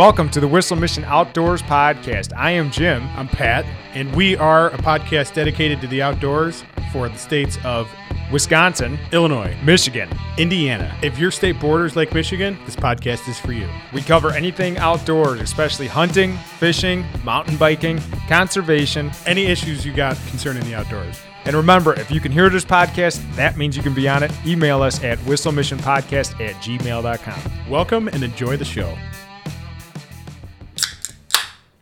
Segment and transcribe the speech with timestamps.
[0.00, 2.32] Welcome to the Whistle Mission Outdoors Podcast.
[2.34, 3.06] I am Jim.
[3.16, 7.86] I'm Pat, and we are a podcast dedicated to the outdoors for the states of
[8.32, 10.08] Wisconsin, Illinois, Michigan.
[10.38, 10.96] Indiana.
[11.02, 13.68] If your state borders Lake Michigan, this podcast is for you.
[13.92, 19.10] We cover anything outdoors, especially hunting, fishing, mountain biking, conservation.
[19.26, 21.20] Any issues you got concerning the outdoors.
[21.44, 24.32] And remember, if you can hear this podcast, that means you can be on it.
[24.46, 27.68] Email us at whistlemissionpodcast at gmail.com.
[27.68, 28.96] Welcome and enjoy the show.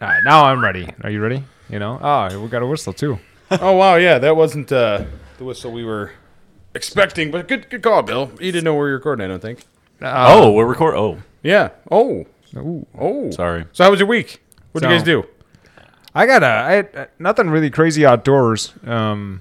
[0.01, 0.89] All right, now I'm ready.
[1.03, 1.43] Are you ready?
[1.69, 1.99] You know?
[2.01, 3.19] Oh, we got a whistle too.
[3.51, 5.05] oh wow, yeah, that wasn't uh,
[5.39, 6.13] the whistle we were
[6.75, 8.31] expecting, but good, good call, Bill.
[8.39, 9.65] You didn't know we were recording, I don't think.
[10.01, 10.95] oh, we're record.
[10.95, 11.71] Oh, Yeah.
[11.91, 12.27] Oh.
[12.57, 12.87] Ooh.
[12.97, 13.31] Oh.
[13.33, 13.67] sorry.
[13.73, 14.41] So how was your week?
[14.73, 15.25] What would you guys do?
[16.15, 18.73] I got a I had uh, nothing really crazy outdoors.
[18.87, 19.41] Um,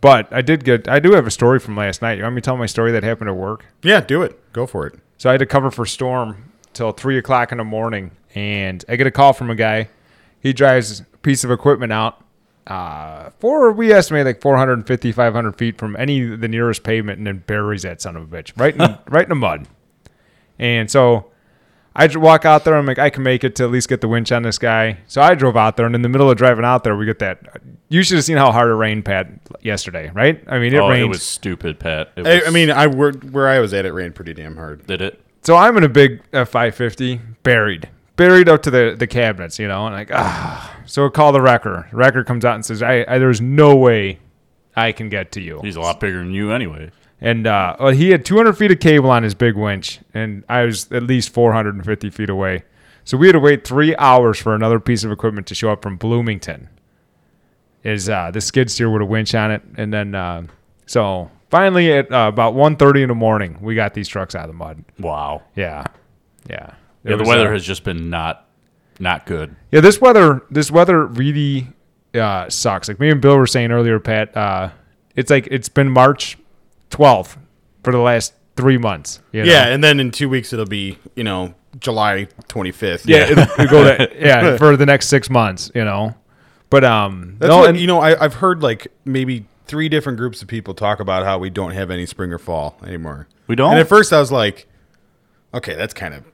[0.00, 2.18] but I did get I do have a story from last night.
[2.18, 3.64] You want me to tell my story that happened at work?
[3.82, 4.52] Yeah, do it.
[4.52, 4.94] Go for it.
[5.16, 8.96] So I had to cover for storm till three o'clock in the morning, and I
[8.96, 9.88] get a call from a guy.
[10.40, 12.22] He drives a piece of equipment out
[12.66, 17.42] uh, for we estimate like 450, 500 feet from any the nearest pavement, and then
[17.46, 19.68] buries that son of a bitch right in right in the mud.
[20.58, 21.32] And so
[21.94, 22.76] I j- walk out there.
[22.76, 24.98] I'm like, I can make it to at least get the winch on this guy.
[25.08, 27.18] So I drove out there, and in the middle of driving out there, we get
[27.18, 27.60] that.
[27.88, 29.28] You should have seen how hard it rained, Pat,
[29.60, 30.42] yesterday, right?
[30.46, 31.02] I mean, it oh, rained.
[31.02, 32.12] it was stupid, Pat.
[32.16, 33.84] It I, I mean, I worked where I was at.
[33.84, 34.86] It rained pretty damn hard.
[34.86, 35.20] did it?
[35.42, 37.88] So I'm in a big F550, buried,
[38.22, 40.76] buried up to the, the cabinets, you know, and like, ah.
[40.86, 41.88] So I call the wrecker.
[41.90, 44.20] The wrecker comes out and says, I, I there's no way
[44.76, 45.60] I can get to you.
[45.62, 46.90] He's a lot bigger than you, anyway.
[47.20, 50.62] And uh, well, he had 200 feet of cable on his big winch, and I
[50.64, 52.64] was at least 450 feet away.
[53.04, 55.82] So we had to wait three hours for another piece of equipment to show up
[55.82, 56.68] from Bloomington.
[57.82, 60.46] Is uh, the skid steer with a winch on it, and then uh,
[60.86, 64.48] so finally at uh, about 1:30 in the morning, we got these trucks out of
[64.48, 64.84] the mud.
[65.00, 65.42] Wow.
[65.56, 65.84] Yeah,
[66.48, 66.74] yeah.
[67.04, 68.48] It Yeah, the weather uh, has just been not
[68.98, 69.56] not good.
[69.70, 71.68] Yeah, this weather, this weather really
[72.14, 72.88] uh, sucks.
[72.88, 74.36] Like me and Bill were saying earlier, Pat.
[74.36, 74.70] Uh,
[75.16, 76.38] it's like it's been March
[76.90, 77.36] 12th
[77.82, 79.20] for the last three months.
[79.32, 79.50] you know?
[79.50, 83.02] Yeah, and then in two weeks it'll be, you know, July 25th.
[83.06, 85.70] yeah, it, it go to, yeah for the next six months.
[85.74, 86.14] You know,
[86.70, 90.18] but um, That's no, what, and you know, I, I've heard like maybe three different
[90.18, 93.26] groups of people talk about how we don't have any spring or fall anymore.
[93.46, 93.72] We don't?
[93.72, 94.66] And at first I was like,
[95.54, 96.24] okay, that's kind of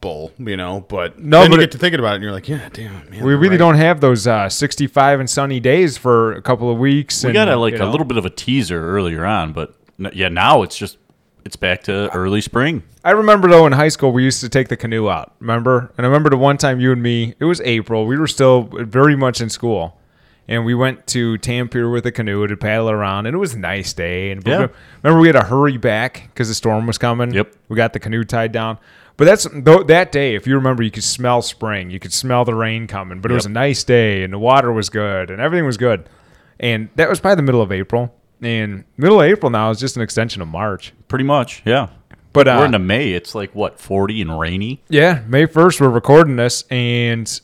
[0.00, 2.32] bull, you know, but No, then but you get to thinking about it and you're
[2.32, 3.24] like, yeah, damn, man.
[3.24, 3.58] we really right.
[3.58, 7.22] don't have those uh, 65 and sunny days for a couple of weeks.
[7.22, 7.90] We and, got a, like you a know.
[7.90, 10.98] little bit of a teaser earlier on, but n- yeah, now it's just
[11.44, 12.82] it's back to early spring.
[13.04, 15.34] I remember though in high school we used to take the canoe out.
[15.40, 15.92] Remember?
[15.96, 17.34] And I remember the one time you and me.
[17.40, 18.06] It was April.
[18.06, 19.97] We were still very much in school,
[20.48, 23.58] and we went to Tampier with a canoe to paddle around, and it was a
[23.58, 24.30] nice day.
[24.30, 24.68] And Yeah.
[25.02, 27.32] remember we had to hurry back because the storm was coming.
[27.32, 27.52] Yep.
[27.68, 28.78] We got the canoe tied down.
[29.18, 29.46] But that's
[29.86, 30.36] that day.
[30.36, 31.90] If you remember, you could smell spring.
[31.90, 33.20] You could smell the rain coming.
[33.20, 36.08] But it was a nice day, and the water was good, and everything was good.
[36.60, 38.14] And that was probably the middle of April.
[38.40, 40.92] And middle of April now is just an extension of March.
[41.08, 41.88] Pretty much, yeah.
[42.32, 43.10] But uh, We're into May.
[43.12, 44.82] It's like what forty and rainy.
[44.88, 47.40] Yeah, May first we're recording this, and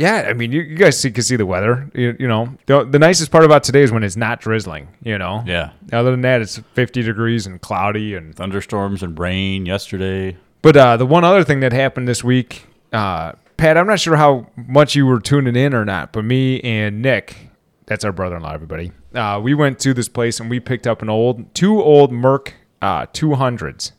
[0.00, 1.90] yeah, I mean you, you guys see, can see the weather.
[1.94, 4.88] You, you know, the, the nicest part about today is when it's not drizzling.
[5.02, 8.14] You know, Yeah, Other than that, it's 50 degrees and cloudy.
[8.14, 10.38] And thunderstorms and rain yesterday.
[10.62, 14.16] but uh, the one other thing that happened this week, uh, Pat, I'm not sure
[14.16, 17.50] how much you were tuning in or not, but me and Nick,
[17.84, 18.92] that's our brother-in-law, everybody.
[19.14, 22.54] Uh, we went to this place and we picked up an old, two old Merc
[22.80, 23.92] uh, 200s.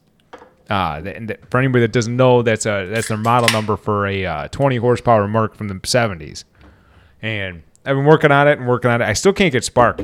[0.71, 4.25] Uh, and for anybody that doesn't know, that's a that's their model number for a
[4.25, 6.45] uh, 20 horsepower Merc from the 70s.
[7.21, 9.05] And I've been working on it and working on it.
[9.05, 9.99] I still can't get spark.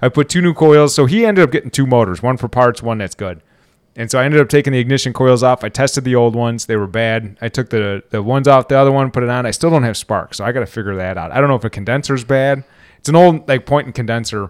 [0.00, 2.82] I put two new coils, so he ended up getting two motors, one for parts,
[2.82, 3.42] one that's good.
[3.94, 5.64] And so I ended up taking the ignition coils off.
[5.64, 7.36] I tested the old ones; they were bad.
[7.42, 9.44] I took the the ones off the other one, put it on.
[9.46, 11.30] I still don't have spark, so I got to figure that out.
[11.32, 12.64] I don't know if a condenser's bad.
[12.98, 14.44] It's an old like point and condenser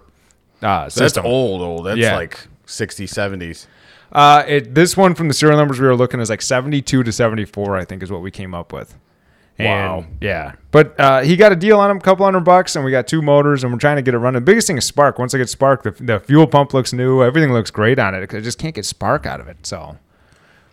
[0.61, 1.25] uh, That's system.
[1.25, 1.85] old, old.
[1.85, 2.15] That's Yeah.
[2.15, 3.67] like 60s, 70s.
[4.11, 7.11] Uh, it this one from the serial numbers we were looking is like 72 to
[7.11, 8.95] 74, I think is what we came up with.
[9.59, 10.05] And, Wow.
[10.21, 12.91] Yeah, but uh, he got a deal on him, a couple hundred bucks, and we
[12.91, 14.39] got two motors, and we're trying to get it running.
[14.41, 15.17] The biggest thing is spark.
[15.17, 18.33] Once I get spark, the, the fuel pump looks new, everything looks great on it.
[18.33, 19.65] I just can't get spark out of it.
[19.65, 19.97] So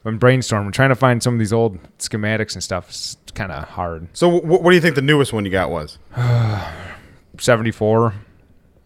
[0.04, 2.90] I'm brainstorming, trying to find some of these old schematics and stuff.
[2.90, 4.08] It's kind of hard.
[4.12, 5.98] So wh- what do you think the newest one you got was?
[7.38, 8.14] 74.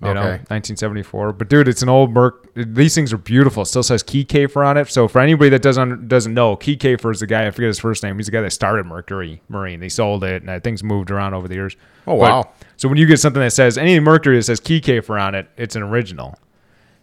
[0.01, 0.29] You know, Okay.
[0.49, 1.33] 1974.
[1.33, 2.55] But dude, it's an old Merc.
[2.55, 3.63] These things are beautiful.
[3.63, 4.89] It still says Kiekhaefer on it.
[4.89, 7.47] So for anybody that doesn't doesn't know, Kiekhaefer is the guy.
[7.49, 8.17] I forget his first name.
[8.17, 9.81] He's the guy that started Mercury Marine.
[9.81, 11.75] They sold it, and things moved around over the years.
[12.07, 12.51] Oh, But- wow.
[12.77, 15.75] so when you get something that says any Mercury that says Kiekhaefer on it, it's
[15.75, 16.39] an original.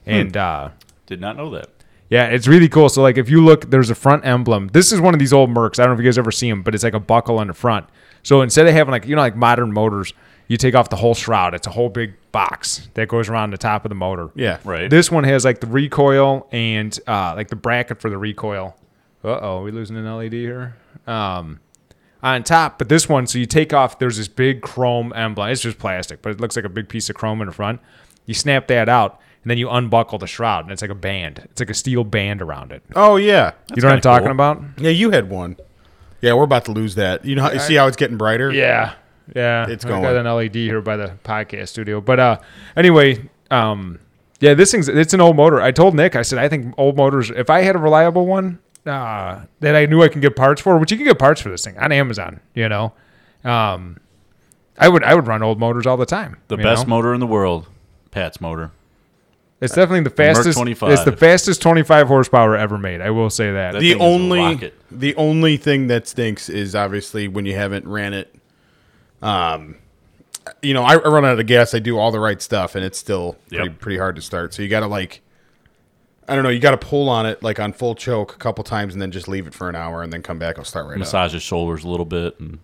[0.06, 0.12] Hmm.
[0.12, 0.70] And uh,
[1.06, 1.70] Did not know that.
[2.10, 2.88] Yeah, it's really cool.
[2.88, 4.70] So like if you look, there's a front emblem.
[4.70, 5.80] This is one of these old Mercs.
[5.80, 7.48] I don't know if you guys ever see them, but it's like a buckle on
[7.48, 7.88] the front.
[8.24, 10.14] So instead of having like you know like modern motors,
[10.48, 11.54] you take off the whole shroud.
[11.54, 14.30] It's a whole big box that goes around the top of the motor.
[14.36, 14.60] Yeah.
[14.64, 14.90] Right.
[14.90, 18.76] This one has like the recoil and uh, like the bracket for the recoil.
[19.24, 20.76] Uh oh, we losing an LED here.
[21.08, 21.60] Um,
[22.22, 24.00] on top, but this one, so you take off.
[24.00, 25.50] There's this big chrome emblem.
[25.50, 27.80] It's just plastic, but it looks like a big piece of chrome in the front.
[28.26, 31.42] You snap that out, and then you unbuckle the shroud, and it's like a band.
[31.52, 32.84] It's like a steel band around it.
[32.96, 33.52] Oh yeah.
[33.76, 34.32] you know what I'm kinda talking cool.
[34.32, 34.64] about?
[34.78, 35.58] Yeah, you had one.
[36.22, 37.26] Yeah, we're about to lose that.
[37.26, 38.52] You know, how, you see how it's getting brighter?
[38.52, 38.96] Yeah,
[39.34, 39.68] yeah.
[39.70, 40.02] It's I going.
[40.02, 42.40] got an LED here by the podcast studio, but uh,
[42.76, 44.00] anyway, um,
[44.40, 45.62] yeah, this thing's it's an old motor.
[45.62, 47.30] I told Nick, I said I think old motors.
[47.30, 50.78] If I had a reliable one, uh, that I knew I can get parts for,
[50.78, 52.94] which you can get parts for this thing on Amazon, you know,
[53.44, 54.00] um,
[54.78, 56.38] I would I would run old motors all the time.
[56.48, 56.96] The best know?
[56.96, 57.68] motor in the world,
[58.12, 58.72] Pat's motor.
[59.62, 60.58] It's definitely the fastest.
[60.58, 60.92] 25.
[60.92, 63.00] It's the fastest 25 horsepower ever made.
[63.02, 63.72] I will say that.
[63.72, 67.56] That The thing is a only the only thing that stinks is obviously when you
[67.56, 68.35] haven't ran it.
[69.26, 69.78] Um,
[70.62, 71.74] you know, I, I run out of gas.
[71.74, 73.80] I do all the right stuff, and it's still pretty, Yep.
[73.80, 74.54] pretty hard to start.
[74.54, 75.22] So you got to like,
[76.28, 78.64] I don't know, you got to pull on it like on full choke a couple
[78.64, 80.58] times, and then just leave it for an hour, and then come back.
[80.60, 81.00] I'll start right up.
[81.00, 82.60] Massage his shoulders a little bit, and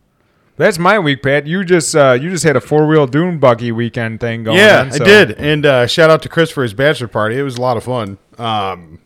[0.58, 1.48] That's my week, Pat.
[1.48, 4.58] You just uh, you just had a four wheel dune buggy weekend thing going.
[4.58, 5.32] Yeah, on, I did.
[5.32, 7.38] And uh, shout out to Chris for his bachelor party.
[7.40, 8.20] It was a lot of fun.
[8.38, 9.00] Um,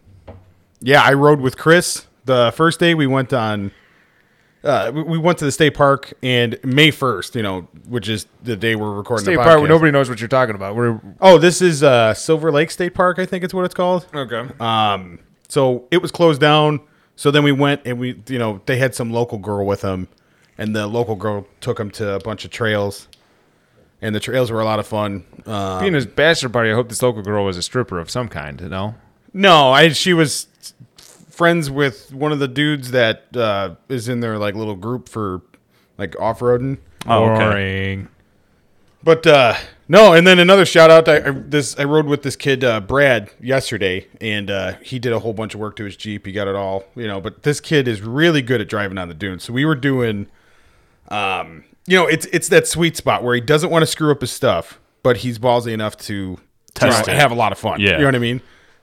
[0.82, 2.08] yeah, I rode with Chris.
[2.26, 3.72] The first day we went on,
[4.66, 8.26] uh, we- we went to the state park, and May first, you know, which is
[8.44, 9.62] the day we're recording State the Park, podcast.
[9.62, 10.76] where nobody knows what you're talking about.
[10.76, 13.20] We're oh, this is uh, Silver Lake State Park.
[13.20, 14.08] I think it's what it's called.
[14.14, 14.48] okay.
[14.60, 16.82] Um, so it was closed down.
[17.16, 20.08] So then we went and we, you know, they had some local girl with them,
[20.58, 23.08] and the local girl took them to a bunch of trails,
[24.02, 25.24] and the trails were a lot of fun.
[25.46, 28.28] Um, Being his bachelor party, I hope this local girl was a stripper of some
[28.28, 28.60] kind.
[28.60, 28.96] You know,
[29.34, 30.48] No, I she was
[31.36, 35.42] friends with one of the dudes that uh, is in their like little group for
[35.98, 36.78] like off roading.
[37.08, 37.40] oh, okay.
[37.40, 38.08] boring.
[39.04, 39.56] But uh,
[39.88, 41.08] no, and then another shout out.
[41.08, 45.14] I, I this I rode with this kid uh, Brad yesterday, and uh, he did
[45.14, 46.26] a whole bunch of work to his Jeep.
[46.26, 47.22] He got it all, you know.
[47.22, 49.44] But this kid is really good at driving on the dunes.
[49.44, 50.28] So we were doing,
[51.10, 54.22] um, you know, it's it's that sweet spot where he doesn't want to screw up
[54.22, 56.40] his stuff, but he's ballsy enough to
[56.74, 57.22] Test you know, it.
[57.22, 57.80] have a lot of fun.
[57.80, 57.92] Yeah.
[57.92, 58.42] you know what I mean.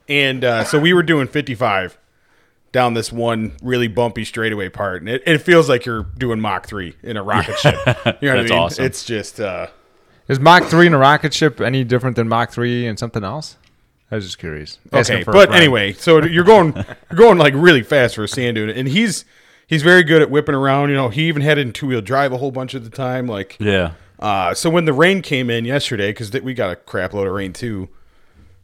[0.09, 1.99] And uh, so we were doing fifty five
[2.73, 6.67] down this one really bumpy straightaway part, and it, it feels like you're doing Mach
[6.67, 7.75] three in a rocket ship.
[7.87, 8.53] You know what That's I mean?
[8.53, 8.85] awesome.
[8.85, 9.39] It's just.
[9.41, 9.67] Uh,
[10.29, 13.57] Is Mach three in a rocket ship any different than Mach three and something else?
[14.11, 14.79] I was just curious.
[14.93, 16.75] Okay, but anyway, so you're going
[17.11, 19.25] you're going like really fast for a sand dune, and he's
[19.67, 20.91] he's very good at whipping around.
[20.91, 22.91] You know, he even had it in two wheel drive a whole bunch of the
[22.91, 23.27] time.
[23.27, 23.93] Like, Yeah.
[24.19, 27.33] uh, so when the rain came in yesterday, because we got a crap load of
[27.33, 27.89] rain too,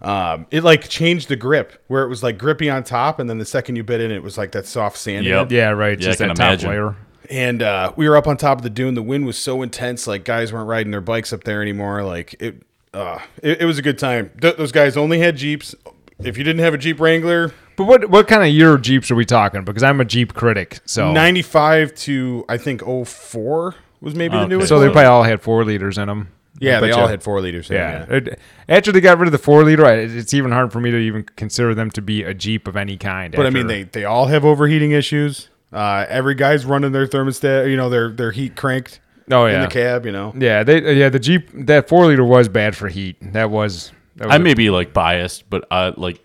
[0.01, 3.39] um, it like changed the grip where it was like grippy on top, and then
[3.39, 5.27] the second you bit in, it was like that soft sand.
[5.27, 5.51] Yep.
[5.51, 5.99] yeah, right.
[5.99, 6.97] Yeah, just that can top layer.
[7.31, 8.95] And uh, we were up on top of the dune.
[8.95, 12.03] The wind was so intense, like guys weren't riding their bikes up there anymore.
[12.05, 12.63] Like it,
[12.95, 14.31] uh, it, it was a good time.
[14.41, 15.75] Th- those guys only had jeeps.
[16.21, 19.15] If you didn't have a Jeep Wrangler, But what what kind of year Jeeps are
[19.15, 19.63] we talking?
[19.65, 24.49] Because I'm a Jeep critic, so 95 to I think 04 was maybe the Okay.
[24.49, 24.69] newest.
[24.69, 26.29] so they probably all had four liters in them.
[26.61, 27.09] Yeah, they all you.
[27.09, 27.71] had four liters.
[27.71, 28.05] in Yeah.
[28.05, 28.29] them,
[28.69, 31.25] after they got rid of the four liter, it's even hard for me to even
[31.37, 33.35] consider them to be a Jeep of any kind.
[33.35, 35.49] But I mean, they they all have overheating issues.
[35.73, 39.61] Uh, every guy's running their thermostat, you know, their their heat cranked oh yeah, in
[39.63, 40.07] the cab.
[40.07, 43.17] You know, yeah, they yeah the Jeep that four liter was bad for heat.
[43.33, 43.93] That was.
[44.17, 46.21] That was I may be like biased, but I like,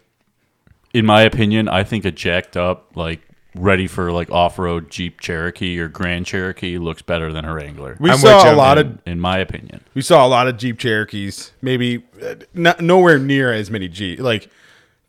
[0.93, 3.21] in my opinion, I think a jacked up like
[3.55, 7.97] ready for like off road Jeep Cherokee or Grand Cherokee looks better than a Wrangler.
[7.99, 9.83] we I'm saw a lot in, of in my opinion.
[9.93, 11.51] we saw a lot of Jeep Cherokees.
[11.61, 14.19] Maybe uh, not nowhere near as many Jeep.
[14.19, 14.49] Like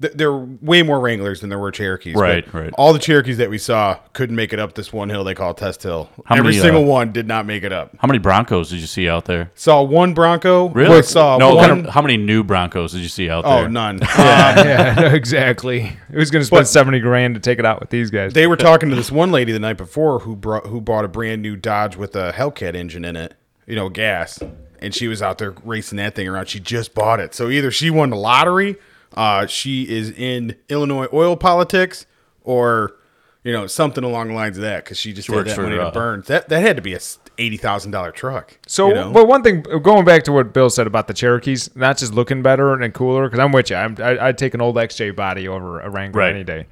[0.01, 2.15] th- there were way more Wranglers than there were Cherokees.
[2.15, 2.73] Right, right.
[2.75, 5.55] All the Cherokees that we saw couldn't make it up this one hill they call
[5.55, 6.11] Test Hill.
[6.27, 7.97] How Every many, single uh, one did not make it up.
[7.99, 9.51] How many Broncos did you see out there?
[9.55, 10.69] Saw one Bronco.
[10.71, 10.99] Really?
[10.99, 11.55] I saw no.
[11.55, 11.69] one.
[11.69, 13.65] Kind of, how many new Broncos did you see out there?
[13.65, 13.99] oh, none.
[14.19, 15.97] yeah, exactly.
[16.11, 18.33] Who's going to spend But- seventy grand to take it out with these guys?
[18.33, 21.09] They were talking to this one lady the night before who brought who bought a
[21.09, 23.35] brand new Dodge with a Hellcat engine in it,
[23.67, 24.43] you know, gas,
[24.81, 26.47] and she was out there racing that thing around.
[26.49, 28.77] She just bought it, so either she won the lottery,
[29.15, 32.07] uh, she is in Illinois oil politics,
[32.43, 32.97] or
[33.43, 35.77] you know something along the lines of that because she just had that for, money
[35.77, 36.23] to uh, burn.
[36.27, 37.01] That that had to be a
[37.39, 38.59] eighty thousand dollar truck.
[38.67, 39.13] So, you know?
[39.13, 42.43] but one thing, going back to what Bill said about the Cherokees, not just looking
[42.43, 43.77] better and cooler, because I'm with you.
[43.77, 46.35] I'm, I, I'd take an old XJ body over a Wrangler Right.
[46.35, 46.67] any day.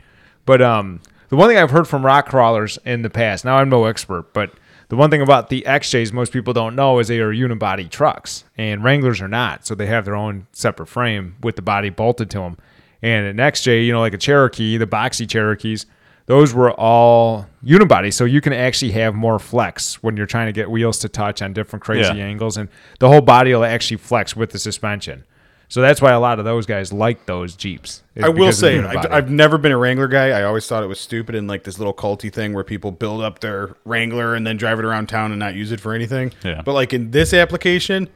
[0.44, 3.68] But um, the one thing I've heard from rock crawlers in the past, now I'm
[3.68, 4.52] no expert, but
[4.88, 8.44] the one thing about the XJs most people don't know is they are unibody trucks,
[8.56, 9.66] and Wranglers are not.
[9.66, 12.56] So they have their own separate frame with the body bolted to them.
[13.02, 15.86] And an XJ, you know, like a Cherokee, the boxy Cherokees,
[16.26, 18.12] those were all unibody.
[18.12, 21.42] So you can actually have more flex when you're trying to get wheels to touch
[21.42, 22.24] on different crazy Yeah.
[22.24, 22.68] angles, and
[23.00, 25.24] the whole body will actually flex with the suspension.
[25.72, 28.02] So that's why a lot of those guys like those Jeeps.
[28.22, 29.08] I will because of the say.
[29.08, 30.28] I've never been a Wrangler guy.
[30.28, 33.22] I always thought it was stupid and like this little culty thing where people build
[33.22, 36.30] up their Wrangler and then drive it around town and not use it for anything.
[36.44, 36.60] Yeah.
[36.62, 38.10] But like in this application,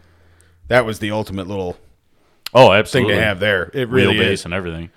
[0.68, 1.78] that was the ultimate little
[2.52, 3.70] Oh, thing to have there.
[3.72, 4.44] It really Wheelbase is.
[4.44, 4.90] and everything.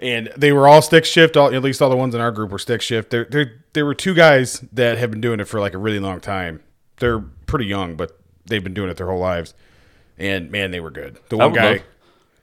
[0.00, 1.36] and they were all stick shift.
[1.36, 3.10] All, at least all the ones in our group were stick shift.
[3.10, 5.98] There, there, there were two guys that have been doing it for like a really
[5.98, 6.62] long time.
[6.98, 8.16] They're pretty young, but
[8.46, 9.52] they've been doing it their whole lives.
[10.16, 11.18] And man, they were good.
[11.28, 11.82] The one guy, love-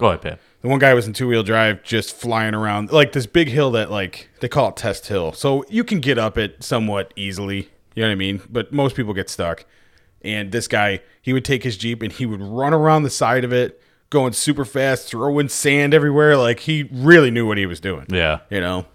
[0.02, 0.40] Go ahead, Pat.
[0.62, 3.70] the one guy was in two wheel drive, just flying around like this big hill
[3.72, 5.32] that like they call it Test Hill.
[5.32, 7.70] So you can get up it somewhat easily.
[7.94, 8.42] You know what I mean?
[8.50, 9.64] But most people get stuck.
[10.24, 13.44] And this guy, he would take his jeep and he would run around the side
[13.44, 13.80] of it,
[14.10, 16.36] going super fast, throwing sand everywhere.
[16.36, 18.08] Like he really knew what he was doing.
[18.10, 18.40] Yeah.
[18.50, 18.88] You know,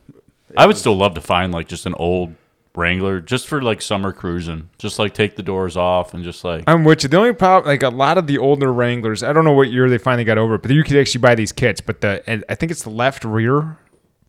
[0.56, 2.34] I would still love to find like just an old
[2.76, 4.68] Wrangler just for like summer cruising.
[4.78, 7.09] Just like take the doors off and just like I'm with you.
[7.09, 9.88] The only problem, like a lot of the older Wranglers, I don't know what year
[9.88, 11.80] they finally got over it, but you could actually buy these kits.
[11.80, 13.78] But the, and I think it's the left rear,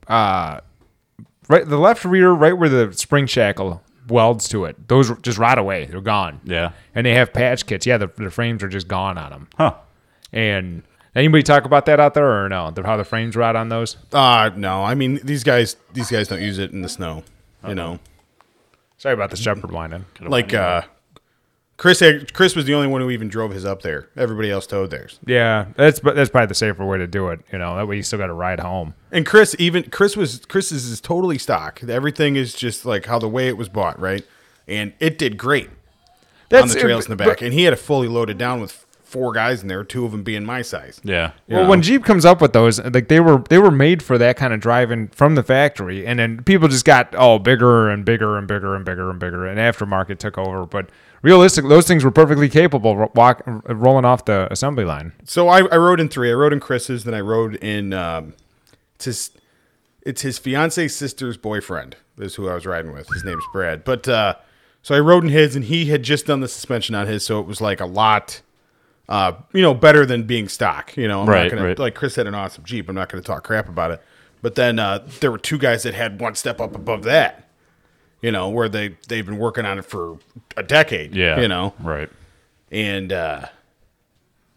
[0.07, 0.61] uh,
[1.49, 4.87] right, the left rear, right where the spring shackle welds to it.
[4.87, 5.85] Those just rot away.
[5.85, 6.39] They're gone.
[6.45, 6.71] yeah.
[6.95, 7.85] And they have patch kits.
[7.85, 9.47] Yeah, the, the frames are just gone on them.
[9.57, 9.73] Huh.
[10.31, 10.83] And
[11.15, 12.71] anybody talk about that out there or no?
[12.71, 13.97] The- How the frames rot on those?
[14.13, 17.23] uh no, I mean these guys, these guys don't use it in the snow.
[17.67, 17.99] You know,
[18.97, 20.05] Sorry about the shepherd whining.
[20.21, 20.81] like uh,
[21.77, 21.99] Chris.
[21.99, 24.09] had- Chris was the only one who even drove his up there.
[24.17, 25.19] Everybody else towed theirs.
[25.25, 27.41] Yeah, that's that's probably the safer way to do it.
[27.51, 28.95] You know, that way you still got to ride home.
[29.11, 31.83] And Chris, even Chris was Chris's is totally stock.
[31.83, 34.25] Everything is just like how the way it was bought, right?
[34.67, 35.69] And it did great
[36.51, 37.41] on the trails in the but- back.
[37.43, 40.21] and he had it fully loaded down with four guys in there, two of them
[40.21, 40.99] being my size.
[41.03, 41.31] Yeah.
[41.47, 44.35] Well, when Jeep comes up with those, like they were they were made for that
[44.35, 48.37] kind of driving from the factory, and then people just got oh bigger and bigger
[48.37, 50.65] and bigger and bigger and bigger, and aftermarket took over.
[50.65, 50.89] But
[51.21, 55.13] realistic, those things were perfectly capable ro- walk rolling off the assembly line.
[55.23, 56.29] So I, I rode in three.
[56.29, 58.33] I rode in Chris's, then I rode in um,
[58.95, 59.31] it's his
[60.01, 61.95] it's his fiance's sister's boyfriend.
[62.17, 63.07] Is who I was riding with.
[63.13, 63.83] His name's Brad.
[63.83, 64.35] But uh,
[64.81, 67.39] so I rode in his, and he had just done the suspension on his, so
[67.39, 68.41] it was like a lot.
[69.09, 70.95] Uh, you know, better than being stock.
[70.97, 71.79] You know, I'm Right, not gonna right.
[71.79, 72.89] like Chris had an awesome Jeep.
[72.89, 74.01] I'm not gonna talk crap about it.
[74.41, 77.49] But then uh, there were two guys that had one step up above that.
[78.21, 80.17] You know, where they they've been working on it for
[80.57, 81.15] a decade.
[81.15, 81.39] Yeah.
[81.39, 82.09] you know, Right.
[82.71, 83.45] and uh,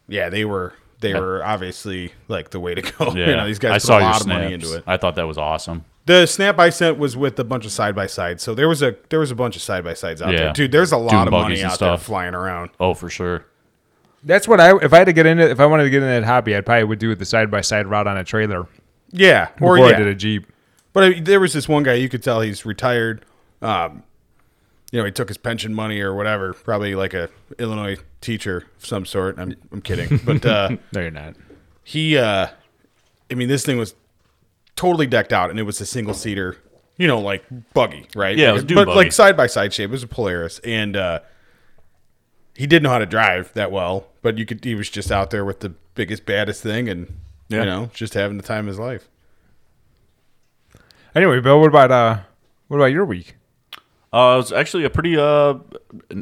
[0.09, 3.13] yeah, they were they were obviously like the way to go.
[3.15, 3.27] Yeah.
[3.31, 4.85] you know, these guys I put saw a lot of money into it.
[4.87, 5.85] I thought that was awesome.
[6.07, 8.83] The snap I sent was with a bunch of side by sides, so there was
[8.83, 10.39] a there was a bunch of side by sides out Yeah.
[10.45, 10.73] there, dude.
[10.73, 12.71] There's a lot Dune of money out there flying around.
[12.81, 13.45] Oh, for sure.
[14.23, 16.09] That's what I if I had to get into if I wanted to get into
[16.09, 18.67] that hobby, I'd probably would do with the side by side route on a trailer
[19.11, 20.47] Yeah, or I did a Jeep.
[20.93, 23.25] But I, there was this one guy you could tell he's retired.
[23.63, 24.03] Um,
[24.93, 28.85] you know, he took his pension money or whatever, probably like a Illinois teacher of
[28.87, 29.39] some sort.
[29.39, 31.37] I'm I'm kidding, but uh, No, you're not.
[31.85, 32.49] he uh
[33.31, 33.95] i mean this thing was
[34.75, 36.57] totally decked out and it was a single seater
[36.97, 38.91] you know like buggy right Yeah, a but buggy.
[38.91, 41.21] like side by side shape it was a polaris and uh
[42.57, 45.31] he didn't know how to drive that well but you could he was just out
[45.31, 47.17] there with the biggest baddest thing and
[47.49, 47.61] Yeah.
[47.61, 49.09] you know just having the time of his life
[51.15, 52.21] Anyway, Bill, what about uh,
[52.69, 53.35] what about your week?
[54.13, 55.17] Uh, it was actually a pretty.
[55.17, 55.55] Uh,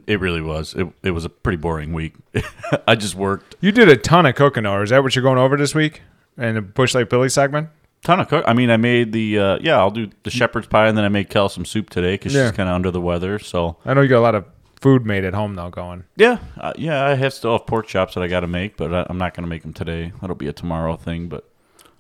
[0.07, 0.75] it really was.
[0.75, 2.15] It, it was a pretty boring week.
[2.89, 5.39] I just worked You did a ton of cooking, or is that what you're going
[5.39, 6.01] over this week?
[6.39, 7.69] In the Busch Lite Billy segment?
[8.05, 8.45] ton of cook.
[8.47, 9.39] I mean, I made the.
[9.39, 12.15] Uh, yeah, I'll do the shepherd's pie, and then I made Kel some soup today
[12.15, 12.49] because Yeah.
[12.49, 13.39] she's kind of under the weather.
[13.39, 14.47] So I know you got a lot of
[14.81, 16.05] food made at home though going.
[16.17, 18.93] yeah, uh, yeah, I have still have pork chops that I got to make, but
[18.95, 20.13] I, I'm not going to make them today.
[20.21, 21.29] That'll be a tomorrow thing.
[21.29, 21.45] But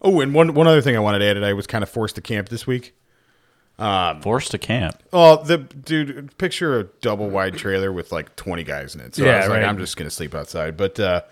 [0.02, 2.14] oh and one one other thing i wanted to add i was kind of forced
[2.14, 2.94] to camp this week
[3.78, 5.02] forced to camp.
[5.12, 9.14] Oh, the dude, picture a double wide trailer with like 20 guys in it.
[9.14, 9.68] So I Yeah, was like, right.
[9.68, 10.76] I'm just going to sleep outside.
[10.76, 11.22] But uh,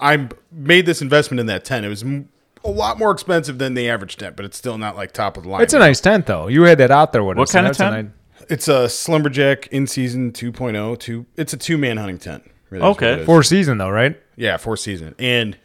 [0.00, 1.86] I made this investment in that tent.
[1.86, 2.28] It was m-
[2.64, 5.44] a lot more expensive than the average tent, but it's still not like top of
[5.44, 5.62] the line.
[5.62, 6.48] It's a nice tent though.
[6.48, 7.52] You had that out there with What us.
[7.52, 8.12] kind of that's a tent?
[8.48, 10.98] Nice- It's a Slumberjack in season 2.0.
[10.98, 12.50] Two, it's a two man hunting tent.
[12.70, 13.10] really Okay.
[13.10, 13.26] what it is.
[13.26, 14.20] Four season though, right?
[14.36, 15.14] Yeah, four season.
[15.18, 15.56] And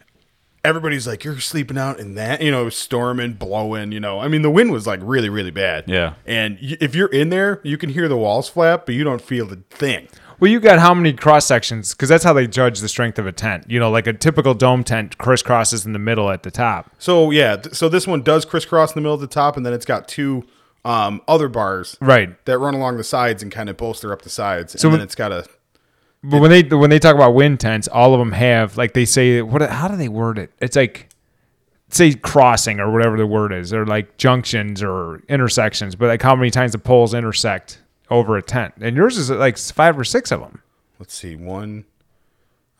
[0.64, 4.20] everybody's like, you're sleeping out in that, you know, storming, blowing, you know.
[4.20, 5.84] I mean, the wind was like really, really bad.
[5.88, 6.14] Yeah.
[6.26, 9.20] And y- if you're in there, you can hear the walls flap, but you don't
[9.20, 10.06] feel the thing.
[10.38, 11.92] Well, you got how many cross sections?
[11.94, 13.64] Because that's how they judge the strength of a tent.
[13.68, 16.90] You know, like a typical dome tent crisscrosses in the middle at the top.
[16.98, 19.64] So yeah, th- so this one does crisscross in the middle of the top, and
[19.66, 20.44] then it's got two
[20.84, 22.42] um, other bars Right.
[22.46, 24.80] that run along the sides and kind of bolster up the sides.
[24.80, 25.46] So and then it's got a
[26.24, 29.04] But when they when they talk about wind tents, all of them have like they
[29.04, 29.62] say what?
[29.62, 30.50] How do they word it?
[30.60, 31.08] It's like
[31.88, 36.34] say crossing or whatever the word is, or like junctions or intersections, but like how
[36.34, 38.74] many times the poles intersect over a tent.
[38.80, 40.62] And yours is like five or six of them.
[40.98, 41.84] Let's see, one.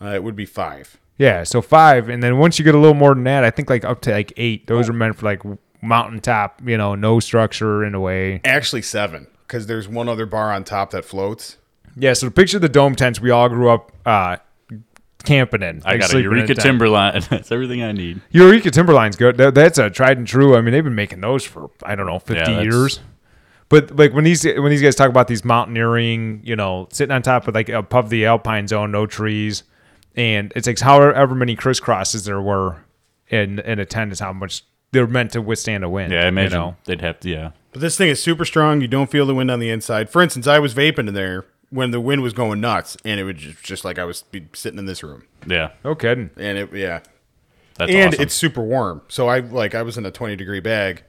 [0.01, 0.99] Uh, it would be five.
[1.19, 3.69] Yeah, so five, and then once you get a little more than that, I think
[3.71, 4.67] like up to like eight.
[4.67, 5.43] Those are meant for like
[5.83, 8.41] mountaintop, you know, no structure in a way.
[8.45, 11.59] Actually, seven, because there's one other bar on top that floats.
[11.97, 14.39] Yeah, so picture the dome tents we all grew up uh,
[15.25, 15.83] camping in.
[15.85, 16.61] I like got a Eureka tent.
[16.61, 17.21] Timberline.
[17.31, 18.23] That's everything I need.
[18.31, 19.37] Eureka Timberline's good.
[19.37, 20.57] That, that's a tried and true.
[20.57, 23.01] I mean, they've been making those for I don't know fifty Yeah, years.
[23.69, 27.23] But like when these when these guys talk about these mountaineering, you know, sitting on
[27.23, 29.63] top of like above the alpine zone, no trees,
[30.15, 32.85] and it's like however many crisscrosses there were
[33.29, 36.13] in in a tent is how much they're meant to withstand a wind.
[36.13, 36.77] Yeah, I imagine You know?
[36.85, 37.29] they'd have to.
[37.29, 38.81] Yeah, But this thing is super strong.
[38.81, 40.09] You don't feel the wind on the inside.
[40.11, 43.25] For instance, I was vaping in there when the wind was going nuts, and it
[43.25, 45.71] was just, just like I was be sitting in this room, yeah.
[45.85, 46.31] No kidding.
[46.37, 47.01] and it yeah,
[47.77, 48.23] That's and awesome.
[48.23, 49.03] it's super warm.
[49.09, 51.03] So I like I was in a twenty degree bag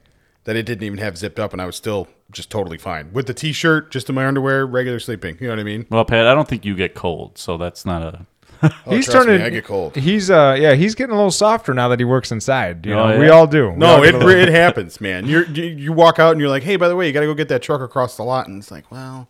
[0.45, 3.27] that it didn't even have zipped up, and I was still just totally fine with
[3.27, 5.37] the t-shirt, just in my underwear, regular sleeping.
[5.39, 5.85] You know what I mean?
[5.89, 6.27] well, Pat.
[6.27, 8.25] I don't think you get cold, so that's not a.
[8.85, 9.45] Oh, he's trust me, turning.
[9.45, 9.95] I get cold.
[9.95, 12.85] He's uh yeah he's getting a little softer now that he works inside.
[12.85, 13.69] You Oh, know, we all do.
[13.71, 15.27] We No, all it get a little- it happens, man.
[15.27, 17.25] You're, you you walk out and you're like, hey, by the way, you got to
[17.25, 19.27] go get that truck across the lot, and it's like, well,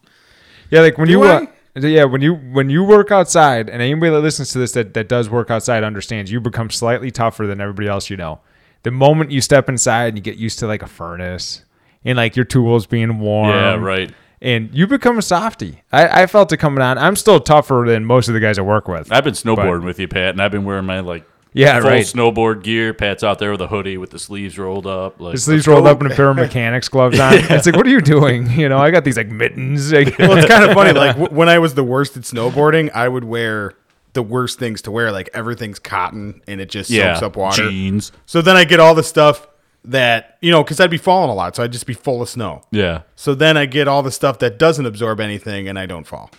[0.69, 4.11] Yeah, like when Do you uh, yeah, when you when you work outside, and anybody
[4.11, 7.59] that listens to this that, that does work outside understands you become slightly tougher than
[7.59, 8.39] everybody else you know.
[8.83, 11.63] The moment you step inside and you get used to like a furnace
[12.05, 13.49] and like your tools being warm.
[13.49, 14.11] Yeah, right.
[14.43, 15.81] And you become a softy.
[15.91, 16.97] I, I felt it coming on.
[16.97, 19.09] I'm still tougher than most of the guys I work with.
[19.11, 22.05] I've been snowboarding with you, Pat, and I've been wearing my like Yeah, full right.
[22.05, 22.93] snowboard gear.
[22.93, 25.21] Pat's out there with a hoodie with the sleeves rolled up.
[25.21, 27.35] Like, The sleeves rolled up and a pair of mechanics gloves on.
[27.35, 28.51] It's like, what are you doing?
[28.51, 29.93] You know, I got these like mittens.
[29.93, 30.91] Like, well, it's kind of funny.
[30.99, 33.75] Like w- when I was the worst at snowboarding, I would wear
[34.11, 35.13] the worst things to wear.
[35.13, 37.69] Like everything's cotton and it just yeah, soaks up water.
[37.69, 38.11] jeans.
[38.25, 39.47] So then I get all the stuff
[39.85, 42.29] that you know, because I'd be falling a lot, so I'd just be full of
[42.29, 42.61] snow.
[42.71, 46.05] Yeah, So then I get all the stuff that doesn't absorb anything, and I don't
[46.07, 46.31] fall.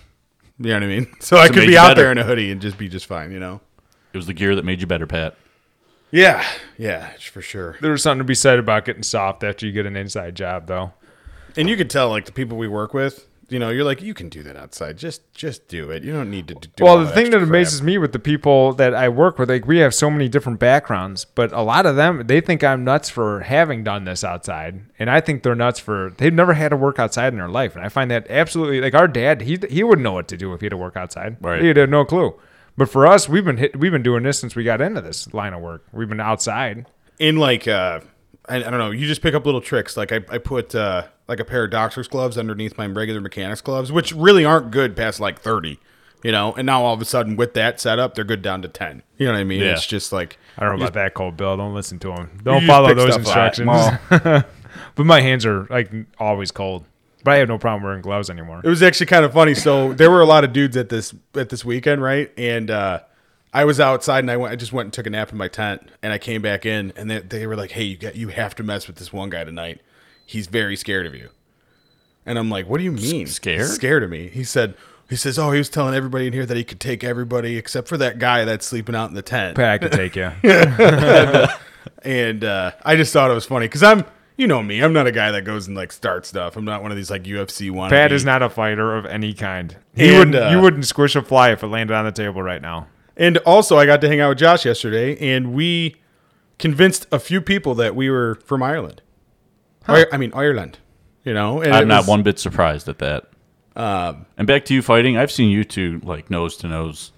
[0.59, 1.07] You know what I mean?
[1.21, 2.03] So I could be out better.
[2.03, 3.33] there in a hoodie and just be just fine.
[3.33, 3.61] You know?
[4.13, 5.37] it was the gear that made you better, Pat.
[6.11, 6.45] Yeah,
[6.79, 7.77] yeah, for sure.
[7.81, 10.93] there's something to be said about getting soft after you get an inside job, though.
[11.57, 14.15] And you can tell, like the people we work with, you know, you're like, you
[14.15, 14.97] can do that outside.
[14.97, 16.03] Just, just do it.
[16.03, 16.85] You don't need to do.
[16.85, 17.49] well, the thing that crap.
[17.49, 20.59] amazes me with the people that I work with, like we have so many different
[20.59, 24.81] backgrounds, but a lot of them they think I'm nuts for having done this outside,
[24.99, 27.77] and I think they're nuts for they've never had to work outside in their life,
[27.77, 30.53] and I find that absolutely like our dad, he he wouldn't know what to do
[30.53, 31.37] if he had to work outside.
[31.41, 31.63] Right.
[31.63, 32.35] He'd have no clue.
[32.77, 35.33] But for us, we've been hit, we've been doing this since we got into this
[35.33, 35.85] line of work.
[35.93, 36.87] We've been outside.
[37.19, 38.01] in like uh
[38.49, 41.05] I, I don't know you just pick up little tricks like i, I put uh
[41.29, 44.95] like a pair of doctor's gloves underneath my regular mechanics gloves which really aren't good
[44.97, 45.79] past like 30
[46.23, 48.69] you know and now all of a sudden with that setup they're good down to
[48.69, 49.73] 10 you know what i mean Yeah.
[49.73, 51.57] it's just like I don't know about that, Cold Bill.
[51.57, 52.39] Don't listen to him.
[52.45, 53.69] Don't follow those instructions.
[54.95, 56.85] but my hands are like always cold.
[57.25, 58.61] But I have no problem wearing gloves anymore.
[58.63, 61.13] it was actually kind of funny so there were a lot of dudes at this
[61.35, 63.01] at this weekend right and uh
[63.55, 64.53] I was outside and I went.
[64.53, 66.93] I just went and took a nap in my tent, and I came back in,
[66.97, 69.31] and they, they were like, "Hey, you got you have to mess with this one
[69.31, 69.81] guy tonight.
[70.27, 71.29] He's very scared of you."
[72.27, 73.61] And I'm like, "What do you mean scared?
[73.61, 74.75] He's scared of me?" He said,
[75.09, 77.87] "He says, oh, he was telling everybody in here that he could take everybody except
[77.87, 80.33] for that guy that's sleeping out in the tent." Pat, I could take you.
[82.03, 84.05] And uh, I just thought it was funny because I'm,
[84.37, 86.57] you know me, I'm not a guy that goes and like start stuff.
[86.57, 87.89] I'm not one of these like UFC one.
[87.91, 89.75] Pat is not a fighter of any kind.
[89.95, 90.37] He And, wouldn't.
[90.37, 92.89] uh, you wouldn't squish a fly if it landed on the table right now.
[93.17, 95.97] And also, I got to hang out with Josh yesterday, and we
[96.59, 99.03] convinced a few people that we were from Ireland.
[99.87, 100.79] I, I mean, Ireland.
[101.25, 103.25] You know, and I'm not was- one bit surprised at that.
[103.77, 105.17] Um, And back to you fighting.
[105.17, 107.11] I've seen you two like nose to nose.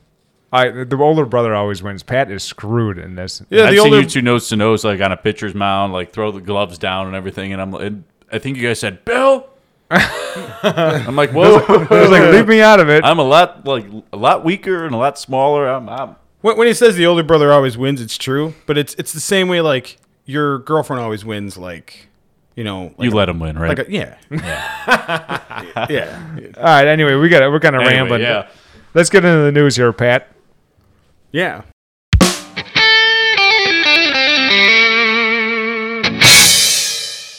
[0.52, 2.02] I the older brother always wins.
[2.02, 3.42] Pat is screwed in this.
[3.50, 4.00] Yeah, I've the seen older.
[4.00, 7.08] you two nose to nose like on a pitcher's mound, like throw the gloves down
[7.08, 7.52] and everything.
[7.52, 9.48] And I'm, and I think you guys said Bill.
[9.90, 11.58] I'm like, whoa.
[11.68, 13.04] I was like, leave me out of it.
[13.04, 15.68] I'm a lot like a lot weaker and a lot smaller.
[15.68, 18.94] I'm, I'm when, when he says the older brother always wins, it's true, but it's
[18.94, 19.60] it's the same way.
[19.60, 21.56] Like your girlfriend always wins.
[21.56, 22.08] Like
[22.56, 23.76] you know, like you a- let him win, right?
[23.78, 26.86] like a, yeah, yeah, yeah, All right.
[26.88, 27.48] Anyway, we got it.
[27.50, 28.22] We're kind of Anyway, rambling.
[28.22, 28.48] yeah.
[28.94, 30.28] Let's get into the news here, Pat.
[31.30, 31.62] yeah.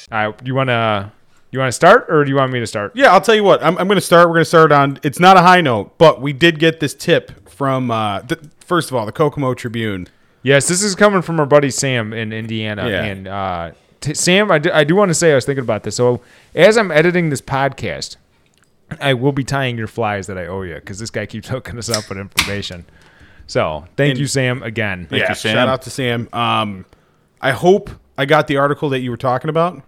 [0.10, 0.36] All right.
[0.48, 1.12] You wanna
[1.58, 2.92] you wanna start or do you want me to start?
[2.96, 3.64] Yeah, I'll tell you what.
[3.64, 4.28] I'm, I'm going to start.
[4.28, 5.00] We're going to start on.
[5.04, 7.92] It's not a high note, but we did get this tip from.
[7.92, 10.08] Uh, th- first of all, the Kokomo Tribune.
[10.44, 12.88] Yes, this is coming from our buddy Sam in Indiana.
[12.90, 13.04] Yeah.
[13.04, 15.84] And uh, t- Sam, I do, I do want to say I was thinking about
[15.84, 15.96] this.
[15.96, 16.22] So
[16.56, 18.16] as I'm editing this podcast,
[19.02, 21.78] I will be tying your flies that I owe you because this guy keeps hooking
[21.78, 22.86] us up with information.
[23.48, 25.08] So thank And- you, Sam, again.
[25.10, 25.54] Thank yeah, you, Sam.
[25.54, 26.30] shout out to Sam.
[26.34, 26.86] Um,
[27.42, 29.82] I hope I got the article that you were talking about,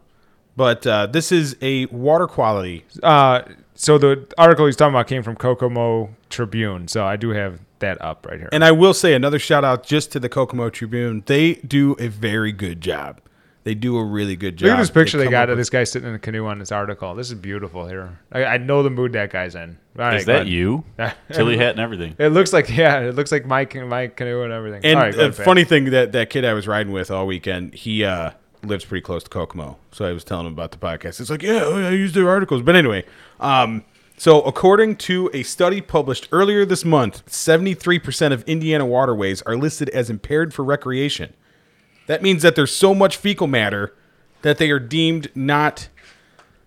[0.55, 2.85] but uh, this is a water quality.
[3.01, 3.41] Uh,
[3.75, 6.87] so the article he's talking about came from Kokomo Tribune.
[6.87, 8.49] So I do have that up right here.
[8.51, 11.23] And I will say another shout out just to the Kokomo Tribune.
[11.25, 13.21] They do a very good job.
[13.65, 14.67] They do a really good job.
[14.67, 16.59] Look at this picture they, come got of this guy sitting in a canoe on
[16.59, 17.13] this article.
[17.13, 18.17] This is beautiful here.
[18.31, 19.77] I, I know the mood that guy's in.
[19.97, 20.85] All right, Is that you?
[21.31, 22.15] Tilly hat and everything.
[22.17, 24.81] It looks like yeah, it looks like my ca- my canoe and everything.
[24.85, 27.11] And All right, go a ahead, funny thing that that kid I was riding with
[27.11, 28.31] all weekend, he uh,
[28.63, 31.19] lives pretty close to Kokomo, so I was telling him about the podcast.
[31.19, 32.61] It's like, yeah, oh, I use their articles.
[32.61, 33.05] But anyway,
[33.39, 33.83] um,
[34.17, 39.41] so according to a study published earlier this month, seventy three percent of Indiana waterways
[39.43, 41.33] are listed as impaired for recreation.
[42.07, 43.95] That means that there's so much fecal matter
[44.41, 45.89] that they are deemed not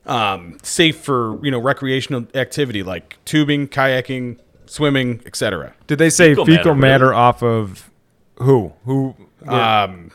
[0.06, 5.74] um, safe for you know recreational activity like tubing, kayaking, swimming, etc.
[5.86, 7.16] Did they say Fecal fecal, matter, matter, really?
[7.16, 7.90] off of
[8.36, 8.72] who?
[8.84, 9.14] Who?
[9.46, 10.12] Um,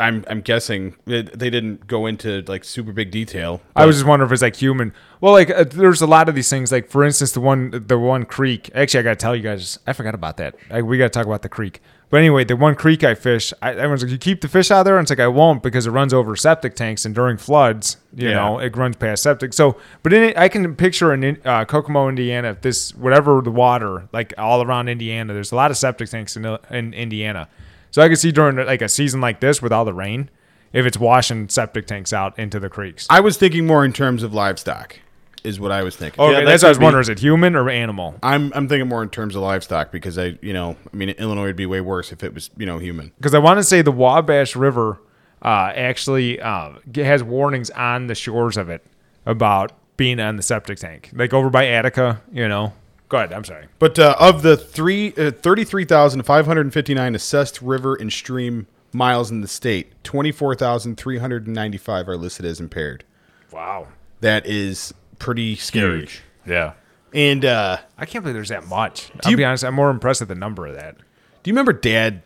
[0.00, 3.60] I'm I'm guessing it, they didn't go into like super big detail.
[3.76, 4.92] I was just wondering if it's like human.
[5.20, 6.72] Well, like uh, there's a lot of these things.
[6.72, 8.70] Like for instance, the one the one creek.
[8.74, 10.56] Actually, I gotta tell you guys, I forgot about that.
[10.70, 11.80] I, we gotta talk about the creek.
[12.08, 14.82] But anyway, the one creek I fish, I, everyone's like, "You keep the fish out
[14.82, 17.98] there," and it's like I won't because it runs over septic tanks, and during floods,
[18.16, 18.34] you Yeah.
[18.34, 19.52] know, it runs past septic.
[19.52, 23.52] So, but in it, I can picture in uh, Kokomo, Indiana, if this whatever the
[23.52, 27.48] water, like all around Indiana, there's a lot of septic tanks in, in Indiana.
[27.90, 30.30] So I can see during like a season like this with all the rain,
[30.72, 33.06] if it's washing septic tanks out into the creeks.
[33.10, 34.98] I was thinking more in terms of livestock,
[35.42, 36.22] is what I was thinking.
[36.22, 37.02] Okay, Yeah, that that's what I was could be- wondering.
[37.02, 38.14] Is it human or animal?
[38.22, 41.44] I'm I'm thinking more in terms of livestock because I you know I mean Illinois
[41.46, 43.12] would be way worse if it was you know human.
[43.16, 45.00] Because I want to say the Wabash River
[45.42, 48.84] uh, actually uh, g- has warnings on the shores of it
[49.26, 52.20] about being on the septic tank, like over by Attica.
[52.32, 52.72] You know.
[53.10, 53.32] Go ahead.
[53.34, 53.66] I'm sorry.
[53.78, 59.92] But uh, of the three uh, 33,559 assessed river and stream miles in the state,
[60.04, 63.04] 24,395 are listed as impaired.
[63.52, 63.88] Wow.
[64.20, 66.00] That is pretty scary.
[66.00, 66.22] Huge.
[66.46, 66.72] Yeah.
[67.12, 69.10] And uh, I can't believe there's that much.
[69.24, 69.64] I'll you- be honest.
[69.64, 70.96] I'm more impressed with the number of that.
[70.96, 72.22] Do you remember Dad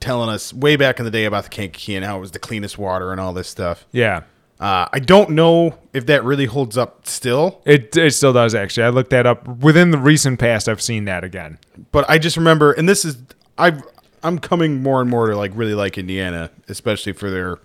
[0.00, 2.38] telling us way back in the day about the Kankakee and how it was the
[2.38, 3.86] cleanest water and all this stuff?
[3.92, 4.24] Yeah.
[4.60, 8.84] Uh, I don't know if that really holds up still, It, it still does actually.
[8.84, 10.68] I looked that up within the recent past.
[10.68, 11.58] I've seen that again.
[11.92, 13.18] but I just remember, and this is
[13.58, 13.80] I
[14.22, 17.58] I'm coming more and more to like really like Indiana, especially for their,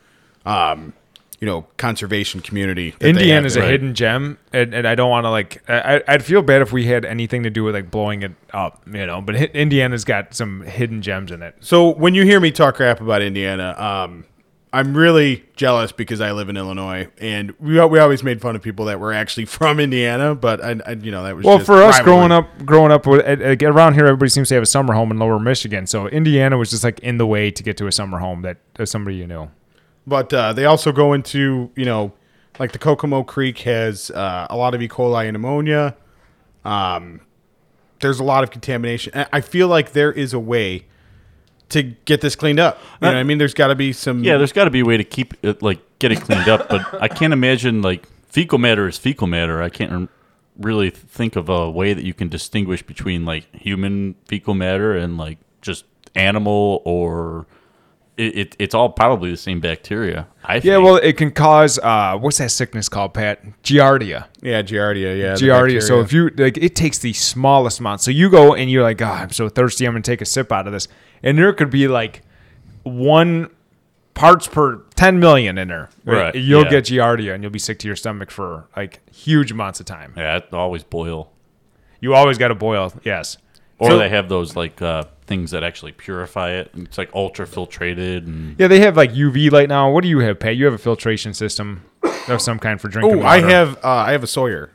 [0.45, 0.93] um,
[1.39, 2.93] you know, conservation community.
[2.99, 3.69] Indiana is a there.
[3.69, 5.63] hidden gem, and, and I don't want to like.
[5.69, 8.81] I, I'd feel bad if we had anything to do with like blowing it up,
[8.85, 9.21] you know.
[9.21, 11.55] But Indiana's got some hidden gems in it.
[11.61, 14.25] So when you hear me talk crap about Indiana, um,
[14.71, 18.61] I'm really jealous because I live in Illinois, and we we always made fun of
[18.61, 21.81] people that were actually from Indiana, but I, I you know that was Well, for
[21.81, 22.03] us rivalry.
[22.03, 25.09] growing up, growing up uh, uh, around here, everybody seems to have a summer home
[25.11, 25.87] in Lower Michigan.
[25.87, 28.57] So Indiana was just like in the way to get to a summer home that
[28.77, 29.49] uh, somebody you knew.
[30.05, 32.13] But uh, they also go into, you know,
[32.59, 34.87] like the Kokomo Creek has uh, a lot of E.
[34.87, 35.95] coli and ammonia.
[36.65, 37.21] Um,
[38.01, 39.13] there's a lot of contamination.
[39.33, 40.85] I feel like there is a way
[41.69, 42.79] to get this cleaned up.
[43.01, 43.37] You know what I mean?
[43.37, 44.23] There's got to be some.
[44.23, 46.69] Yeah, there's got to be a way to keep it like get it cleaned up,
[46.69, 49.61] but I can't imagine like fecal matter is fecal matter.
[49.61, 50.09] I can't
[50.57, 55.17] really think of a way that you can distinguish between like human fecal matter and
[55.17, 57.47] like just animal or
[58.19, 60.27] it, it it's all probably the same bacteria.
[60.43, 60.65] I think.
[60.65, 63.43] Yeah, well, it can cause uh, what's that sickness called, Pat?
[63.63, 64.27] Giardia.
[64.41, 65.17] yeah, Giardia.
[65.19, 65.81] Yeah, the Giardia.
[65.81, 68.01] So if you like, it takes the smallest amount.
[68.01, 69.85] So you go and you're like, God, I'm so thirsty.
[69.85, 70.87] I'm gonna take a sip out of this,
[71.23, 72.21] and there could be like
[72.83, 73.49] one
[74.13, 75.89] parts per 10 million in there.
[76.03, 76.69] Right, You'll yeah.
[76.69, 80.13] get Giardia, and you'll be sick to your stomach for like huge amounts of time.
[80.17, 81.31] yeah, it always boil.
[82.01, 82.91] You always got to boil.
[83.03, 83.37] Yes.
[83.77, 86.71] Or So- they have those like uh, things that actually purify it.
[86.75, 89.89] It's like ultra filtrated and Yeah, they have like UV light now.
[89.91, 90.57] What do you have, Pat?
[90.57, 91.85] You have a filtration system
[92.27, 93.47] of some kind for drinking Oh, I water.
[93.49, 94.71] have uh, I have a Sawyer.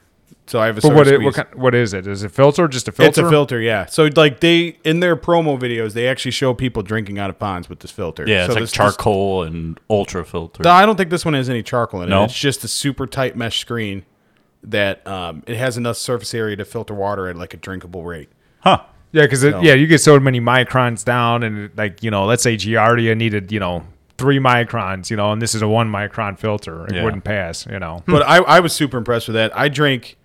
[0.46, 2.06] So I have a But Sawyer what, it, what, kind, what is it?
[2.06, 2.68] Is it filter?
[2.68, 3.08] Just a filter?
[3.08, 3.86] It's a filter, yeah.
[3.86, 7.68] So like they in their promo videos, they actually show people drinking out of ponds
[7.68, 8.24] with this filter.
[8.26, 10.62] yeah, it's like this- this- charcoal and ultra filter.
[10.62, 12.10] No, I don't think this one has any charcoal in it.
[12.10, 12.24] No?
[12.24, 14.04] It's just a super tight mesh screen
[14.62, 18.28] that um, it has enough surface area to filter water at like a drinkable rate.
[18.60, 18.82] Huh.
[19.14, 19.62] Yeah, because No.
[19.62, 23.52] yeah, you get so many microns down, and like you know, let's say Giardia needed
[23.52, 23.86] you know
[24.18, 27.04] three microns, you know, and this is a one micron filter, it Yeah.
[27.04, 28.02] wouldn't pass, you know.
[28.06, 29.56] But I, I was super impressed with that.
[29.56, 30.16] I drank,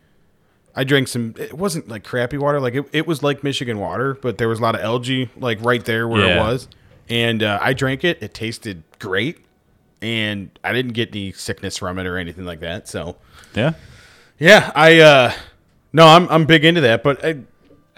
[0.75, 1.34] I drank some.
[1.38, 2.60] It wasn't like crappy water.
[2.60, 5.63] Like it, it was like Michigan water, but there was a lot of algae like
[5.63, 6.67] right there where it was.
[7.10, 8.21] And uh, I drank it.
[8.23, 9.39] It tasted great,
[10.02, 12.88] and I didn't get any sickness from it or anything like that.
[12.88, 13.17] So
[13.56, 13.73] Yeah.
[14.39, 15.32] yeah, I uh,
[15.93, 17.04] no, I'm I'm big into that.
[17.04, 17.38] But I,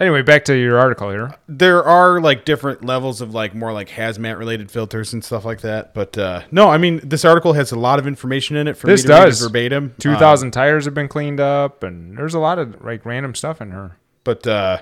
[0.00, 1.34] Anyway, back to your article here.
[1.46, 5.60] there are like different levels of like more like hazmat related filters and stuff like
[5.60, 5.94] that.
[5.94, 8.88] But uh, no, I mean this article has a lot of information in it for
[8.88, 9.40] This me to read does.
[9.42, 9.94] verbatim.
[10.00, 13.60] Two thousand tires have been cleaned up, and there's a lot of like random stuff
[13.60, 13.96] in her.
[14.24, 14.78] but uh,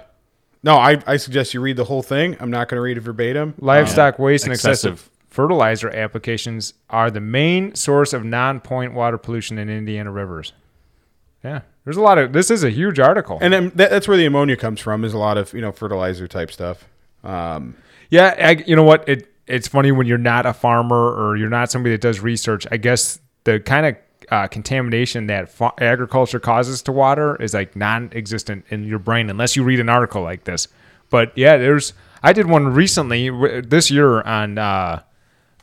[0.62, 2.36] no, I, I suggest you read the whole thing.
[2.40, 3.54] I'm not going to read it verbatim.
[3.58, 4.92] Livestock waste and excessive.
[4.94, 5.10] Excessive.
[5.28, 10.52] fertilizer applications are the main source of non-point water pollution in Indiana rivers.
[11.42, 12.32] Yeah, there's a lot of.
[12.32, 13.38] This is a huge article.
[13.40, 15.04] And then that, that's where the ammonia comes from.
[15.04, 16.86] Is a lot of you know fertilizer type stuff.
[17.24, 17.74] Um,
[18.10, 19.08] Yeah, I, you know what?
[19.08, 22.66] It it's funny when you're not a farmer or you're not somebody that does research.
[22.70, 23.96] I guess the kind of
[24.30, 29.56] uh, contamination that fa- agriculture causes to water is like non-existent in your brain unless
[29.56, 30.68] you read an article like this.
[31.08, 31.92] But yeah, there's.
[32.22, 35.02] I did one recently w- this year on uh,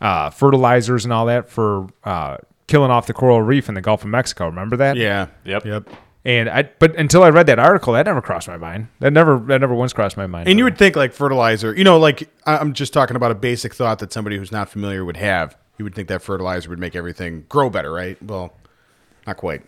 [0.01, 4.01] uh, fertilizers and all that for uh, killing off the coral reef in the Gulf
[4.03, 4.47] of Mexico.
[4.47, 4.97] Remember that?
[4.97, 5.27] yeah.
[5.45, 5.65] Yep.
[5.65, 5.89] Yep.
[6.27, 8.89] And I, but until I read that article, that never crossed my mind.
[8.99, 10.49] That never, that never once crossed my mind.
[10.49, 13.35] And you would think like fertilizer, you know, like I- I'm just talking about a
[13.35, 15.55] basic thought that somebody who's not familiar would have.
[15.77, 18.21] You would think that fertilizer would make everything grow better, right?
[18.21, 18.53] Well,
[19.25, 19.61] not quite.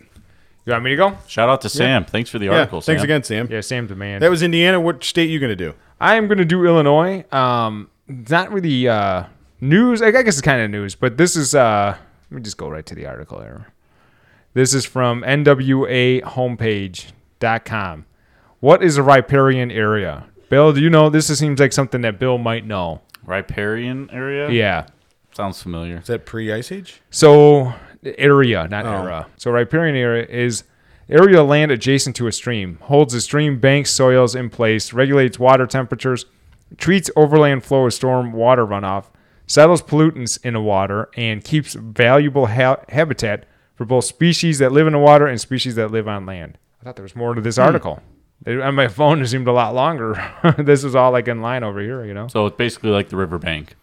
[0.66, 1.16] you want me to go?
[1.26, 2.04] Shout out to Sam.
[2.04, 2.58] Thanks for the Yeah.
[2.58, 2.82] article.
[2.82, 3.04] Thanks Sam.
[3.06, 3.48] again, Sam.
[3.50, 4.20] Yeah, Sam man.
[4.20, 4.78] That was Indiana.
[4.80, 5.72] What state you going to do?
[5.98, 7.24] I am going to do Illinois.
[7.32, 9.24] Um, it's not really uh,
[9.62, 10.02] news.
[10.02, 11.54] I guess it's kind of news, but this is.
[11.54, 11.96] Uh,
[12.30, 13.68] let me just go right to the article here.
[14.52, 18.06] This is from NWAHomepage.com.
[18.60, 20.26] What is a riparian area?
[20.48, 21.08] Bill, do you know?
[21.08, 23.00] This seems like something that Bill might know.
[23.24, 24.50] Riparian area.
[24.50, 24.86] Yeah.
[25.32, 25.98] Sounds familiar.
[25.98, 27.00] Is that pre Ice Age?
[27.10, 29.02] So area, not Oh.
[29.04, 29.26] era.
[29.36, 30.64] So riparian area is
[31.08, 35.38] area of land adjacent to a stream, holds the stream banks, soils in place, regulates
[35.38, 36.26] water temperatures,
[36.78, 39.04] treats overland flow of storm water runoff,
[39.46, 43.44] settles pollutants in the water, and keeps valuable ha- habitat
[43.80, 46.58] for both species that live in the water and species that live on land.
[46.82, 48.02] I thought there was more to this article.
[48.44, 50.22] It- on my phone, seemed a lot longer.
[50.58, 52.28] this is all like in line over here, you know.
[52.28, 53.76] So it's basically like the riverbank.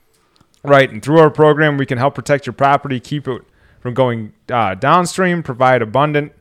[0.64, 3.42] Right, and through our program, we can help protect your property, keep it
[3.80, 6.32] from going uh, downstream, provide abundant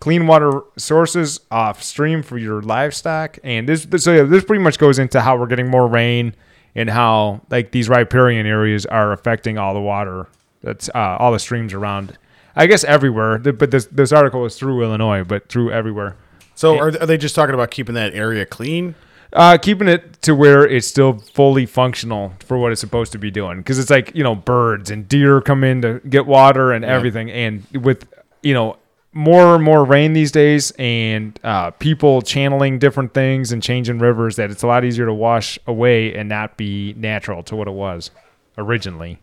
[0.00, 4.62] clean water sources off stream for your livestock, and this, this so yeah, this pretty
[4.64, 6.34] much goes into how we're getting more rain
[6.74, 10.26] and how like these riparian areas are affecting all the water
[10.62, 12.18] that's uh, all the streams around.
[12.58, 16.16] I guess everywhere, but this this article is through Illinois, but through everywhere.
[16.56, 18.96] So are, are they just talking about keeping that area clean?
[19.32, 23.30] Uh, keeping it to where it's still fully functional for what it's supposed to be
[23.30, 23.58] doing.
[23.58, 27.30] Because it's like, you know, birds and deer come in to get water and everything.
[27.30, 28.08] And with,
[28.42, 28.76] you know,
[29.12, 34.36] more and more rain these days and uh, people channeling different things and changing rivers,
[34.36, 37.74] that it's a lot easier to wash away and not be natural to what it
[37.74, 38.10] was
[38.56, 39.20] originally.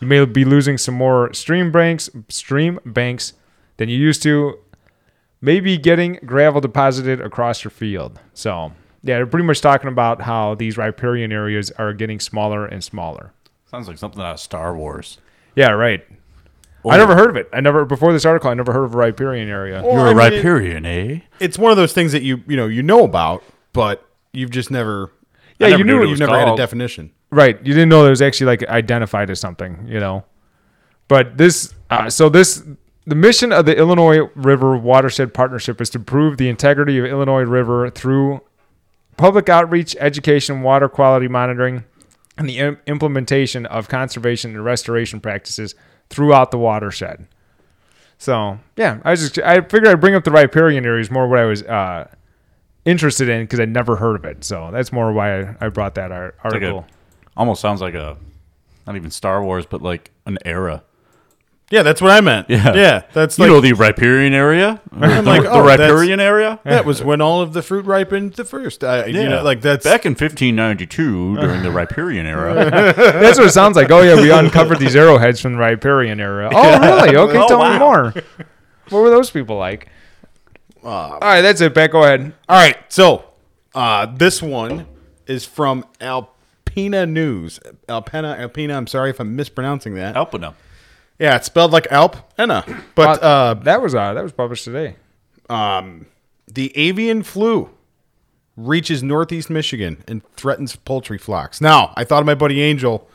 [0.00, 3.32] You may be losing some more stream banks, stream banks
[3.78, 4.58] than you used to
[5.40, 8.18] maybe getting gravel deposited across your field.
[8.34, 12.82] So, yeah, they're pretty much talking about how these riparian areas are getting smaller and
[12.84, 13.32] smaller.
[13.70, 15.18] Sounds like something out of Star Wars.
[15.54, 16.04] Yeah, right.
[16.88, 17.48] I never heard of it.
[17.52, 18.48] I never before this article.
[18.48, 19.82] I never heard of a riparian area.
[19.82, 21.20] Well, You're I a mean, it- riparian, eh?
[21.40, 24.70] it's one of those things that you you know you know about, but you've just
[24.70, 25.10] never.
[25.58, 27.10] Yeah, I never you knew knew what it You've was never had a definition.
[27.30, 27.58] Right.
[27.58, 30.24] You didn't know it was actually like identified as something, you know.
[31.08, 32.64] But this, uh, so this,
[33.06, 37.42] the mission of the Illinois River Watershed Partnership is to prove the integrity of Illinois
[37.42, 38.40] River through
[39.16, 41.84] public outreach, education, water quality monitoring,
[42.36, 45.74] and the im- implementation of conservation and restoration practices
[46.10, 47.26] throughout the watershed.
[48.18, 51.44] So yeah, I just I figured I'd bring up the riparian areas more what I
[51.44, 52.08] was uh,
[52.84, 54.44] interested in because I'd never heard of it.
[54.44, 56.78] So that's more why I, I brought that like article.
[56.80, 56.95] a,
[57.36, 58.16] almost sounds like a,
[58.86, 60.82] not even Star Wars, but like an era.
[61.68, 62.48] Yeah, that's what I meant.
[62.48, 62.74] Yeah.
[62.74, 64.80] yeah, that's You like know the riparian area?
[64.92, 66.60] the, like, the oh, that's- riparian area?
[66.62, 68.84] that was when all of the fruit ripened the first.
[68.84, 72.54] I, You know, like that's back in 1592 during the riparian era.
[72.96, 73.90] That's what it sounds like.
[73.90, 76.50] Oh yeah, we uncovered these arrowheads from the riparian era.
[76.52, 77.16] Oh really?
[77.16, 78.14] Okay, Oh, tell me more.
[78.90, 79.88] What were those people like?
[80.84, 81.74] All right, that's it.
[81.74, 82.32] Beck, go ahead.
[82.48, 83.24] All right, so
[83.74, 84.86] uh, this one
[85.26, 85.84] is from
[86.76, 87.58] Alpina News.
[87.88, 88.76] Alpena, Alpina.
[88.76, 90.14] I'm sorry if I'm mispronouncing that.
[90.14, 90.54] Alpina.
[91.18, 94.96] Yeah, it's spelled like Alpina, but uh, That was uh, that was published today.
[95.48, 96.04] um,
[96.46, 97.70] the avian flu
[98.58, 101.62] reaches northeast Michigan and threatens poultry flocks.
[101.62, 103.08] Now, I thought of my buddy Angel,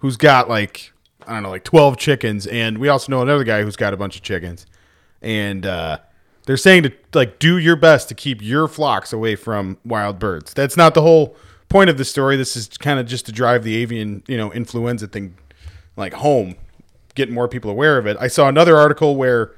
[0.00, 0.92] who's got like
[1.26, 3.96] I don't know, like twelve chickens, and we also know another guy who's got a
[3.96, 4.66] bunch of chickens,
[5.22, 5.98] and uh,
[6.44, 10.52] they're saying to like do your best to keep your flocks away from wild birds.
[10.52, 11.34] That's not the whole
[11.68, 12.36] point of the story.
[12.36, 15.36] This is kind of just to drive the avian, you know, influenza thing
[15.96, 16.56] like home,
[17.14, 18.16] get more people aware of it.
[18.20, 19.52] I saw another article where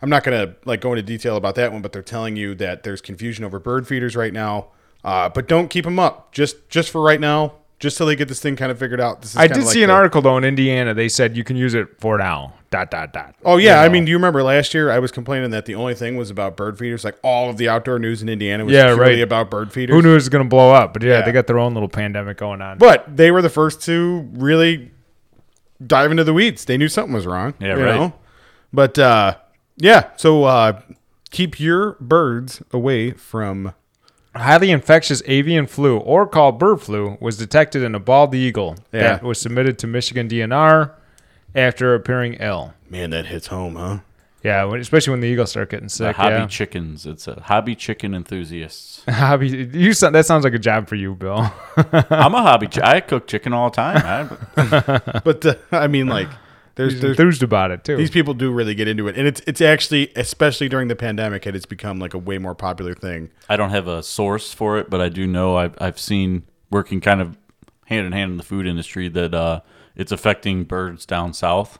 [0.00, 2.54] I'm not going to like go into detail about that one, but they're telling you
[2.56, 4.68] that there's confusion over bird feeders right now.
[5.02, 7.52] Uh, but don't keep them up just just for right now,
[7.84, 9.20] just till they get this thing kind of figured out.
[9.22, 10.92] This is I did like see an the- article though in Indiana.
[10.94, 12.54] They said you can use it for now.
[12.70, 13.36] Dot dot dot.
[13.44, 15.76] Oh yeah, You I mean, do you remember last year I was complaining that the
[15.76, 17.04] only thing was about bird feeders?
[17.04, 19.20] Like all of the outdoor news in Indiana was Yeah, purely right.
[19.20, 19.94] about bird feeders.
[19.94, 20.92] who knew it was going to blow up?
[20.92, 21.24] But yeah, Yeah.
[21.24, 22.78] they got their own little pandemic going on.
[22.78, 24.90] But they were the first to really
[25.86, 26.64] dive into the weeds.
[26.64, 27.54] They knew something was wrong.
[27.60, 27.94] Yeah, right.
[27.94, 28.12] know?
[28.72, 29.36] But uh,
[29.76, 30.80] yeah, so uh,
[31.30, 33.72] keep your birds away from.
[34.36, 39.00] Highly infectious avian flu, or called bird flu, was detected in a bald eagle Yeah.
[39.02, 40.90] that was submitted to Michigan DNR
[41.54, 42.74] after appearing ill.
[42.90, 43.98] Man, that hits home, huh?
[44.42, 46.16] Yeah, when, especially when the eagles start getting The sick.
[46.16, 46.46] hobby yeah.
[46.46, 47.06] chickens.
[47.06, 49.02] It's a hobby chicken enthusiasts.
[49.08, 49.48] hobby.
[49.72, 51.50] You sound, that sounds like a job for you, Bill.
[51.76, 52.66] I'm a hobby.
[52.70, 54.28] Chi- I cook chicken all the time.
[54.56, 56.28] I, But uh, I mean, like,
[56.74, 57.96] there's, He's there's enthused about it too.
[57.96, 61.46] these people do really get into it, and it's it's actually, especially during the pandemic,
[61.46, 63.30] it has become like a way more popular thing.
[63.48, 67.00] I don't have a source for it, but I do know I've I've seen working
[67.00, 67.38] kind of
[67.86, 69.60] hand in hand in the food industry that uh,
[69.94, 71.78] it's affecting birds down south,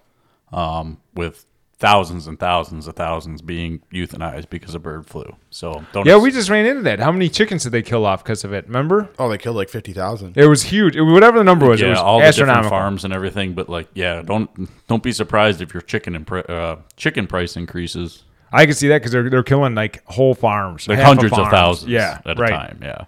[0.52, 1.46] um, with
[1.84, 5.24] thousands and thousands of thousands being euthanized because of bird flu.
[5.50, 6.98] So don't yeah, we just ran into that.
[7.00, 8.66] How many chickens did they kill off because of it?
[8.66, 9.08] Remember?
[9.18, 10.36] Oh, they killed like fifty thousand.
[10.36, 10.96] It was huge.
[10.96, 13.54] It- whatever the number was, it yeah was all the different farms and everything.
[13.54, 14.48] But like yeah, don't
[14.88, 18.88] don't be surprised if your chicken and pri- uh, chicken price increases I can see
[18.88, 21.50] that because they're they're killing like whole farms, like half hundreds of farms.
[21.52, 22.50] thousands Yeah, at right.
[22.50, 22.78] a time.
[22.82, 23.04] Yeah.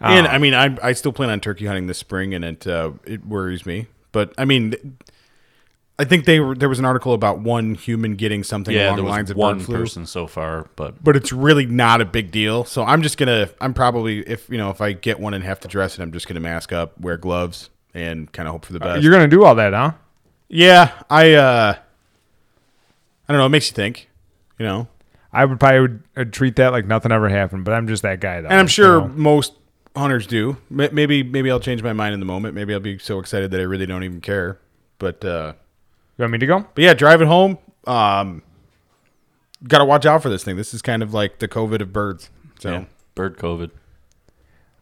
[0.00, 2.92] And I mean, I I still plan on turkey hunting this spring, and it uh,
[3.04, 3.86] it worries me.
[4.12, 4.96] But I mean,
[5.98, 8.96] I think they were, there was an article about one human getting something Yeah, along
[8.96, 9.76] there the lines was of one bird flu.
[9.78, 12.64] person so far, but But it's really not a big deal.
[12.64, 15.60] So I'm just gonna I'm probably if you know if I get one and have
[15.60, 18.72] to dress it, I'm just gonna mask up, wear gloves, and kind of hope for
[18.72, 19.02] the best.
[19.02, 19.92] You're gonna do all that, huh?
[20.48, 21.74] yeah, I uh,
[23.28, 23.46] I don't know.
[23.46, 24.08] It makes you think,
[24.58, 24.88] you know.
[25.32, 28.20] I would probably would, uh, treat that like nothing ever happened, but I'm just that
[28.20, 28.48] guy though.
[28.48, 29.08] And I'm you sure know?
[29.08, 29.52] most
[29.96, 30.56] hunters do.
[30.70, 32.54] Maybe maybe I'll change my mind in the moment.
[32.54, 34.58] Maybe I'll be so excited that I really don't even care.
[34.98, 35.54] But uh,
[36.16, 36.60] You want me to go?
[36.74, 38.42] but yeah, driving home, um,
[39.66, 40.56] got to watch out for this thing.
[40.56, 42.30] This is kind of like the COVID of birds.
[42.60, 43.70] So yeah, bird COVID.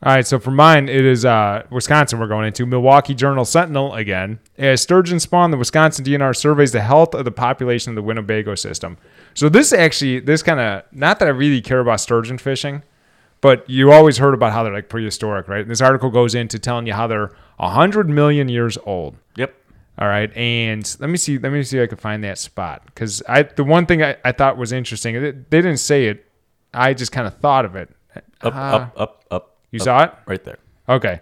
[0.05, 2.19] All right, so for mine, it is uh, Wisconsin.
[2.19, 4.41] We're going into Milwaukee Journal Sentinel again.
[4.59, 8.57] As sturgeon spawn, the Wisconsin DNR surveys the health of the population of the Winnebago
[8.57, 8.99] system.
[9.35, 12.83] So this actually, this kind of not that I really care about sturgeon fishing,
[13.41, 15.61] but you always heard about how they're like prehistoric, right?
[15.61, 19.17] And this article goes into telling you how they're hundred million years old.
[19.99, 21.39] All right, and let me see.
[21.39, 24.17] Let me see if I can find that spot because I the one thing I,
[24.25, 25.15] I thought was interesting.
[25.17, 26.27] It, they didn't say it.
[26.73, 27.91] I just kind of thought of it.
[28.41, 29.57] Up, Uh, up, up, up.
[29.71, 30.15] You up, saw it?
[30.27, 30.59] right there.
[30.89, 31.21] Okay.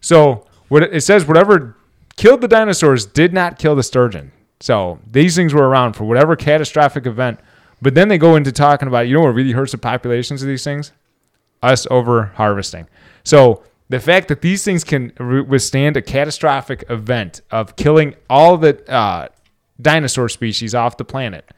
[0.00, 1.76] So what it it says, whatever
[2.16, 4.32] killed the dinosaurs did not kill the sturgeon.
[4.60, 7.40] So these things were around for whatever catastrophic event.
[7.82, 10.48] But then they go into talking about, you know what really hurts the populations of
[10.48, 10.92] these things?
[11.62, 12.86] Us over harvesting.
[13.24, 18.56] So the fact that these things can re- withstand a catastrophic event of killing all
[18.56, 19.28] the uh,
[19.80, 21.50] dinosaur species off the planet,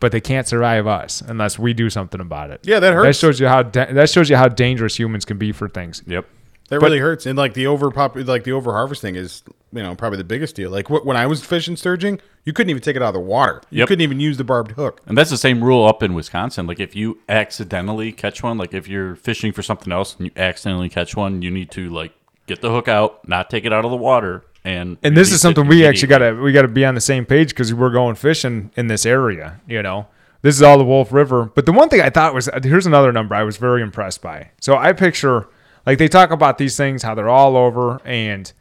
[0.00, 2.60] but they can't survive us unless we do something about it.
[2.62, 5.52] Yeah, that That shows you how da- that shows you how dangerous humans can be
[5.52, 6.02] for things.
[6.06, 6.26] Yep.
[6.68, 7.26] That but- really hurts.
[7.26, 10.54] And like the over pop, like the over harvesting is you know probably the biggest
[10.56, 10.70] deal.
[10.70, 13.20] Like wh- when I was fishing sturgeon, you couldn't even take it out of the
[13.20, 13.60] water.
[13.70, 13.88] You Yep.
[13.88, 15.00] couldn't even use the barbed hook.
[15.06, 16.66] And that's the same rule up in Wisconsin.
[16.66, 20.32] Like if you accidentally catch one, like if you're fishing for something else and you
[20.36, 22.12] accidentally catch one, you need to like
[22.46, 25.40] get the hook out, not take it out of the water, and and this is
[25.40, 27.90] something we actually got to we got to be on the same page because we're
[27.90, 30.06] going fishing in this area you know
[30.42, 33.12] this is all the wolf river but the one thing i thought was here's another
[33.12, 35.46] number i was very impressed by so i picture
[35.88, 38.52] like they talk about these things how they're all over and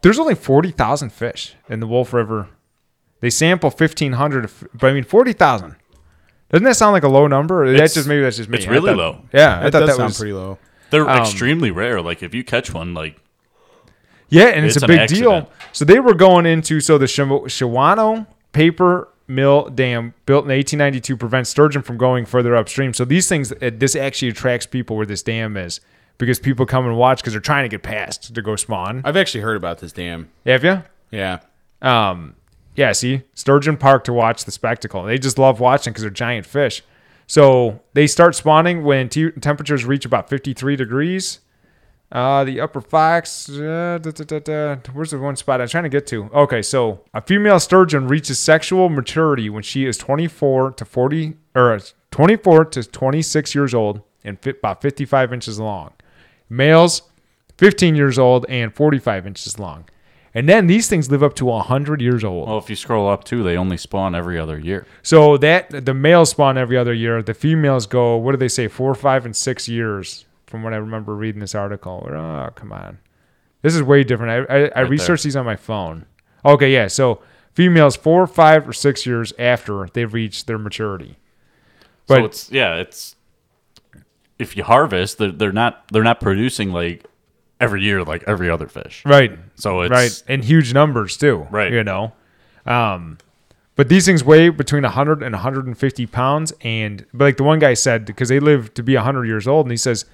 [0.00, 2.48] there's only 40,000 fish in the wolf river
[3.20, 5.76] they sample 1500 but i mean 40,000
[6.50, 8.66] doesn't that sound like a low number or that's just maybe that's just me it's
[8.66, 9.20] really thought- low.
[9.32, 10.58] yeah i That thought does that sound was pretty low.
[10.90, 12.00] They're um, extremely rare.
[12.00, 13.16] Like if you catch one, like
[14.28, 15.50] Yeah, and it's, It's a an big deal.
[15.72, 21.16] So they were going into so the Shaw- Shawano paper mill dam built in 1892
[21.16, 22.94] prevents sturgeon from going further upstream.
[22.94, 25.80] So these things, uh, this actually attracts people where this dam is
[26.18, 29.02] because people come and watch because they're trying to get past to go spawn.
[29.04, 30.30] I've actually heard about this dam.
[30.46, 30.82] Have you?
[31.10, 31.40] Yeah.
[31.82, 32.36] Um,
[32.76, 32.92] yeah.
[32.92, 35.04] See, Sturgeon Park to watch the spectacle.
[35.04, 36.82] They just love watching because they're giant fish.
[37.26, 41.40] So they start spawning when te- temperatures reach about 53 degrees.
[42.12, 43.48] Uh, the upper fox.
[43.48, 44.76] Uh, da, da, da, da.
[44.92, 46.30] Where's the one spot I'm trying to get to?
[46.32, 51.80] Okay, so a female sturgeon reaches sexual maturity when she is 24 to 40 or
[52.10, 55.92] 24 to 26 years old and fit about 55 inches long.
[56.48, 57.02] Males,
[57.58, 59.86] 15 years old and 45 inches long.
[60.36, 62.48] And then these things live up to 100 years old.
[62.48, 64.84] well, if you scroll up too, they only spawn every other year.
[65.02, 67.22] So that the males spawn every other year.
[67.22, 70.76] The females go, what do they say, four, five, and six years from what I
[70.76, 72.06] remember reading this article.
[72.08, 72.98] Oh, come on.
[73.62, 74.48] This is way different.
[74.50, 74.86] I, I, I there.
[74.86, 76.06] researched these on my phone.
[76.44, 76.88] Okay, yeah.
[76.88, 77.22] So
[77.52, 81.16] females four, five, or six years after they've reached their maturity.
[82.06, 83.16] But so it's yeah, it's
[84.38, 87.04] if you harvest, they're, they're not they're not producing like
[87.60, 89.02] every year like every other fish.
[89.06, 91.46] right, So it's right, in huge numbers too.
[91.50, 91.72] Right.
[91.72, 92.12] You know,
[92.66, 93.18] um,
[93.76, 96.52] but these things weigh between 100 and 150 pounds.
[96.60, 99.66] And but like the one guy said, because they live to be 100 years old,
[99.66, 100.04] and he says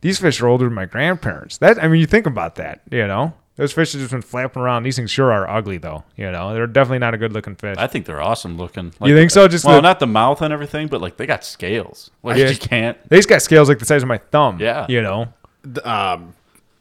[0.00, 1.58] these fish are older than my grandparents.
[1.58, 2.82] That I mean, you think about that.
[2.90, 4.82] You know, those fish have just been flapping around.
[4.82, 6.04] These things sure are ugly though.
[6.16, 7.76] You know, they're definitely not a good looking fish.
[7.78, 8.92] I think they're awesome looking.
[9.02, 9.48] you think so?
[9.48, 12.10] Just well, the- not the mouth and everything, but like they got scales.
[12.22, 12.50] Like Yeah.
[12.50, 12.96] you can't.
[13.08, 14.58] they just got scales like the size of my thumb.
[14.60, 14.86] Yeah.
[14.88, 15.32] You know.
[15.62, 16.34] The, um,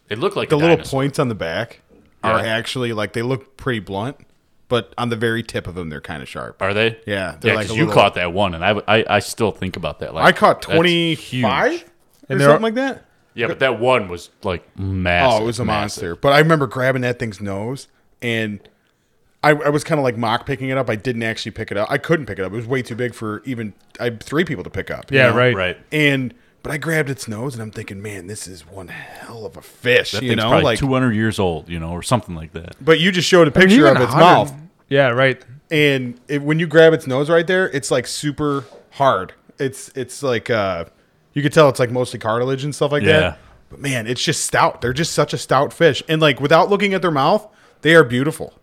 [0.10, 1.00] They look like the a little dinosaur.
[1.02, 1.82] points on the back
[2.24, 2.46] are Yeah.
[2.58, 4.18] actually like they look pretty blunt,
[4.68, 6.62] but on the very tip of them they're kind of sharp.
[6.62, 6.98] Are they?
[7.08, 9.52] Yeah, they're Yeah, like 'cause a you little- caught that one, and I, I still
[9.52, 10.14] think about that.
[10.14, 11.46] Like I caught that's twenty huge.
[11.46, 11.80] or
[12.30, 13.05] And something like that.
[13.36, 15.40] Yeah, but that one was like massive.
[15.40, 16.04] Oh, it was a massive.
[16.04, 16.16] monster.
[16.16, 17.88] But I remember grabbing that thing's nose
[18.22, 18.60] and
[19.44, 20.90] I, I was kind of like mock picking it up.
[20.90, 21.92] I didn't actually pick it up.
[21.92, 22.52] I couldn't pick it up.
[22.52, 25.12] It was way too big for even I, three people to pick up.
[25.12, 25.30] you Yeah.
[25.30, 25.36] know?
[25.38, 25.56] Right.
[25.56, 25.78] Right.
[25.92, 26.34] And
[26.64, 29.62] but I grabbed its nose and I'm thinking, man, this is one hell of a
[29.62, 30.14] fish.
[30.14, 30.80] That you thing's know, probably like.
[30.80, 32.76] 200 years old, you know, or something like that.
[32.84, 34.54] But you just showed a mean, picture even of its 100 mouth,
[34.90, 35.10] Yeah.
[35.10, 35.40] Right.
[35.70, 39.34] and it, when you grab its nose right there, it's like super hard.
[39.60, 40.86] It's it's like uh,
[41.36, 43.20] you could tell it's like mostly cartilage and stuff like Yeah.
[43.20, 43.40] that.
[43.70, 44.82] But man, it's just stout.
[44.82, 47.48] They're just such a stout fish, and like without looking at their mouth,
[47.82, 48.54] they are beautiful.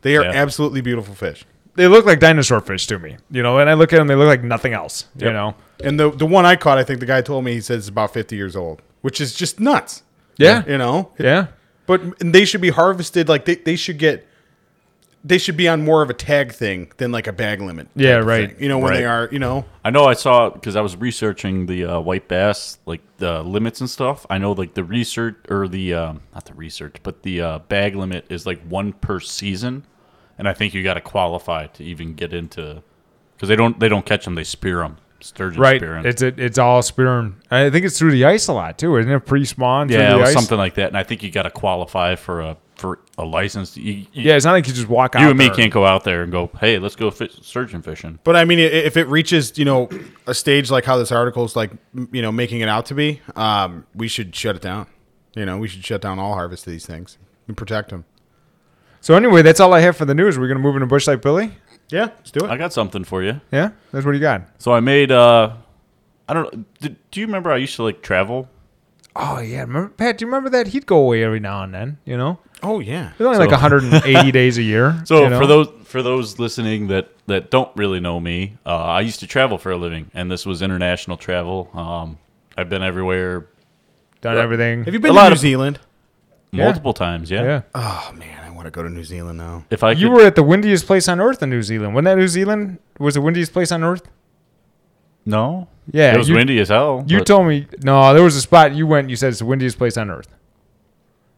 [0.00, 0.32] They are Yeah.
[0.32, 1.44] absolutely beautiful fish.
[1.74, 3.16] They look like dinosaur fish to me.
[3.30, 5.06] You know, and I look at them, they look like nothing else.
[5.18, 5.54] You know.
[5.84, 7.88] And the the one I caught, I think the guy told me he says it's
[7.88, 10.02] about fifty years old, which is just nuts.
[10.38, 10.62] Yeah.
[10.66, 11.46] You know, Yeah.
[11.86, 14.26] but they should be harvested like they, they should get
[15.24, 17.88] they should be on more of a tag thing than like a bag limit.
[17.94, 18.50] Yeah, right.
[18.50, 18.62] thing.
[18.62, 21.66] You know when they are, you know, I know I saw because I was researching
[21.66, 24.26] the uh, white bass, like the limits and stuff.
[24.28, 27.94] I know like the research or the um, not the research, but the uh, bag
[27.94, 29.84] limit is like one per season,
[30.38, 32.82] and I think you got to qualify to even get into
[33.36, 35.80] because they don't they don't catch them, they spear them, sturgeon Right.
[35.80, 36.04] spearing.
[36.04, 37.36] It's a, it's all spearing.
[37.48, 39.20] I think it's through the ice a lot too, isn't it?
[39.20, 40.34] Pre-spawn yeah, the it was ice.
[40.34, 43.76] something like that, and I think you got to qualify for a for a license.
[43.78, 45.22] You, you, Yeah, it's not like you just walk out.
[45.22, 45.54] you and me there.
[45.54, 48.18] can't go out there and go, hey, let's go fi- sturgeon fishing.
[48.24, 49.88] But I mean, if it reaches, you know,
[50.26, 51.70] a stage like how this article is like,
[52.12, 54.86] you know, making it out to be, um, we should shut it down.
[55.34, 57.16] You know, we should shut down all harvest of these things
[57.48, 58.04] and protect them.
[59.00, 60.38] So anyway, that's all I have for the news.
[60.38, 61.52] We're gonna move into Busch Lite Billy.
[61.88, 62.50] Yeah, let's do it.
[62.50, 63.40] I got something for you.
[63.50, 64.42] Yeah, that's what you got.
[64.58, 65.10] So I made.
[65.10, 65.54] uh
[66.28, 66.78] I don't.
[66.80, 68.48] Did, do you remember I used to like travel?
[69.14, 70.18] Oh yeah, remember Pat?
[70.18, 71.98] Do you remember that he'd go away every now and then?
[72.04, 73.10] You know, Oh yeah.
[73.12, 75.02] it's only like 180 days a year.
[75.04, 75.38] So you know?
[75.38, 79.26] for those for those listening that that don't really know me, uh, I used to
[79.26, 81.68] travel for a living, and this was international travel.
[81.74, 82.18] Um,
[82.56, 83.48] I've been everywhere
[84.22, 84.84] done everything.
[84.84, 85.78] Have you A been to lot New of- Zealand?
[86.54, 86.64] Yeah.
[86.66, 87.30] multiple times.
[87.30, 87.42] Yeah.
[87.44, 89.64] yeah, Oh man, I want to go to New Zealand now.
[89.70, 91.94] If I you could, were at the windiest place on earth in New Zealand.
[91.94, 92.78] Wasn't that New Zealand?
[92.98, 94.02] Was the windiest place on earth?
[95.24, 97.04] No, Yeah, it was you- windy as hell.
[97.06, 98.12] You but told me no.
[98.14, 99.10] There was a spot you went.
[99.10, 100.28] You said it's the windiest place on earth.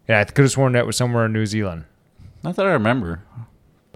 [0.09, 1.85] Yeah, I could have sworn that was somewhere in New Zealand.
[2.43, 3.22] not that I remember.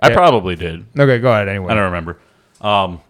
[0.01, 0.15] I Yeah.
[0.15, 0.87] probably did.
[0.99, 1.49] Okay, go ahead.
[1.49, 2.17] Anyway, I don't remember.
[2.63, 3.01] Um,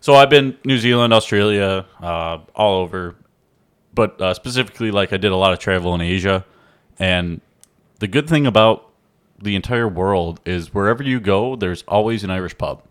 [0.00, 3.14] so I've been New Zealand, Australia, uh, all over,
[3.94, 6.44] but uh, specifically, like I did a lot of travel in Asia,
[6.98, 7.40] and
[8.00, 8.88] the good thing about
[9.40, 12.82] the entire world is wherever you go, there's always an Irish pub,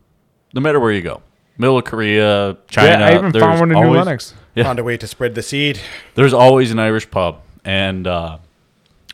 [0.54, 1.22] no matter where you go.
[1.62, 2.90] Middle of Korea, China.
[3.00, 4.34] yeah, I even there's found one in New always- Lenox.
[4.56, 4.64] Yeah.
[4.66, 5.80] Found a way to spread the seed.
[6.16, 8.40] There's always an Irish pub, and uh,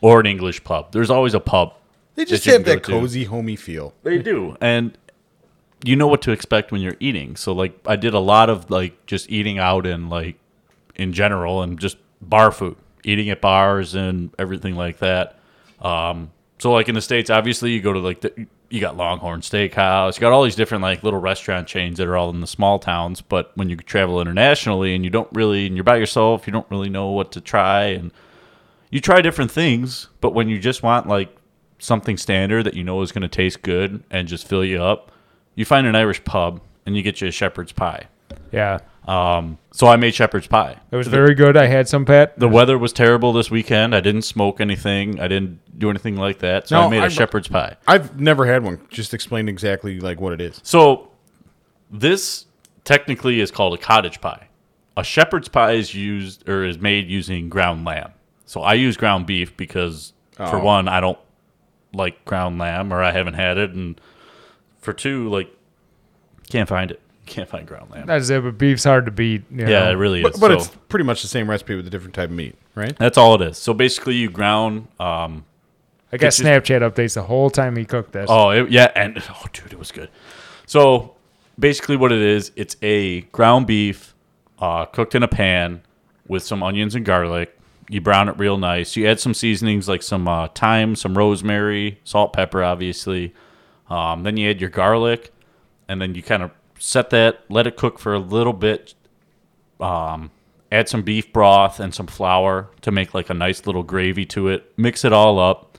[0.02, 0.91] or an English pub.
[0.93, 1.74] There's always a pub.
[2.16, 3.00] They just that have that go to.
[3.02, 3.93] cozy, homey feel.
[4.02, 4.98] They do, and
[5.86, 7.36] you know what to expect when you're eating.
[7.36, 10.38] So like, I did a lot of like just eating out and like
[10.95, 15.38] in general, and just bar food, eating at bars and everything like that.
[15.82, 19.41] Um, so like in the states, obviously you go to like the, you got Longhorn
[19.41, 22.47] Steakhouse, you got all these different like little restaurant chains that are all in the
[22.47, 23.22] small towns.
[23.22, 26.70] But when you travel internationally and you don't really, and you're by yourself, you don't
[26.70, 28.11] really know what to try, and
[28.89, 30.07] you try different things.
[30.22, 31.36] But when you just want like
[31.80, 35.11] something standard that you know is going to taste good and just fill you up,
[35.55, 38.07] you find an Irish pub and you get you a shepherd's pie.
[38.51, 40.76] Yeah, Um, so I made shepherd's pie.
[40.91, 41.55] it was very good.
[41.55, 42.38] I had some Pat.
[42.38, 43.95] The weather was terrible this weekend.
[43.95, 45.20] I didn't smoke anything.
[45.22, 46.68] I didn't do anything like that.
[46.68, 47.78] So No, I made a I- shepherd's pie.
[47.88, 48.82] I've never had one.
[48.89, 50.60] Just explain exactly like what it is.
[50.64, 51.10] So
[51.89, 52.47] this
[52.84, 54.47] technically is called a cottage pie.
[54.97, 58.12] A shepherd's pie is used or is made using ground lamb.
[58.45, 60.64] So I use ground beef because for Oh.
[60.64, 61.20] one, I don't
[61.93, 64.01] like ground lamb or I haven't had it and
[64.82, 65.49] for two, like
[66.49, 66.99] can't find it.
[67.28, 68.07] Can't find ground lamb.
[68.07, 68.43] That's it.
[68.43, 69.43] But beef's hard to beat.
[69.51, 69.91] you yeah, know.
[69.91, 70.23] it really is.
[70.23, 72.55] But, but So it's pretty much the same recipe with a different type of meat,
[72.75, 72.97] right?
[72.97, 73.57] that's all it is.
[73.57, 74.88] So basically, you ground.
[74.99, 75.45] Um,
[76.11, 78.28] I got Get you- Snapchat updates the whole time he cooked this.
[78.30, 80.09] Oh, it, yeah, and oh, dude, it was good.
[80.65, 81.15] So
[81.59, 84.15] basically, what it is, it's a ground beef
[84.59, 85.82] uh, cooked in a pan
[86.28, 87.53] with some onions and garlic.
[87.89, 88.95] You brown it real nice.
[88.97, 93.34] You add some seasonings like some uh, thyme, some rosemary, salt, pepper, obviously.
[93.89, 95.32] Um, then you add your garlic,
[95.88, 98.93] and then you kind of set that, let it cook for a little bit.
[99.80, 100.32] Um,
[100.71, 104.49] add some beef broth and some flour to make like a nice little gravy to
[104.49, 104.73] it.
[104.78, 105.78] Mix it all up.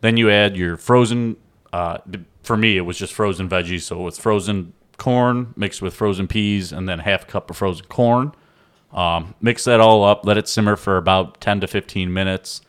[0.00, 1.36] Then you add your frozen.
[1.72, 1.98] Uh,
[2.42, 6.72] for me, it was just frozen veggies, so it's frozen corn mixed with frozen peas,
[6.72, 8.32] and then half a cup of frozen corn.
[8.92, 10.24] Um, mix that all up.
[10.24, 12.62] Let it simmer for about ten to fifteen minutes.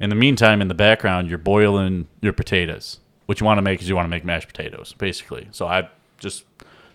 [0.00, 2.98] In the meantime, in the background, you're boiling your potatoes.
[3.26, 5.48] What you want to make is you want to make mashed potatoes, basically.
[5.52, 6.44] So I just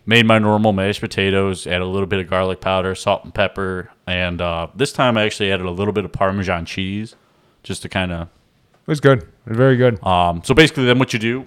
[0.07, 3.91] made my normal mashed potatoes, add a little bit of garlic powder, salt and pepper,
[4.07, 7.15] and uh, this time I actually added a little bit of Parmesan cheese,
[7.61, 9.19] just to kind of It was good.
[9.19, 10.03] It was very good.
[10.03, 11.45] um, so basically, then what you do,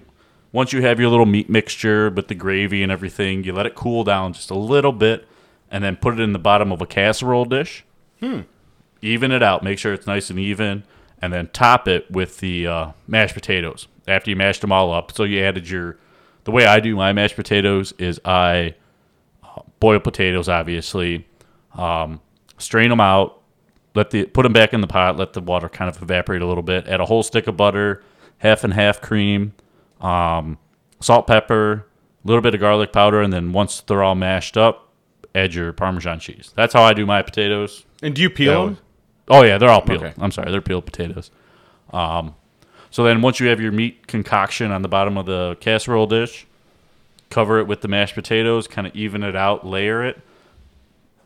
[0.52, 3.74] once you have your little meat mixture with the gravy and everything, you let it
[3.74, 5.26] cool down just a little bit,
[5.70, 7.84] and then put it in the bottom of a casserole dish.
[8.20, 8.40] Hmm.
[9.00, 10.84] Even it out, make sure it's nice and even,
[11.22, 15.12] and then top it with the uh, mashed potatoes after you mashed them all up.
[15.12, 15.96] So you added your.
[16.44, 18.74] The way I do my mashed potatoes is I
[19.44, 21.26] uh, boil potatoes, obviously,
[21.74, 22.20] um,
[22.58, 23.42] strain them out,
[23.94, 26.46] let the put them back in the pot, let the water kind of evaporate a
[26.46, 26.86] little bit.
[26.86, 28.02] Add a whole stick of butter,
[28.38, 29.52] half and half cream,
[30.00, 30.58] um,
[31.00, 31.86] salt, pepper,
[32.24, 34.92] a little bit of garlic powder, and then once they're all mashed up,
[35.34, 36.52] add your Parmesan cheese.
[36.54, 37.84] That's how I do my potatoes.
[38.02, 38.78] And do you peel them?
[39.28, 40.02] Oh yeah, they're all peeled.
[40.02, 40.14] Okay.
[40.18, 41.30] I'm sorry, they're peeled potatoes.
[41.92, 42.34] Um,
[42.90, 46.46] so then once you have your meat concoction on the bottom of the casserole dish,
[47.30, 50.20] cover it with the mashed potatoes, kind of even it out, layer it,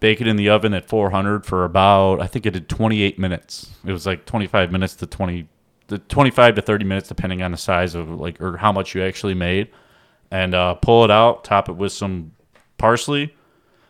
[0.00, 3.70] bake it in the oven at 400 for about I think it did 28 minutes.
[3.84, 5.48] It was like 25 minutes to 20,
[5.86, 9.02] the 25 to 30 minutes depending on the size of like or how much you
[9.02, 9.70] actually made,
[10.30, 12.32] and uh, pull it out, top it with some
[12.76, 13.34] parsley.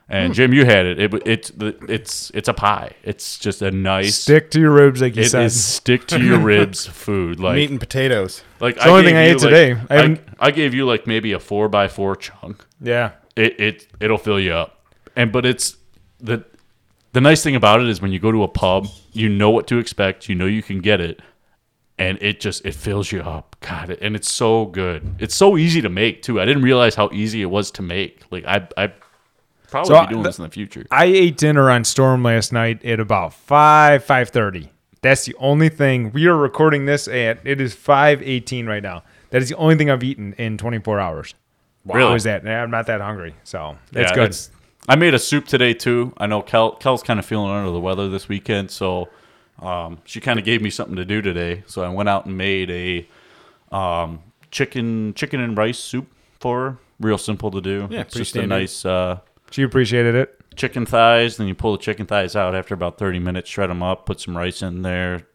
[0.08, 0.32] And hmm.
[0.34, 1.00] Jim, you had it.
[1.00, 2.92] It it's it's it's a pie.
[3.02, 5.44] It's just a nice Stick to your ribs, like you it said.
[5.44, 7.40] is stick to your ribs food.
[7.40, 8.42] Like Meat and potatoes.
[8.60, 9.74] like the only thing I you, ate today.
[9.74, 12.64] like- I I, haven't- I gave you like maybe a four by four chunk.
[12.80, 13.12] yeah.
[13.36, 14.84] It it it'll fill you up.
[15.16, 15.76] And but it's
[16.20, 16.44] the
[17.12, 19.66] the nice thing about it is when you go to a pub, you know what
[19.68, 20.28] to expect.
[20.28, 21.22] You know you can get it,
[21.98, 23.56] and it just it fills you up.
[23.60, 25.16] God, it- and it's so good.
[25.18, 26.40] It's so easy to make too.
[26.40, 28.22] I didn't realize how easy it was to make.
[28.30, 28.92] Like I I
[29.74, 30.84] probably So, be doing the- this in the future.
[30.90, 34.70] I ate dinner on Storm last night at about five five thirty.
[35.02, 37.38] That's the only thing we are recording this at.
[37.44, 39.02] It is five eighteen right now.
[39.30, 41.34] That is the only thing I've eaten in twenty four hours.
[41.84, 42.08] Really?
[42.08, 42.46] How is that?
[42.46, 44.36] I'm not that hungry, so that's Yeah, good.
[44.88, 46.12] I made a soup today too.
[46.18, 49.08] I know Kel, Kel's kind of feeling under the weather this weekend, so
[49.60, 51.62] um, she kind of gave me something to do today.
[51.66, 53.06] So I went out and made a
[53.74, 54.20] um,
[54.50, 56.06] chicken chicken and rice soup
[56.40, 56.76] for her.
[57.00, 57.88] Real simple to do.
[57.90, 58.54] Yeah, it's just standard.
[58.54, 59.18] a nice uh,
[59.54, 60.36] She appreciated it.
[60.56, 61.36] chicken thighs.
[61.36, 64.20] Then you pull the chicken thighs out after about thirty minutes, shred them up, put
[64.20, 65.28] some rice in there,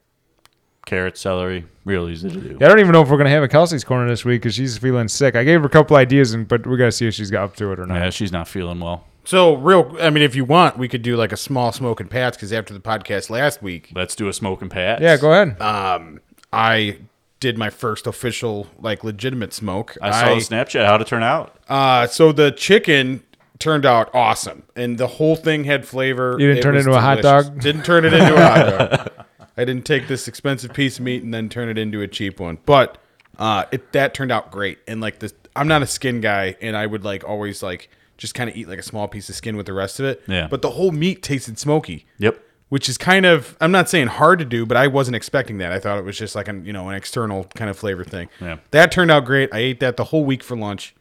[0.86, 1.66] carrot, celery.
[1.86, 2.58] Real easy to do.
[2.60, 4.56] Yeah, I don't even know if we're gonna have a Kelsey's corner this week because
[4.56, 5.38] she's feeling sick.
[5.38, 7.56] I gave her a couple ideas, and but we gotta see if she's got up
[7.56, 7.96] to it or not.
[7.96, 9.06] Yeah, she's not feeling well.
[9.24, 12.10] So real, I mean, if you want, we could do like a small smoke and
[12.12, 15.02] pats because after the podcast last week, Let's do a smoke and pat.
[15.02, 15.62] Yeah, go ahead.
[15.62, 16.20] um,
[16.52, 16.98] I
[17.40, 19.96] did my first official like legitimate smoke.
[20.02, 20.86] I saw the Snapchat.
[20.86, 21.56] How'd it turn out?
[21.70, 23.24] Uh, so the chicken
[23.60, 26.36] turned out awesome, and the whole thing had flavor.
[26.40, 27.60] You didn't turn it was into a hot dog?
[27.60, 29.26] Didn't turn it into a hot dog.
[29.58, 32.40] I didn't take this expensive piece of meat and then turn it into a cheap
[32.40, 32.60] one.
[32.66, 32.98] But
[33.38, 34.80] uh, it that turned out great.
[34.88, 38.34] And like this, I'm not a skin guy, and I would like always like just
[38.36, 40.22] kind of eat like a small piece of skin with the rest of it.
[40.28, 40.48] Yeah.
[40.50, 42.38] But the whole meat tasted smoky Yep.
[42.68, 45.72] which is kind of I'm not saying hard to do, but I wasn't expecting that.
[45.74, 48.30] I thought it was just like an you know an external kind of flavor thing.
[48.40, 48.58] Yeah.
[48.72, 49.54] That turned out great.
[49.54, 50.96] I ate that the whole week for lunch.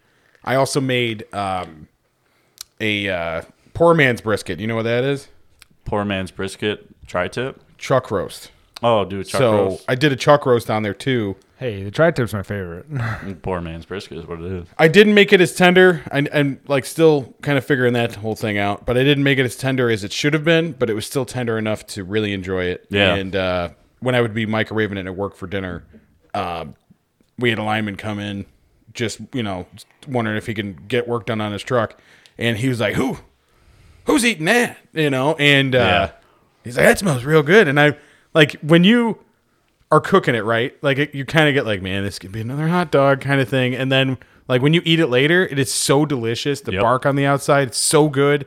[0.45, 1.89] I also made um,
[2.81, 3.43] a uh,
[3.75, 4.61] poor man's brisket.
[4.61, 5.29] You know what that is?
[5.85, 7.63] Poor man's brisket tri-tip.
[7.79, 8.51] Chuck roast.
[8.83, 9.85] Oh, do a chuck so roast.
[9.89, 11.37] I did a chuck roast on there too.
[11.59, 12.87] Hey, the tri tip's my favorite.
[13.43, 14.69] Poor man's brisket is what it is.
[14.79, 16.03] I didn't make it as tender.
[16.13, 19.39] I, I'm like still kind of figuring that whole thing out, but I didn't make
[19.39, 20.73] it as tender as it should have been.
[20.73, 22.87] But it was still tender enough to really enjoy it.
[22.91, 23.15] Yeah.
[23.17, 25.85] And uh, when I would be microwaving it at work for dinner,
[26.33, 26.77] um,
[27.39, 28.47] we had a lineman come in,
[28.95, 29.67] just you know,
[30.07, 32.01] wondering if he can get work done on his truck,
[32.39, 33.19] and he was like, "Who,
[34.07, 36.11] who's eating that?" You know, and uh, Yeah.
[36.65, 37.97] he's like, "That smells real good." And I
[38.35, 39.19] like when you
[39.91, 42.41] are cooking it right, like it, you kind of get like, "Man, this could be
[42.41, 44.19] another hot dog" kind of thing, and then
[44.51, 46.63] Like when you eat it later, it is so delicious.
[46.63, 46.81] The Yep.
[46.81, 48.47] bark on the outside, it's so good.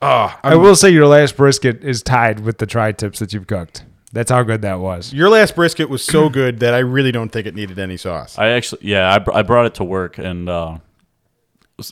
[0.00, 3.46] Oh, I will say your last brisket is tied with the tri tips that you've
[3.46, 3.84] cooked.
[4.14, 5.12] That's how good that was.
[5.12, 8.38] your last brisket was so good that I really don't think it needed any sauce.
[8.38, 10.80] I actually, yeah, I, br- I brought it to work, and uh, s-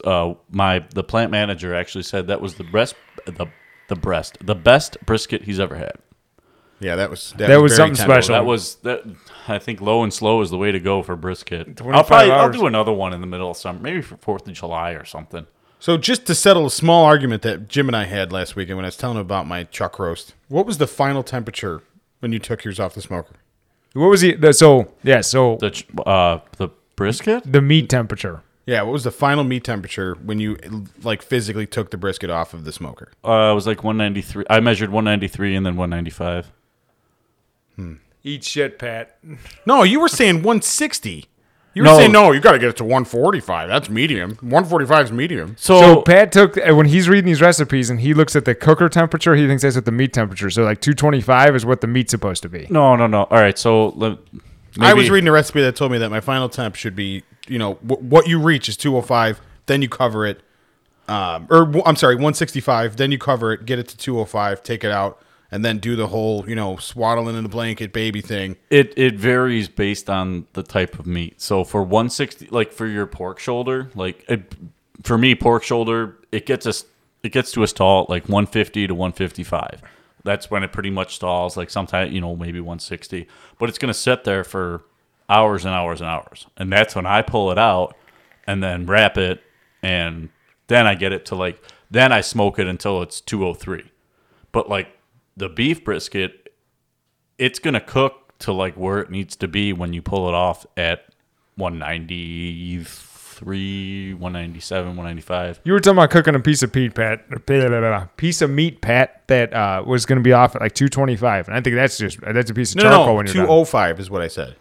[0.05, 2.95] uh, my the plant manager actually said that was the best,
[3.27, 3.47] the
[3.89, 5.93] the breast, the best brisket he's ever had.
[6.81, 8.13] Yeah, that was that, That was very something tender.
[8.23, 8.35] special.
[8.35, 9.05] That was that.
[9.47, 11.77] I think low and slow is the way to go for brisket.
[11.77, 12.57] 25 I'll probably I'll hours.
[12.57, 15.47] do another one in the middle of summer, maybe for Fourth of July or something.
[15.79, 18.87] So just to settle a small argument that Jim and I had last weekend when
[18.87, 21.83] I was telling him about my chuck roast, what was the final temperature
[22.21, 23.37] when you took yours off the smoker?
[23.93, 24.33] What was he?
[24.33, 27.51] The, so yeah, so The ch- uh, the brisket.
[27.51, 28.43] the meat temperature.
[28.67, 30.57] Yeah, what was the final meat temperature when you
[31.03, 33.13] like physically took the brisket off of the smoker?
[33.25, 34.45] Uh, it was like 193.
[34.49, 36.51] I measured 193 and then 195.
[37.77, 37.95] Hmm.
[38.23, 39.19] Eat shit, Pat.
[39.67, 41.27] No, you were saying 160.
[41.75, 41.97] You were No.
[41.99, 43.69] saying no, you got to get it to 145.
[43.69, 44.31] That's medium.
[44.41, 45.57] 145 is medium.
[45.59, 48.55] So, So Pat took uh, when he's reading these recipes and he looks at the
[48.55, 50.49] cooker temperature, he thinks that's what the meat temperature.
[50.51, 52.67] So like 225 is what the meat's supposed to be.
[52.71, 53.25] no, no, no.
[53.25, 53.59] All right.
[53.59, 54.19] So let,
[54.81, 57.59] I was reading a recipe that told me that my final temp should be, you
[57.59, 60.41] know, w- what you reach is 205, then you cover it.
[61.09, 64.91] Um, or I'm sorry, 165, then you cover it, get it to 205, take it
[64.91, 65.21] out,
[65.51, 68.57] and then do the whole, you know, swaddling in the blanket baby thing.
[68.71, 71.41] It it varies based on the type of meat.
[71.41, 74.55] So for 160, like for your pork shoulder, like it,
[75.03, 76.87] for me, pork shoulder, it gets us
[77.23, 79.83] it gets to a stall at like 150 to 155.
[80.25, 81.57] That's when it pretty much stalls.
[81.57, 83.27] Like sometimes you know maybe 160,
[83.59, 84.83] but it's gonna sit there for
[85.29, 87.97] hours and hours and hours, and that's when I pull it out
[88.47, 89.43] and then wrap it,
[89.83, 90.29] and
[90.67, 93.85] then I get it to like then I smoke it until it's 203.
[94.53, 94.89] But like
[95.37, 96.53] the beef brisket,
[97.39, 100.67] it's gonna cook to like where it needs to be when you pull it off
[100.77, 101.05] at
[101.57, 105.61] 193, 197, 195.
[105.65, 107.29] You were talking about cooking a piece of meat, Pat.
[108.17, 111.57] Piece of meat, Pat, that uh, was going to be off at like 225, and
[111.57, 113.47] I think that's just that's a piece of No, charcoal no, no, when you're done.
[113.47, 114.57] 205 is what I said.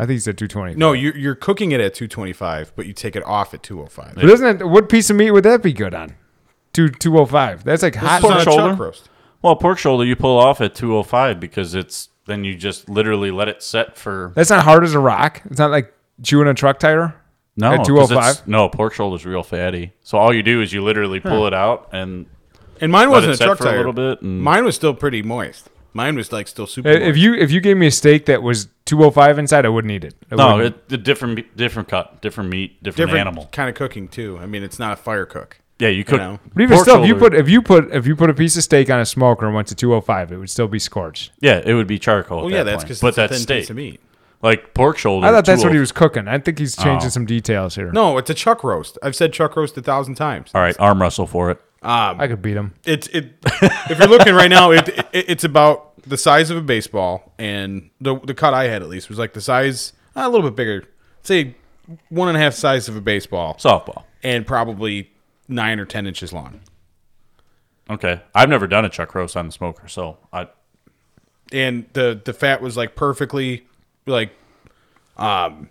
[0.00, 0.76] I think he said 220.
[0.76, 4.14] No, you're, you're cooking it at 225, but you take it off at 205.
[4.14, 4.64] but doesn't it?
[4.66, 6.14] What piece of meat would that be good on?
[6.72, 7.64] Two 205.
[7.64, 8.20] That's like hot.
[8.22, 8.74] It's not a shoulder?
[8.74, 9.08] roast.
[9.42, 13.48] Well, pork shoulder you pull off at 205 because it's then you just literally let
[13.48, 15.42] it set for That's not hard as a rock.
[15.50, 15.92] It's not like
[16.22, 17.14] chewing a truck tire.
[17.56, 18.46] no At 'cause 205?
[18.48, 19.92] No, pork shoulder's real fatty.
[20.02, 22.26] So all you do is you literally pull it out and
[22.80, 25.22] And mine wasn't a set truck for a little bit and- Mine was still pretty
[25.22, 25.68] moist.
[25.92, 26.88] Mine was like still super.
[26.88, 30.04] If you if you gave me a steak that was 205 inside, I wouldn't eat
[30.04, 30.14] it.
[30.30, 30.76] I no, wouldn't.
[30.88, 33.48] it, a different meat- different cut, different meat, different, different animal.
[33.52, 34.38] kind of cooking too.
[34.40, 35.58] I mean, it's not a fire cook.
[35.78, 36.18] Yeah, you cook.
[36.20, 36.38] know.
[36.54, 38.56] But even pork still, if you put if you put if you put a piece
[38.56, 41.32] of steak on a smoker and went to 205, it would still be scorched.
[41.40, 42.38] yeah, it would be charcoal.
[42.38, 43.60] Well, at yeah, that that's because but it's that's thin steak.
[43.62, 44.00] piece of meat.
[44.42, 45.26] Like pork shoulder.
[45.26, 46.26] I thought that's what he oh was cooking.
[46.28, 47.10] I think he's changing Oh.
[47.10, 47.92] some details here.
[47.92, 48.96] No, it's a chuck roast.
[49.02, 50.50] I've said chuck roast a thousand times.
[50.54, 51.60] All right, arm wrestle for it.
[51.82, 52.74] I could beat him.
[52.84, 53.34] It's it.
[53.44, 57.90] if you're looking right now, it, it it's about the size of a baseball, and
[58.00, 60.84] the the cut I had at least was like the size a little bit bigger,
[61.22, 61.54] say
[62.08, 64.04] one and a half size of a baseball, Softball.
[64.22, 65.10] and probably
[65.48, 66.60] nine or ten inches long.
[67.88, 70.48] Okay, I've never done a chuck roast on the smoker, so I
[71.52, 73.66] and the the fat was like perfectly
[74.06, 74.32] like
[75.16, 75.68] um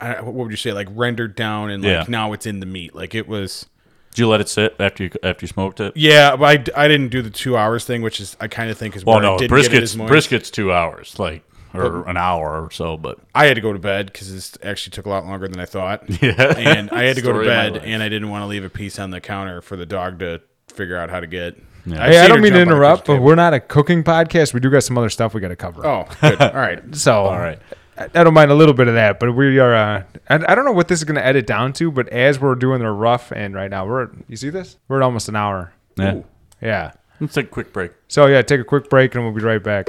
[0.00, 2.04] I, what would you say like rendered down and like Yeah.
[2.08, 3.66] now it's in the meat like it was
[4.10, 5.96] did you let it sit after you after you smoked it?
[5.96, 8.70] yeah but I, d- I didn't do the two hours thing which is I kind
[8.70, 12.08] of think is Well, where no, didn't get it briskets briskets two hours, like or
[12.08, 15.06] an hour or so, but I had to go to bed because this actually took
[15.06, 16.54] a lot longer than I thought Yeah.
[16.58, 18.46] and I had to go to Story of my bed and I didn't want to
[18.46, 21.56] leave a piece on the counter for the dog to figure out how to get
[21.86, 22.02] Yeah.
[22.02, 23.54] I've Hey, I seen don't mean to jump on a interrupt, kitchen but we're not
[23.54, 24.52] a cooking podcast.
[24.52, 25.86] We do got some other stuff we got to cover.
[25.86, 27.60] oh good all right so all right.
[28.00, 29.74] I, don't mind a little bit of that, but we are.
[29.74, 32.40] Uh, I, I don't know what this is going to edit down to, but as
[32.40, 34.10] we're doing the rough and right now, we're.
[34.28, 34.78] You see this?
[34.88, 35.72] We're at almost an hour.
[35.96, 36.14] Yeah.
[36.14, 36.24] Ooh.
[36.62, 36.92] Yeah.
[37.20, 37.92] Let's take a quick break.
[38.08, 39.88] So yeah, take a quick break and we'll be right back.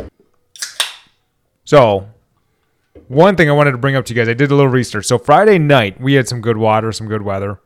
[1.63, 2.09] So,
[3.07, 5.05] one thing I wanted to bring up to you guys, I did a little research.
[5.05, 7.61] So Friday night we had some good water, some good weather,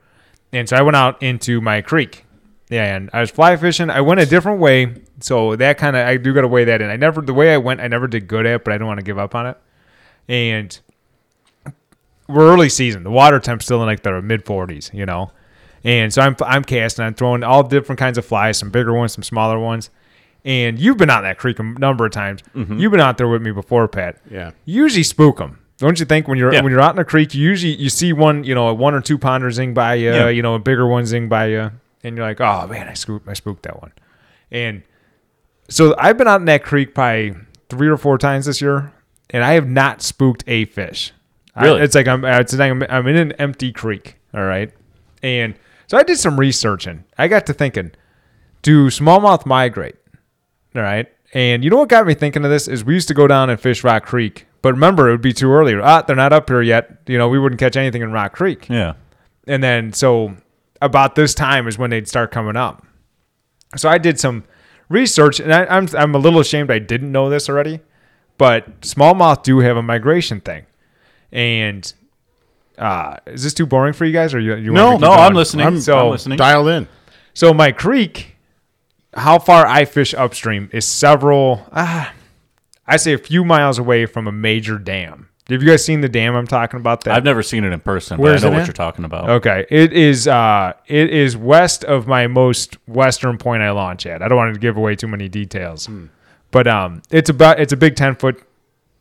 [0.53, 2.25] and so I went out into my creek.
[2.69, 3.89] Yeah, and I was fly fishing.
[3.89, 6.81] I went a different way, so that kind of I do got to weigh that
[6.81, 6.89] in.
[6.89, 8.99] I never the way I went, I never did good at, but I didn't want
[8.99, 9.57] to give up on it.
[10.27, 10.77] And
[12.27, 13.03] we're early season.
[13.03, 15.31] The water temp's still in like the mid 40s, you know.
[15.83, 17.05] And so I'm I'm casting.
[17.05, 19.89] I'm throwing all different kinds of flies, some bigger ones, some smaller ones.
[20.43, 22.41] And you've been out that creek a number of times.
[22.55, 22.77] Mm-hmm.
[22.79, 24.17] You've been out there with me before, Pat.
[24.29, 24.51] Yeah.
[24.65, 26.27] You usually spook them, don't you think?
[26.27, 26.61] When you're Yeah.
[26.61, 28.93] when you're out in a creek, you usually you see one, you know, a one
[28.95, 30.29] or two pounder zing by you, Yeah.
[30.29, 31.71] you know, a bigger one zing by you,
[32.03, 33.91] and you're like, oh man, I spooked I spooked that one.
[34.51, 34.81] And
[35.69, 37.35] so I've been out in that creek probably
[37.69, 38.91] three or four times this year,
[39.29, 41.11] and I have not spooked a fish.
[41.55, 41.81] I- Really?
[41.81, 44.17] it's like I'm it's like I'm, I'm in an empty creek.
[44.33, 44.71] All right,
[45.23, 45.55] and
[45.87, 47.05] so I did some researching.
[47.17, 47.91] I got to thinking,
[48.61, 49.95] do smallmouth migrate?
[50.75, 53.13] All right, and you know what got me thinking of this is we used to
[53.13, 55.73] go down and fish Rock Creek, but remember it would be too early.
[55.79, 56.97] Ah, they're not up here yet.
[57.07, 58.67] You know, we wouldn't catch anything in Rock Creek.
[58.69, 58.93] Yeah.
[59.47, 60.35] And then so
[60.81, 62.85] about this time is when they'd start coming up.
[63.77, 64.43] So I did some
[64.89, 67.79] research, and I, I'm I'm a little ashamed I didn't know this already,
[68.37, 70.65] but smallmouth do have a migration thing,
[71.31, 71.91] and
[72.77, 75.11] uh, is this too boring for you guys, or you you No, want me to
[75.11, 75.65] No, keep I'm listening.
[75.67, 76.37] I'm, So- I'm listening.
[76.37, 76.87] dialed in.
[77.33, 78.35] So my creek,
[79.13, 82.05] how far I fish upstream is several, uh,
[82.87, 85.29] I say a few miles away from a major dam.
[85.49, 87.03] Have you guys seen the dam I'm talking about?
[87.03, 88.67] That I've never seen it in person, Where's but I know what at?
[88.67, 89.29] you're talking about.
[89.29, 90.27] Okay, it is.
[90.27, 94.21] Uh, it is west of my most western point I launch at.
[94.23, 95.87] I don't want to give away too many details,
[96.55, 98.41] but um, it's about it's a big ten foot,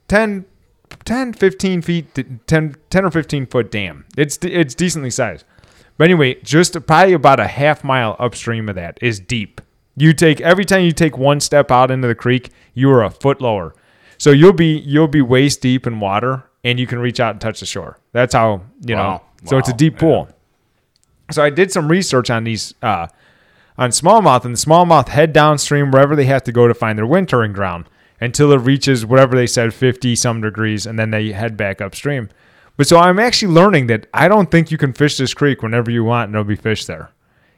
[0.09, 0.45] 10,
[1.05, 2.13] 10 15 feet,
[2.49, 4.05] 10, 10 or fifteen foot dam.
[4.17, 5.45] It's it's decently sized.
[5.97, 9.61] But anyway, just probably about a half mile upstream of that is deep.
[9.97, 13.11] You take every time you take one step out into the creek, you are a
[13.11, 13.73] foot lower.
[14.19, 17.41] So you'll be you'll be waist deep in water and you can reach out and
[17.41, 18.01] touch the shore.
[18.11, 19.03] That's how, you know.
[19.03, 19.23] Wow.
[19.45, 20.29] So it's a deep pool.
[21.31, 23.07] So I did some research on these uh,
[23.77, 27.07] on smallmouth, and the smallmouth head downstream wherever they have to go to find their
[27.07, 27.89] wintering ground
[28.21, 32.29] until it reaches whatever they said fifty some degrees, and then they head back upstream.
[32.77, 35.91] But so I'm actually learning that I don't think you can fish this creek whenever
[35.91, 37.11] you want, and there'll be fish there.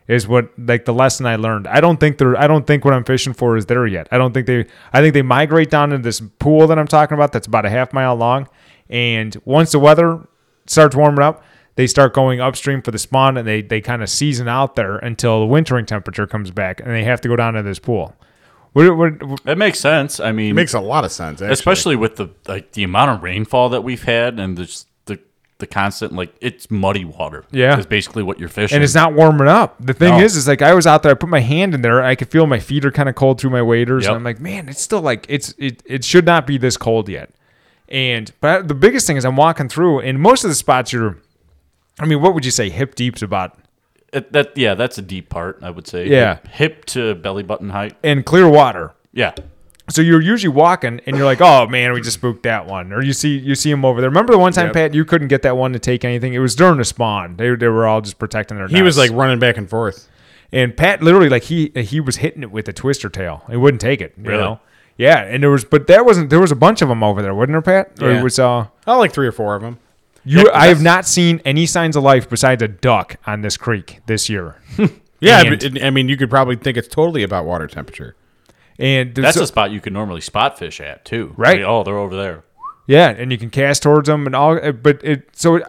[0.08, 1.66] Is what like the lesson I learned.
[1.66, 2.38] I don't think they're.
[2.38, 4.06] I don't think what I'm fishing for is there yet.
[4.12, 4.66] I don't think they.
[4.92, 7.32] I think they migrate down into this pool that I'm talking about.
[7.32, 8.48] That's about a half mile long,
[8.88, 10.20] and once the weather
[10.66, 11.42] starts warming up,
[11.76, 14.96] they start going upstream for the spawn, and they they kind of season out there
[14.96, 18.14] until the wintering temperature comes back, and they have to go down to this pool.
[18.72, 20.20] What, what, what- It makes sense.
[20.20, 21.52] I mean, It makes a lot of sense, actually.
[21.54, 25.18] especially with the like the amount of rainfall that we've had and the the
[25.58, 27.44] the constant like it's muddy water.
[27.50, 27.78] Yeah.
[27.78, 28.76] is basically what you're fishing.
[28.76, 29.76] and it's not warming up.
[29.80, 30.20] The thing No.
[30.24, 32.28] is, is like I was out there, I put my hand in there, I could
[32.28, 34.10] feel my feet are kind of cold through my waders, Yep.
[34.10, 37.08] and I'm like, man, it's still like it's it it should not be this cold
[37.08, 37.30] yet.
[37.88, 41.16] And but the biggest thing is I'm walking through, and most of the spots you're,
[41.98, 43.58] I mean, what would you say hip deep's about?
[44.12, 45.58] It- that yeah, that's a deep part.
[45.62, 46.08] I would say.
[46.08, 46.36] Yeah.
[46.36, 47.94] hip, hip to belly button height.
[48.02, 48.92] And clear water.
[49.12, 49.32] Yeah,
[49.88, 53.02] So you're usually walking, and you're like, oh man, we just spooked that one, or
[53.02, 54.10] you see you see him over there.
[54.10, 54.74] Remember the one time, Yep.
[54.74, 56.34] Pat, you couldn't get that one to take anything.
[56.34, 57.36] It was during the spawn.
[57.36, 58.68] They they were all just protecting their.
[58.68, 60.08] he was like running back and forth.
[60.52, 63.42] And Pat literally like he he was hitting it with a twister tail.
[63.50, 64.12] He wouldn't take it.
[64.18, 64.42] You Really?
[64.42, 64.60] know?
[64.98, 67.34] Yeah, and there was but that wasn't there was a bunch of them over there,
[67.34, 68.02] wasn't there, Pat?
[68.02, 69.78] Or it was uh Oh, like three or four of them.
[70.26, 73.56] You Yeah, I have not seen any signs of life besides a duck on this
[73.56, 74.56] creek this year.
[75.18, 78.14] Yeah, And- but I mean, you could probably think it's totally about water temperature.
[78.78, 81.32] And that's so- a spot you can normally spot fish at too.
[81.38, 81.60] Right.
[81.60, 82.44] Like, oh, they're over there.
[82.86, 85.60] yeah, and you can cast towards them and all uh, but it so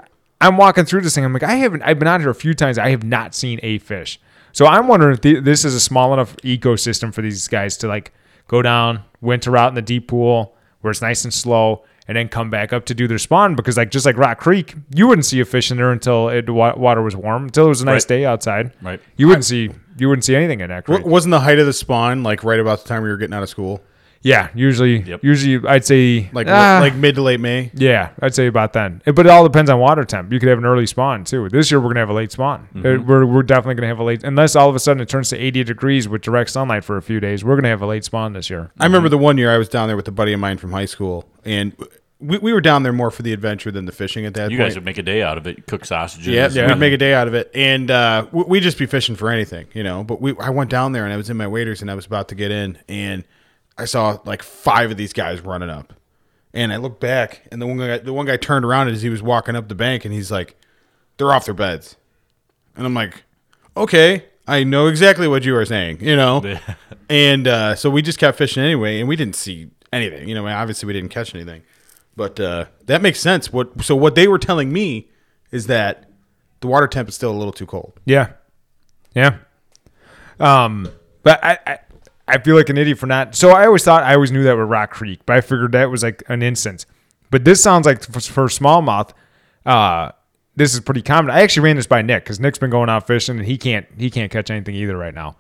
[0.42, 1.24] I'm walking through this thing.
[1.24, 2.78] I'm like, I haven't I've been out here a few times.
[2.78, 4.20] I have not seen a fish.
[4.52, 7.88] So I'm wondering if the, this is a small enough ecosystem for these guys to
[7.88, 8.12] like
[8.50, 12.28] go down, winter out in the deep pool where it's nice and slow, and then
[12.30, 13.56] come back up to do their spawn.
[13.56, 16.50] Because like just like Rock Creek, you wouldn't see a fish in there until it,
[16.50, 18.08] wa- water was warm, until it was a nice Right.
[18.20, 18.72] day outside.
[18.82, 19.00] Right.
[19.18, 21.00] You wouldn't see you wouldn't see anything in that creek.
[21.00, 23.34] W- wasn't the height of the spawn like right about the time we were getting
[23.34, 23.82] out of school?
[24.24, 25.24] yeah, usually Yep.
[25.24, 27.72] usually I'd say Like ah, like mid to late May.
[27.76, 29.02] Yeah, I'd say about then.
[29.06, 30.34] But it all depends on water temp.
[30.34, 31.48] You could have an early spawn too.
[31.50, 32.68] This year we're gonna have a late spawn.
[32.76, 35.30] Uh, We're, we're definitely gonna have a late unless all of a sudden it turns
[35.30, 37.46] to 80 degrees with direct sunlight for a few days.
[37.46, 38.72] We're gonna have a late spawn this year.
[38.80, 40.72] I remember the one year I was down there with a buddy of mine from
[40.74, 41.74] high school, and
[42.20, 44.58] we, we were down there more for the adventure than the fishing at that You
[44.58, 44.70] point.
[44.70, 45.66] guys would make a day out of it.
[45.68, 46.28] Cook sausages.
[46.28, 46.68] Yeah, Yeah.
[46.68, 49.30] we'd make a day out of it, and uh, we- we'd just be fishing for
[49.30, 50.04] anything, you know.
[50.04, 52.06] But we, I went down there and I was in my waders and I was
[52.06, 53.24] about to get in, and
[53.78, 55.94] I saw like five of these guys running up,
[56.54, 59.10] and I looked back, and the one guy, the one guy turned around as he
[59.10, 60.56] was walking up the bank, and he's like,
[61.18, 61.96] "They're off their beds,"
[62.76, 63.24] and I'm like,
[63.76, 66.42] "Okay, I know exactly what you are saying," you know.
[67.10, 70.48] and uh, so we just kept fishing anyway, and we didn't see anything, you know.
[70.48, 71.64] Obviously, we didn't catch anything,
[72.16, 73.52] but uh, that makes sense.
[73.52, 75.10] What so what they were telling me
[75.52, 76.10] is that
[76.62, 78.00] the water temp is still a little too cold.
[78.06, 78.34] Yeah,
[79.14, 79.38] yeah.
[80.40, 80.90] Um,
[81.24, 81.80] but I, I
[82.28, 83.36] I feel like an idiot for not.
[83.36, 85.90] So I always thought I always knew that with Rock Creek, but I figured that
[85.90, 86.86] was like an instance.
[87.30, 89.12] But this sounds like for, for smallmouth,
[89.66, 90.12] uh,
[90.56, 91.32] this is pretty common.
[91.32, 93.86] I actually ran this by Nick because Nick's been going out fishing and he can't
[93.98, 95.36] he can't catch anything either right now.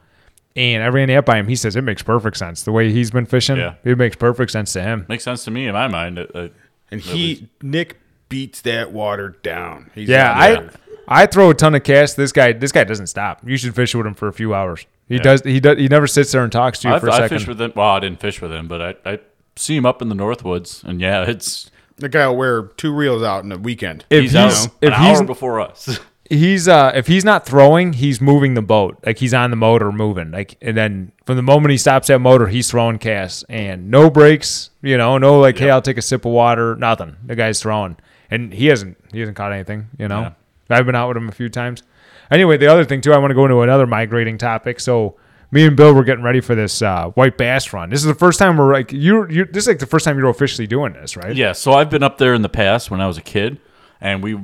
[0.58, 1.47] And I ran it by him.
[1.47, 3.58] He says it makes perfect sense the way he's been fishing.
[3.58, 3.76] Yeah.
[3.84, 5.05] It makes perfect sense to him.
[5.08, 6.18] Makes sense to me in my mind.
[6.20, 6.47] Uh, uh,
[6.91, 7.97] And he Nick
[8.28, 9.91] beats that water down.
[9.95, 10.70] He's Yeah, I.
[11.10, 12.16] I throw a ton of casts.
[12.18, 13.39] This guy this guy doesn't stop.
[13.47, 14.86] You should fish with him for a few hours.
[15.08, 15.22] He Yeah.
[15.22, 17.18] does he does he never sits there and talks to you I, for a I
[17.20, 17.38] second.
[17.38, 17.72] fished with him.
[17.76, 19.20] Well, I didn't fish with him, but I, I
[19.55, 23.24] see him up in the Northwoods, and yeah, it's The guy will wear two reels
[23.24, 24.03] out in a weekend.
[24.10, 24.36] if he's, he's,
[24.66, 25.97] out if an he's hour before us.
[26.30, 28.97] he's uh if he's not throwing, he's moving the boat.
[29.05, 30.32] Like he's on the motor moving.
[30.32, 34.09] Like and then from the moment he stops that motor, he's throwing casts and no
[34.09, 34.69] breaks.
[34.82, 36.75] You know, no like hey, I'll take a sip of water.
[36.75, 37.15] Nothing.
[37.25, 37.97] The guy's throwing,
[38.30, 39.89] and he hasn't he hasn't caught anything.
[39.97, 40.34] You know,
[40.69, 41.84] I've been out with him a few times.
[42.32, 44.80] Anyway, the other thing too, I want to go into another migrating topic.
[44.80, 45.17] So.
[45.49, 47.89] Me and Bill were getting ready for this uh, white bass run.
[47.89, 49.25] This is the first time we're like you.
[49.30, 49.45] You.
[49.45, 51.34] This is like the first time you're officially doing this, right?
[51.34, 53.57] Yeah, so I've been up there in the past when I was a kid,
[54.01, 54.38] and we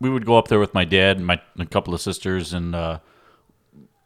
[0.00, 2.74] we would go up there with my dad and my a couple of sisters, and
[2.74, 2.98] uh,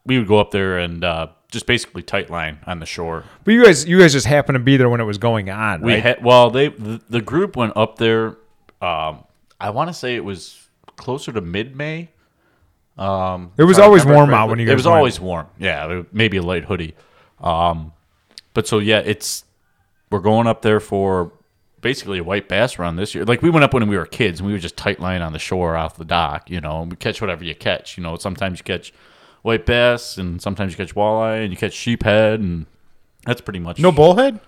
[0.04, 3.24] we would go up there and uh, just basically tight line on the shore.
[3.44, 5.82] But you guys, you guys just happened to be there when it was going on,
[5.82, 6.02] We right?
[6.02, 8.36] had well, they the, the group went up there.
[8.82, 9.24] Um,
[9.60, 12.08] I want to say it was closer to mid May.
[12.98, 14.72] Um, It was always warm out when you guys.
[14.72, 14.96] It was went.
[14.96, 15.46] always warm.
[15.58, 16.94] Yeah, maybe a light hoodie.
[17.40, 17.92] Um,
[18.52, 19.44] but so yeah, it's
[20.10, 21.32] we're going up there for
[21.84, 23.24] basically a white bass run this year.
[23.24, 25.32] Like we went up when we were kids, and we were just tight line on
[25.32, 26.50] the shore off the dock.
[26.50, 27.96] You know, and we catch whatever you catch.
[27.96, 28.92] You know, sometimes you catch
[29.42, 32.66] white bass, and sometimes you catch walleye, and you catch sheephead, and
[33.24, 34.40] that's pretty much No bullhead?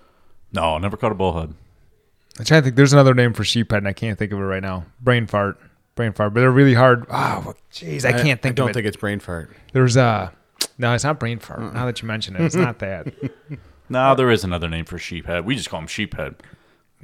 [0.51, 1.53] No, never caught a bullhead.
[2.39, 2.75] I'm trying to think.
[2.75, 4.85] There's another name for sheephead, and I can't think of it right now.
[4.99, 5.57] Brain fart,
[5.95, 6.33] brain fart.
[6.33, 7.05] But they're really hard.
[7.09, 8.53] Oh, jeez, I can't think.
[8.53, 8.73] I don't of it.
[8.73, 9.51] think it's brain fart.
[9.71, 10.31] There's uh
[10.77, 11.73] no, it's not brain fart.
[11.73, 13.13] Now that you mention it, it's not that.
[13.89, 15.45] No, there is another name for sheephead.
[15.45, 16.35] We just call them sheephead.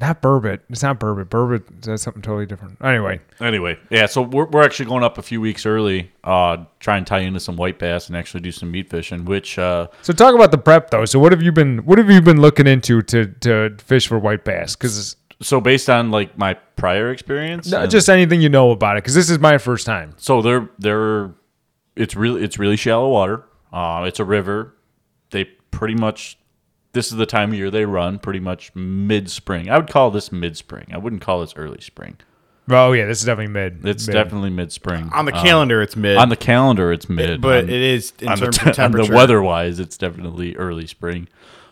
[0.01, 0.61] Not burbot.
[0.69, 1.25] It's not burbot.
[1.25, 2.77] Burbot that's something totally different.
[2.83, 6.97] Anyway, Anyway, yeah, so we're, we're actually going up a few weeks early, uh, try
[6.97, 10.11] and tie into some white bass and actually do some meat fishing, which uh, so
[10.11, 11.05] talk about the prep though.
[11.05, 11.79] So what have you been?
[11.85, 14.75] What have you been looking into to to fish for white bass?
[14.75, 19.03] Because so based on like my prior experience, and- just anything you know about it.
[19.03, 20.15] Because this is my first time.
[20.17, 21.31] so they're they're
[21.95, 23.43] it's really it's really shallow water.
[23.71, 24.75] Uh, it's a river.
[25.29, 26.37] They pretty much
[26.93, 29.69] this is the time of year they run, pretty much mid spring.
[29.69, 30.87] I would call this mid spring.
[30.93, 32.17] I wouldn't call this early spring.
[32.69, 33.85] Oh yeah, this is definitely mid.
[33.85, 34.13] It's mid.
[34.13, 35.09] definitely mid spring.
[35.13, 36.17] On the calendar, it's mid.
[36.17, 38.67] on the calendar, it's mid, but on- it is in on the, terms t- of
[38.67, 39.13] on the temperature.
[39.13, 41.27] weather wise, it's definitely early spring.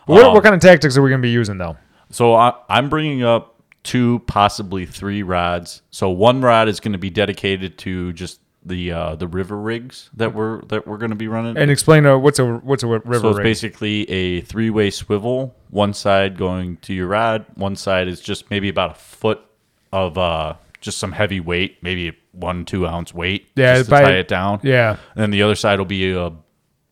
[0.06, 1.76] What, Um, what kind of tactics are we gonna be using though?
[2.10, 3.52] So I, I'm bringing up
[3.84, 5.80] two, possibly three rods.
[5.90, 10.10] So one rod is going to be dedicated to just the uh, the river rigs
[10.14, 11.56] that we're that we're going to be running.
[11.56, 13.20] And explain uh, what's a what's a river rig.
[13.20, 13.44] so it's rig?
[13.44, 15.54] basically a three way swivel.
[15.70, 17.46] One side going to your rod.
[17.54, 19.40] One side is just maybe about a foot
[19.92, 23.48] of uh, just some heavy weight, maybe one two ounce weight.
[23.56, 24.60] Yeah, just to by- tie it down.
[24.62, 24.90] Yeah.
[25.14, 26.32] And then the other side will be a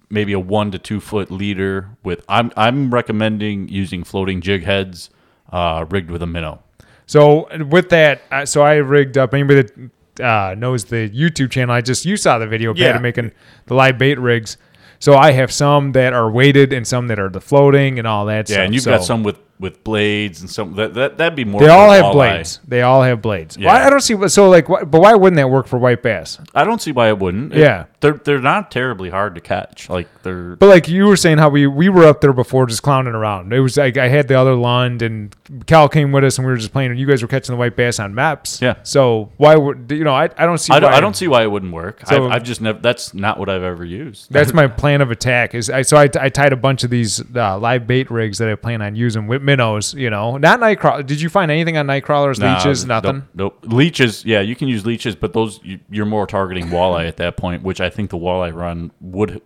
[0.09, 2.25] maybe a one to two foot leader with.
[2.29, 5.11] I'm I'm recommending using floating jig heads,
[5.53, 6.63] uh, rigged with a minnow.
[7.07, 9.35] So with that, uh, so I rigged up.
[9.35, 9.91] Anybody that
[10.21, 12.99] uh, knows the YouTube channel, I just you saw the video, Yeah.
[12.99, 13.33] making
[13.67, 14.57] the live bait rigs.
[14.99, 18.27] So I have some that are weighted and some that are the floating and all
[18.27, 18.49] that.
[18.51, 18.65] Yeah, stuff.
[18.67, 21.61] and you've So got some with with blades and some that that that'd be more.
[21.61, 22.59] They all have blades.
[22.67, 23.57] They all have blades.
[23.57, 23.69] Yeah.
[23.69, 24.17] Why I don't see.
[24.29, 26.39] So like, why, but why wouldn't that work for white bass?
[26.55, 27.53] I don't see why it wouldn't.
[27.53, 27.85] It- Yeah.
[28.01, 29.89] they're they're not terribly hard to catch.
[29.91, 32.83] Like they're But like you were saying, how we we were up there before, just
[32.83, 33.53] clowning around.
[33.53, 35.37] It was like I had the other Lund and
[35.67, 36.91] Cal came with us, and we were just playing.
[36.93, 38.61] And you guys were catching the white bass on Mepps.
[38.63, 38.77] Yeah.
[38.83, 40.15] So why would you know?
[40.15, 40.73] I, I don't see.
[40.73, 42.01] I don't, why- I don't see why it wouldn't work.
[42.07, 42.79] So- I've, I've just never.
[42.79, 44.33] That's not what I've ever used.
[44.33, 45.55] That's my plan of attack.
[45.55, 48.49] Is I so I, I tied a bunch of these uh, live bait rigs that
[48.49, 49.95] I plan on using with minnows.
[49.95, 51.03] You know, not night crawl.
[51.03, 53.29] Did you find anything on night crawlers, Nah, leeches, nope, nothing?
[53.35, 54.25] Nope, Leeches.
[54.25, 57.81] Yeah, you can use leeches, but those you're more targeting walleye at that point, which
[57.81, 59.43] I think the walleye run would.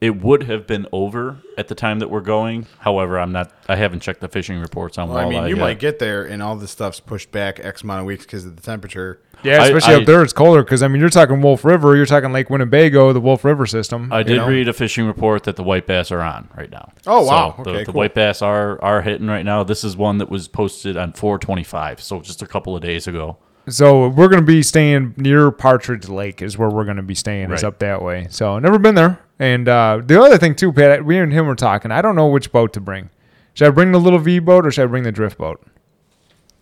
[0.00, 2.66] It would have been over at the time that we're going.
[2.78, 3.50] However, I'm not.
[3.68, 5.18] I haven't checked the fishing reports on Well.
[5.18, 5.60] I mean, you yet.
[5.60, 8.54] might get there and all this stuff's pushed back X amount of weeks because of
[8.54, 9.20] the temperature.
[9.42, 10.62] Yeah, I- especially I- up there, it's colder.
[10.62, 14.12] Because I mean, you're talking Wolf River, you're talking Lake Winnebago, the Wolf River system.
[14.12, 14.46] I you did know?
[14.48, 16.92] read a fishing report that the white bass are on right now.
[17.06, 17.54] Oh, wow.
[17.56, 17.94] So the, Okay, the cool.
[17.98, 19.64] white bass are are hitting right now.
[19.64, 23.36] This is one that was posted on 425, so just a couple of days ago.
[23.68, 27.46] So we're gonna be staying near Partridge Lake is where we're gonna be staying.
[27.52, 27.64] Is Right.
[27.68, 28.26] up that way.
[28.30, 29.18] So never been there.
[29.38, 31.90] And uh, the other thing too, Pat, we and him were talking.
[31.90, 33.10] I don't know which boat to bring.
[33.54, 35.64] Should I bring the little V boat or should I bring the drift boat?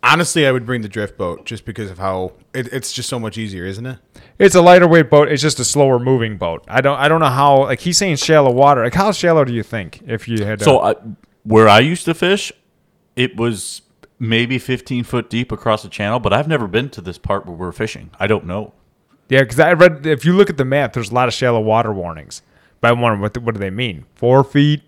[0.03, 3.19] Honestly, I would bring the drift boat just because of how it, it's just so
[3.19, 3.97] much easier, isn't it?
[4.37, 5.27] It's a lighter weight boat.
[5.27, 6.63] It's just a slower moving boat.
[6.67, 6.97] I don't.
[6.97, 7.63] I don't know how.
[7.63, 8.83] Like he's saying, shallow water.
[8.83, 10.59] Like how shallow do you think if you had?
[10.59, 10.95] To, So I,
[11.43, 12.51] where I used to fish,
[13.15, 13.81] it was
[14.19, 17.55] maybe 15 foot deep across the channel, but I've never been to this part where
[17.55, 18.11] we're fishing.
[18.19, 18.73] I don't know.
[19.29, 21.59] yeah, because I read if you look at the map, there's a lot of shallow
[21.59, 22.43] water warnings.
[22.81, 24.05] But I wonder what the, what do they mean?
[24.15, 24.83] Four feet,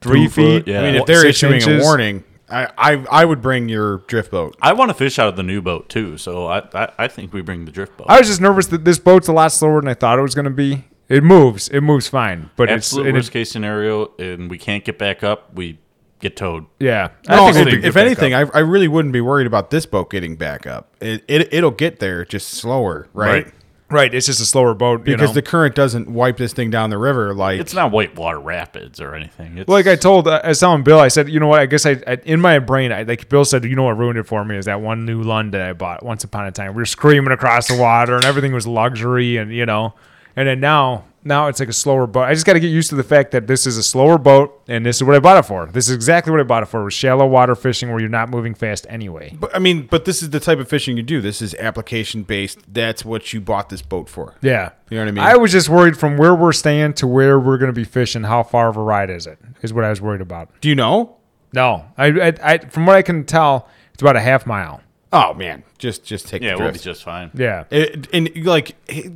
[0.00, 0.72] three Two foot, feet.
[0.72, 0.80] yeah.
[0.80, 1.82] I mean, if they're six issuing inches?
[1.82, 4.56] a warning, I, I I would bring your drift boat.
[4.60, 7.32] I want to fish out of the new boat too, so I I, I think
[7.32, 8.06] we bring the drift boat.
[8.08, 10.34] I was just nervous that this boat's a lot slower than I thought it was
[10.34, 10.84] going to be.
[11.08, 11.68] It moves.
[11.68, 15.22] It moves fine, but Absolute it's worst it, case scenario, and we can't get back
[15.22, 15.54] up.
[15.54, 15.78] We
[16.20, 16.64] get towed.
[16.78, 18.50] Yeah, No, I if, think we'll be if back anything, up.
[18.54, 20.94] I, I really wouldn't be worried about this boat getting back up.
[21.00, 23.44] It, it it'll get there just slower, right?
[23.46, 23.54] Right.
[23.92, 25.34] Right, it's just a slower boat you Because know?
[25.34, 29.14] the current doesn't wipe this thing down the river like It's not whitewater rapids or
[29.14, 29.58] anything.
[29.58, 31.60] It's, like I told, uh, I was telling Bill, I said, you know what?
[31.60, 34.18] I guess I, I in my brain, I like Bill said, you know what ruined
[34.18, 36.74] it for me is that one new Lund that I bought once upon a time.
[36.74, 39.94] We were screaming across the water and everything was luxury and you know,
[40.34, 42.22] and then now, now it's like a slower boat.
[42.22, 44.62] I just got to get used to the fact that this is a slower boat
[44.68, 45.66] and this is what I bought it for.
[45.66, 46.82] This is exactly what I bought it for.
[46.82, 49.36] Was shallow water fishing where you're not moving fast anyway.
[49.38, 51.20] But I mean, but this is the type of fishing you do.
[51.20, 52.60] This is application based.
[52.72, 54.34] That's what you bought this boat for.
[54.42, 54.70] Yeah.
[54.90, 55.24] You know what I mean?
[55.24, 58.24] I was just worried from where we're staying to where we're going to be fishing.
[58.24, 59.38] How far of a ride is it?
[59.62, 60.50] Is what I was worried about.
[60.60, 61.16] Do you know?
[61.52, 64.80] No, I, I, I from what I can tell, it's about a half mile.
[65.12, 67.30] Oh man, just just take yeah, the we'll be just fine.
[67.34, 67.64] Yeah.
[67.70, 69.12] It- and like hey,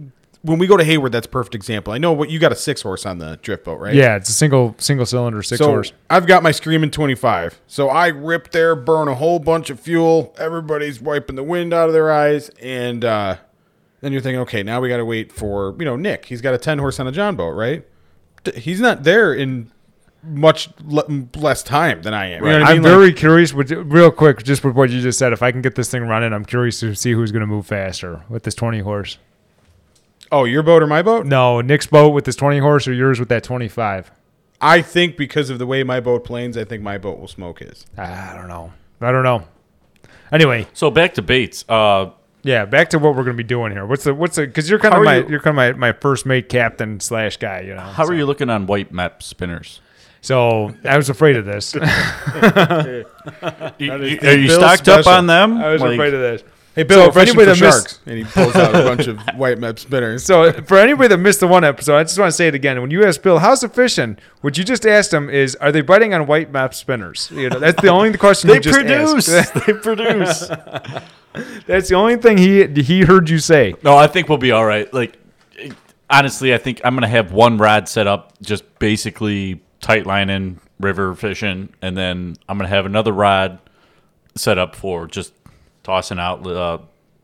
[0.46, 1.92] when we go to Hayward, that's a perfect example.
[1.92, 3.94] I know what you got a six horse on the drift boat, right?
[3.94, 5.92] Yeah, it's a single single cylinder six So horse.
[6.08, 7.60] I've got my Screaming 25.
[7.66, 10.34] So I rip there, burn a whole bunch of fuel.
[10.38, 12.48] Everybody's wiping the wind out of their eyes.
[12.62, 13.36] And uh,
[14.00, 16.26] then you're thinking, okay, now we got to wait for, you know, Nick.
[16.26, 17.84] He's got a 10 horse on a John boat, right?
[18.54, 19.72] He's not there in
[20.22, 22.44] much le- less time than I am.
[22.44, 22.82] You know I mean?
[22.82, 23.52] Like, very curious.
[23.52, 26.04] With, real quick, just with what you just said, if I can get this thing
[26.04, 29.18] running, I'm curious to see who's going to move faster with this 20 horse.
[30.32, 31.26] Oh, your boat or my boat?
[31.26, 34.10] No, Nick's boat with this 20 horse or yours with that 25.
[34.60, 37.60] I think because of the way my boat planes, I think my boat will smoke
[37.60, 37.84] his.
[37.96, 38.72] I don't know.
[39.00, 39.46] I don't know.
[40.32, 41.64] Anyway, So back to baits.
[41.68, 42.10] Uh,
[42.42, 43.84] yeah, back to what we're going to be doing here.
[43.86, 45.58] What's the what's the because you're kind How of are my you- you, are kind
[45.58, 47.60] of my, my first mate captain slash guy.
[47.60, 47.80] You know.
[47.80, 48.12] how so.
[48.12, 49.80] are you looking on white Mepps spinners?
[50.22, 51.74] So I was afraid of this.
[51.74, 51.84] You-
[53.94, 55.12] is are you Bill stocked up special.
[55.12, 55.58] on them?
[55.58, 56.42] I was Like, afraid of this.
[56.76, 59.18] Hey, Bill, So so for anybody that missed- And he pulls out a bunch of
[59.36, 60.24] white Mepps spinners.
[60.24, 62.80] So for anybody that missed the one episode, I just want to say it again.
[62.82, 65.80] When you ask Bill, "How's the fishing?" What you just asked him is, "Are they
[65.80, 69.28] biting on white Mepps spinners?" You know, that's the only question They you just produce.
[69.28, 69.54] asked.
[69.66, 70.48] they produce.
[71.66, 73.74] That's the only thing he he heard you say.
[73.82, 74.90] No, I think we'll be all right.
[74.94, 75.18] Like,
[76.08, 81.14] honestly, I think I'm gonna have one rod set up, just basically tight lining, river
[81.14, 83.58] fishing, and then I'm gonna have another rod
[84.34, 85.32] set up for just
[85.86, 86.78] tossing out uh,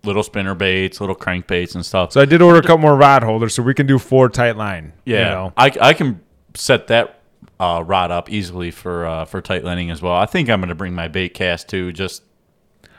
[0.05, 2.13] little spinner baits, little crankbaits, and stuff.
[2.13, 4.57] So I did order a couple more rod holders, so we can do four tight
[4.57, 4.93] line.
[5.05, 5.53] yeah, you know.
[5.57, 6.21] I I can
[6.55, 7.19] set that.
[7.59, 10.15] Uh, rod up easily for uh, for tight lining as well.
[10.15, 11.93] I think I'm going to bring my bait cast too.
[11.93, 12.25] Just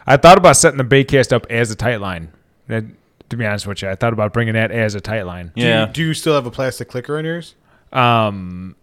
[0.08, 2.32] I thought about setting the bait cast up as a tight line.
[2.68, 2.86] That,
[3.30, 5.52] to be honest with you, I thought about bringing that as a tight line.
[5.56, 7.56] Do yeah, You, do you still have a plastic clicker on yours?
[7.92, 8.76] Um,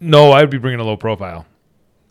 [0.00, 1.46] no, I'd be bringing a low profile.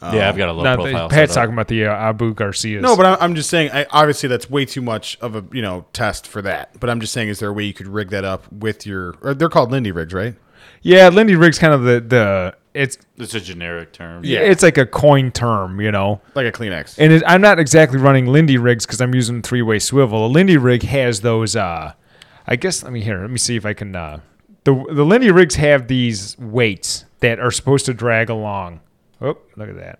[0.02, 1.10] Yeah, I've got a low Now, profile.
[1.10, 2.82] Pat's talking about the uh, Abu Garcias.
[2.82, 3.72] No, but I'm, I'm just saying.
[3.72, 6.80] I, obviously, that's way too much of a you know test for that.
[6.80, 9.16] But I'm just saying, is there a way you could rig that up with your?
[9.22, 10.36] Or they're called Lindy rigs, right?
[10.82, 14.24] yeah, Lindy rig's kind of the the it's It's a generic term.
[14.24, 14.39] Yeah.
[14.39, 16.22] it's like a coin term, you know.
[16.36, 16.95] Like a Kleenex.
[16.97, 20.26] And it, I'm not exactly running Lindy rigs because I'm using three way swivel.
[20.26, 21.56] A Lindy rig has those.
[21.56, 21.93] Uh,
[22.47, 23.22] I guess let me here.
[23.22, 23.95] Let me see if I can.
[23.95, 24.22] Uh,
[24.64, 28.80] the the Lindy rigs have these weights that are supposed to drag along.
[29.22, 30.00] Oh, look at that.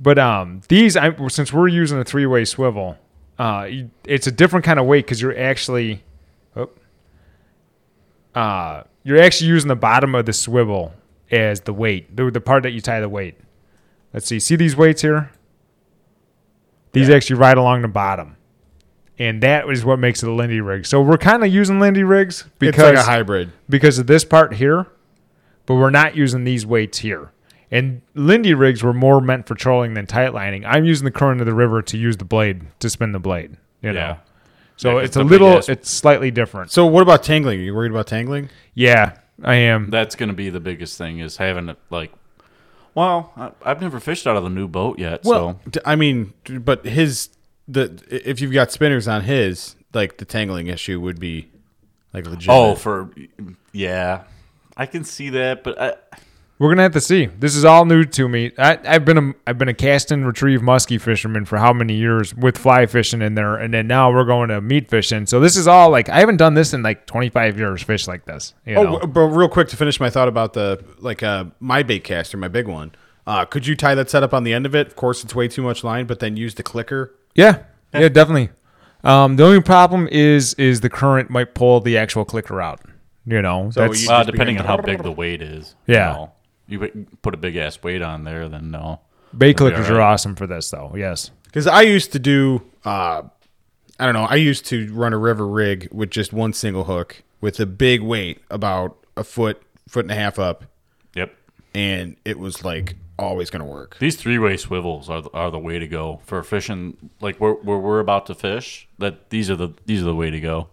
[0.00, 2.96] But um, these I since we're using a three way swivel,
[3.38, 6.02] uh, you- it's a different kind of weight because you're actually,
[6.56, 6.70] oh,
[8.34, 10.94] uh, you're actually using the bottom of the swivel
[11.30, 13.36] as the weight, the, the part that you tie the weight.
[14.12, 14.40] Let's see.
[14.40, 15.30] See these weights here?
[16.92, 17.16] These Yeah.
[17.16, 18.36] actually ride along the bottom.
[19.18, 20.86] And that is what makes it a Lindy rig.
[20.86, 23.52] So we're kind of using Lindy rigs It's because like a hybrid.
[23.68, 24.86] because of this part here,
[25.66, 27.30] but we're not using these weights here.
[27.70, 30.64] And Lindy rigs were more meant for trolling than tight lining.
[30.66, 33.56] I'm using the current of the river to use the blade to spin the blade.
[33.82, 34.16] You know, Yeah.
[34.76, 36.70] so Yeah, 'cause it's a little, ass- it's slightly different.
[36.72, 37.60] So what about tangling?
[37.60, 38.50] Are you worried about tangling?
[38.74, 39.12] Yeah,
[39.44, 39.88] I am.
[39.90, 42.12] That's going to be the biggest thing is having it like.
[42.94, 46.32] Well, I, I've never fished out of the new boat yet, so d- I mean,
[46.44, 47.28] d- but his
[47.68, 51.48] the if you've got spinners on his, like the tangling issue would be
[52.12, 52.50] like legit.
[52.50, 53.10] oh, for
[53.72, 54.22] yeah,
[54.76, 55.94] I can see that, but I,
[56.60, 57.24] We're gonna have to see.
[57.26, 58.52] This is all new to me.
[58.58, 61.94] I, I've been a I've been a cast and retrieve muskie fisherman for how many
[61.94, 65.24] years with fly fishing in there, and then now we're going to meat fishing.
[65.24, 67.82] So this is all like I haven't done this in like 25 years.
[67.82, 68.52] Fish like this.
[68.66, 68.92] You Oh, know?
[68.98, 72.36] w- but real quick to finish my thought about the like uh my bait caster,
[72.36, 72.92] my big one.
[73.26, 74.86] Uh, could you tie that setup on the end of it?
[74.86, 77.14] Of course, it's way too much line, but then use the clicker.
[77.34, 77.62] yeah,
[77.94, 78.50] yeah, definitely.
[79.02, 82.80] Um, the only problem is is the current might pull the actual clicker out.
[83.24, 86.10] You know, So that's you- uh, depending on how big the weight is, Yeah.
[86.10, 86.32] you, know,
[86.70, 89.00] you put- put a big ass weight on there, then no.
[89.36, 90.92] bait clickers all are awesome for this though.
[90.96, 91.30] Yes.
[91.44, 93.22] Because I used to do, uh,
[93.98, 97.22] I don't know, I used to run a river rig with just one single hook
[97.40, 100.64] with a big weight, about a foot, foot and a half up,
[101.14, 101.34] Yep.
[101.74, 103.98] and it was like always going to work.
[103.98, 107.10] These three way swivels are the, are the way to go for fishing.
[107.20, 110.30] Like where, where we're about to fish, that these are the these are the way
[110.30, 110.68] to go.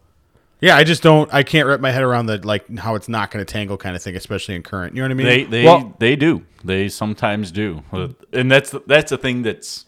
[0.59, 1.31] Yeah, I just don't.
[1.33, 3.95] I can't wrap my head around the like how it's not going to tangle kind
[3.95, 4.95] of thing, especially in current.
[4.95, 5.27] You know what I mean?
[5.27, 6.43] They they Well- they do.
[6.63, 7.83] They sometimes do,
[8.33, 9.85] and that's that's the thing that's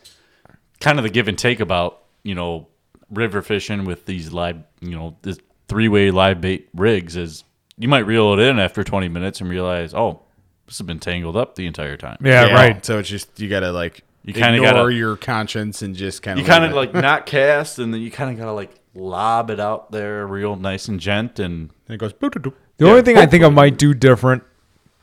[0.79, 2.67] kind of the give and take about you know
[3.09, 7.43] river fishing with these live you know this three way live bait rigs is
[7.77, 10.21] you might reel it in after twenty minutes and realize oh
[10.67, 12.17] this has been tangled up the entire time.
[12.23, 12.85] Yeah, right.
[12.85, 15.95] So it's just you got to like You you kinda ignore gotta- your conscience and
[15.95, 18.53] just kind of You kind of like not cast, and then you kind of gotta
[18.53, 22.53] like lob it out there real nice and gent, and and it goes doop.
[22.77, 24.43] The only thing I think I might do different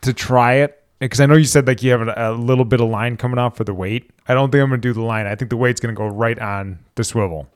[0.02, 2.80] to try it, because I know you said like you have a, a little bit
[2.80, 4.10] of line coming off for the weight.
[4.28, 5.26] I don't think I'm going to do the line.
[5.26, 7.48] I think the weight's going to go right on the swivel.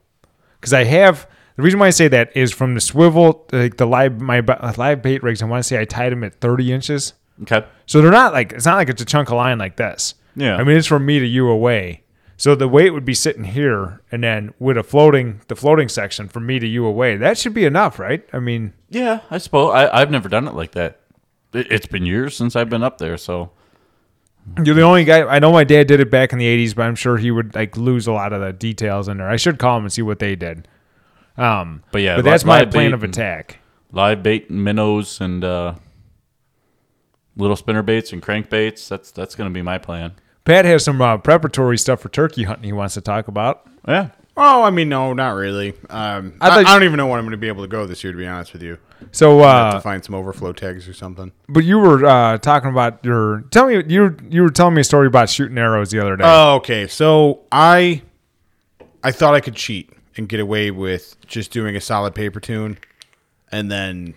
[0.60, 1.26] Because I have
[1.56, 4.72] the reason why I say that is from the swivel, like the live my uh,
[4.76, 5.42] live bait rigs.
[5.42, 8.52] I want to say I tied them at 30 inches, okay, so they're not like
[8.52, 10.14] it's not like it's a chunk of line like this.
[10.36, 10.56] Yeah.
[10.56, 12.02] I mean it's from me to you away.
[12.40, 16.26] So the weight would be sitting here, and then with a floating the floating section
[16.26, 17.18] from me to you away.
[17.18, 18.26] That should be enough, right?
[18.32, 18.72] I mean.
[18.88, 21.00] yeah, I suppose I, I've never done it like that.
[21.52, 23.50] It, it's been years since I've been up there, so
[24.64, 25.20] You're the only guy.
[25.20, 27.54] I know my dad did it back in the '80s, but I'm sure he would
[27.54, 29.28] like lose a lot of the details in there.
[29.28, 30.66] I should call him and see what they did.
[31.36, 33.58] Um, But yeah, but that's my plan of attack.
[33.92, 35.74] live bait and minnows and uh,
[37.36, 38.88] little spinner baits and crankbaits.
[38.88, 40.12] That's that's gonna be my plan.
[40.44, 43.66] Pat has some uh, preparatory stuff for turkey hunting he wants to talk about.
[43.86, 45.74] Yeah, Oh, I mean, no, not really.
[45.90, 47.68] Um, I I, thought- I don't even know when I'm going to be able to
[47.68, 48.12] go this year.
[48.12, 48.78] To be honest with you,
[49.12, 51.32] So, I have to uh, find some overflow tags or something.
[51.48, 53.42] but you were uh, talking about your.
[53.50, 56.24] Tell me, you you were telling me a story about shooting arrows the other day.
[56.26, 56.86] Oh, okay.
[56.86, 58.02] So I,
[59.04, 62.78] I thought I could cheat and get away with just doing a solid paper tune,
[63.52, 64.14] and then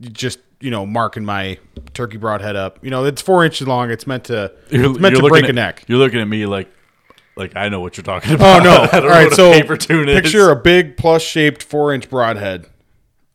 [0.00, 1.58] just you know marking my
[1.94, 2.78] turkey broadhead up.
[2.82, 3.90] You know, it's four inches long.
[3.90, 4.52] It's meant to.
[4.70, 5.84] it's meant to looking break at, a neck.
[5.86, 6.70] You're looking at me like
[7.36, 8.60] like I know what you're talking about.
[8.60, 8.82] Oh no!
[8.92, 10.20] I don't know right, what a so paper tune is.
[10.20, 12.66] picture a big plus shaped four inch broadhead.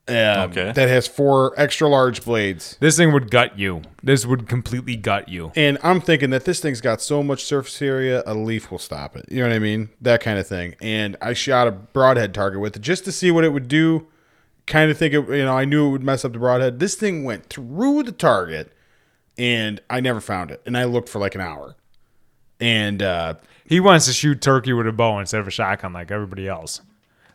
[0.07, 0.71] um, Okay.
[0.71, 2.75] That has four extra large blades.
[2.79, 3.83] this thing would gut you.
[4.03, 5.51] This would completely gut you.
[5.55, 9.15] And I'm thinking that this thing's got so much surface area, a leaf will stop
[9.15, 9.25] it.
[9.29, 9.89] You know what I mean?
[10.01, 10.75] That kind of thing.
[10.81, 14.07] And I shot a broadhead target with it just to see what it would do.
[14.67, 16.79] Kind of think it, you know, I knew it would mess up the broadhead.
[16.79, 18.71] This thing went through the target,
[19.37, 20.61] and I never found it.
[20.65, 21.75] And I looked for like an hour.
[22.59, 23.35] And uh,
[23.65, 26.81] He wants to shoot turkey with a bow instead of a shotgun like everybody else.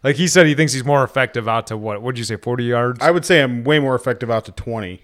[0.05, 2.01] Like he said, he thinks he's more effective out to what?
[2.01, 2.37] What'd you say?
[2.37, 3.01] Forty yards?
[3.03, 5.01] I would say I'm way more effective out to 20.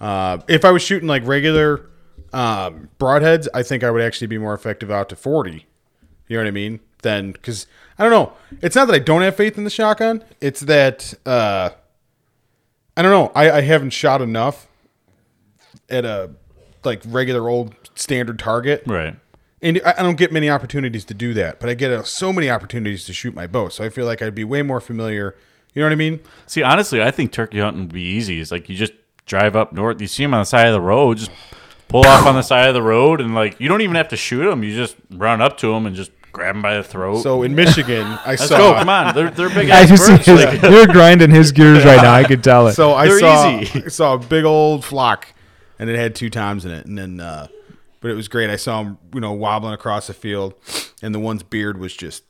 [0.00, 1.88] Uh, if I was shooting like regular
[2.32, 5.66] um, broadheads, I think I would actually be more effective out to 40.
[6.28, 6.80] You know what I mean?
[7.02, 7.66] Then, because
[8.02, 8.32] I don't know.
[8.62, 10.24] It's not that I don't have faith in the shotgun.
[10.40, 11.70] It's that uh,
[12.96, 13.30] I don't know.
[13.32, 14.66] I, I haven't shot enough
[15.88, 16.32] at a
[16.82, 19.14] like regular old standard target, right.
[19.62, 21.60] and I, I don't get many opportunities to do that.
[21.60, 24.20] But I get uh, so many opportunities to shoot my bow, so I feel like
[24.20, 25.36] I'd be way more familiar.
[25.72, 26.18] You know what I mean?
[26.48, 28.40] See, honestly, I think turkey hunting would be easy.
[28.40, 28.94] It's like you just
[29.26, 31.30] drive up north, you see them on the side of the road, just
[31.86, 34.16] pull off on the side of the road, and like you don't even have to
[34.16, 34.64] shoot them.
[34.64, 37.22] You just run up to them and just grab him by the throat.
[37.22, 38.58] So in Michigan, I let's saw.
[38.58, 40.24] go, come on, they're they're big I just birds.
[40.24, 42.12] see like, you're grinding his gears right now.
[42.14, 42.74] I can tell it.
[42.74, 43.84] So I They're saw easy.
[43.84, 45.28] I saw a big old flock,
[45.78, 47.48] and it had two times in it, and then uh,
[48.00, 48.50] but it was great.
[48.50, 50.54] I saw him, you know, wobbling across the field,
[51.02, 52.24] and the one's beard was just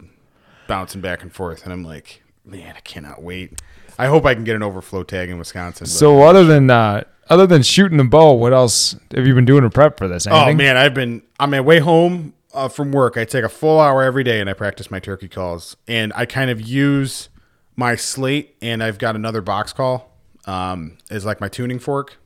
[0.67, 3.61] bouncing back and forth, and I'm like, man, I cannot wait.
[3.99, 5.87] I hope I can get an overflow tag in Wisconsin.
[5.87, 9.63] So other than uh, other than shooting the bow, what else have you been doing
[9.63, 10.27] to prep for this?
[10.27, 13.17] oh man, I've been on my way home uh, from work.
[13.17, 16.27] I take a full hour every day, and I practice my turkey calls, and I
[16.27, 17.29] kind of use
[17.77, 20.11] my slate, and I've got another box call
[20.47, 22.17] um, as like my tuning fork.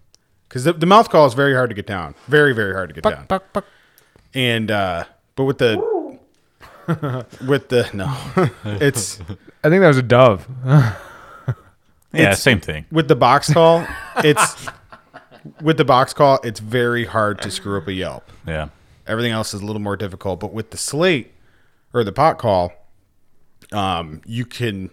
[0.49, 2.95] Because the, the mouth call is very hard to get down, very very hard to
[2.95, 3.27] get down.
[3.27, 3.65] Buck, buck.
[4.33, 5.05] and uh
[5.35, 5.77] but with the
[7.47, 8.17] with the no
[8.81, 9.21] it's
[9.65, 10.47] I think that was a dove.
[12.13, 12.87] yeah, same thing.
[12.93, 13.85] with the box call
[14.19, 14.67] it's
[15.61, 18.69] with the box call it's very hard to screw up a yelp Yeah,
[19.07, 21.33] everything else is a little more difficult but with the slate
[21.93, 22.73] or the pot call
[23.73, 24.91] um you can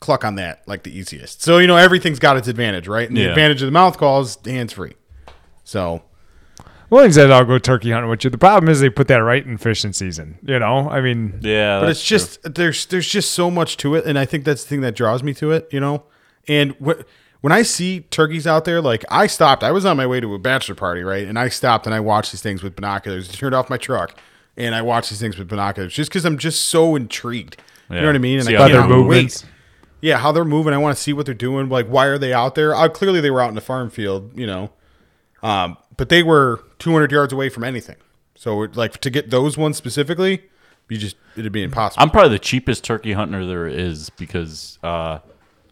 [0.00, 1.42] cluck on that like the easiest.
[1.42, 3.08] So you know everything's got its advantage right?
[3.08, 4.94] And the advantage of the mouth call is hands free
[5.64, 6.02] so
[6.90, 8.30] Well, he said I'll go turkey hunting with you.
[8.30, 10.38] The problem is they put that right in fishing season.
[10.42, 14.04] You know, I mean, yeah, but it's just there's there's just so much to it
[14.04, 16.04] and i think that's the thing that draws me to it you know?
[16.46, 17.00] And wh-
[17.44, 20.32] when i see turkeys out there like i stopped i was on my way to
[20.34, 21.28] a bachelor party right?
[21.28, 23.28] And i stopped and i watched these things with binoculars.
[23.28, 24.18] Turned off my truck
[24.56, 27.58] and i watched these things with binoculars just because i'm just so intrigued.
[27.90, 28.38] You know what i mean?
[28.38, 29.42] And See i how by their cannot movements.
[29.42, 29.50] wait
[30.00, 30.72] yeah how they're moving.
[30.72, 31.68] I want to see what they're doing.
[31.68, 32.74] Like why are they out there?
[32.74, 34.70] Uh, clearly they were out in the farm field you know?
[35.42, 37.96] Um, but they were 200 yards away from anything.
[38.36, 40.44] So like to get those ones specifically,
[40.88, 42.02] you just it'd be impossible.
[42.02, 45.18] I'm probably the cheapest turkey hunter there is because uh,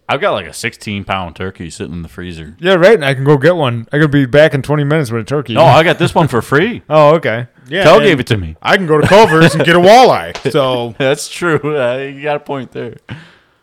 [0.09, 2.57] I've got like a 16 pound turkey sitting in the freezer.
[2.59, 2.95] Yeah, right.
[2.95, 3.87] And I can go get one.
[3.93, 5.55] I could be back in 20 minutes with a turkey.
[5.55, 6.83] No, I got this one for free.
[6.91, 7.47] oh, okay.
[7.69, 8.57] yeah, Kel gave it to me.
[8.61, 10.51] I can go to Culver's and get a walleye.
[10.53, 11.59] So That's true.
[11.81, 12.97] Uh, you got a point there.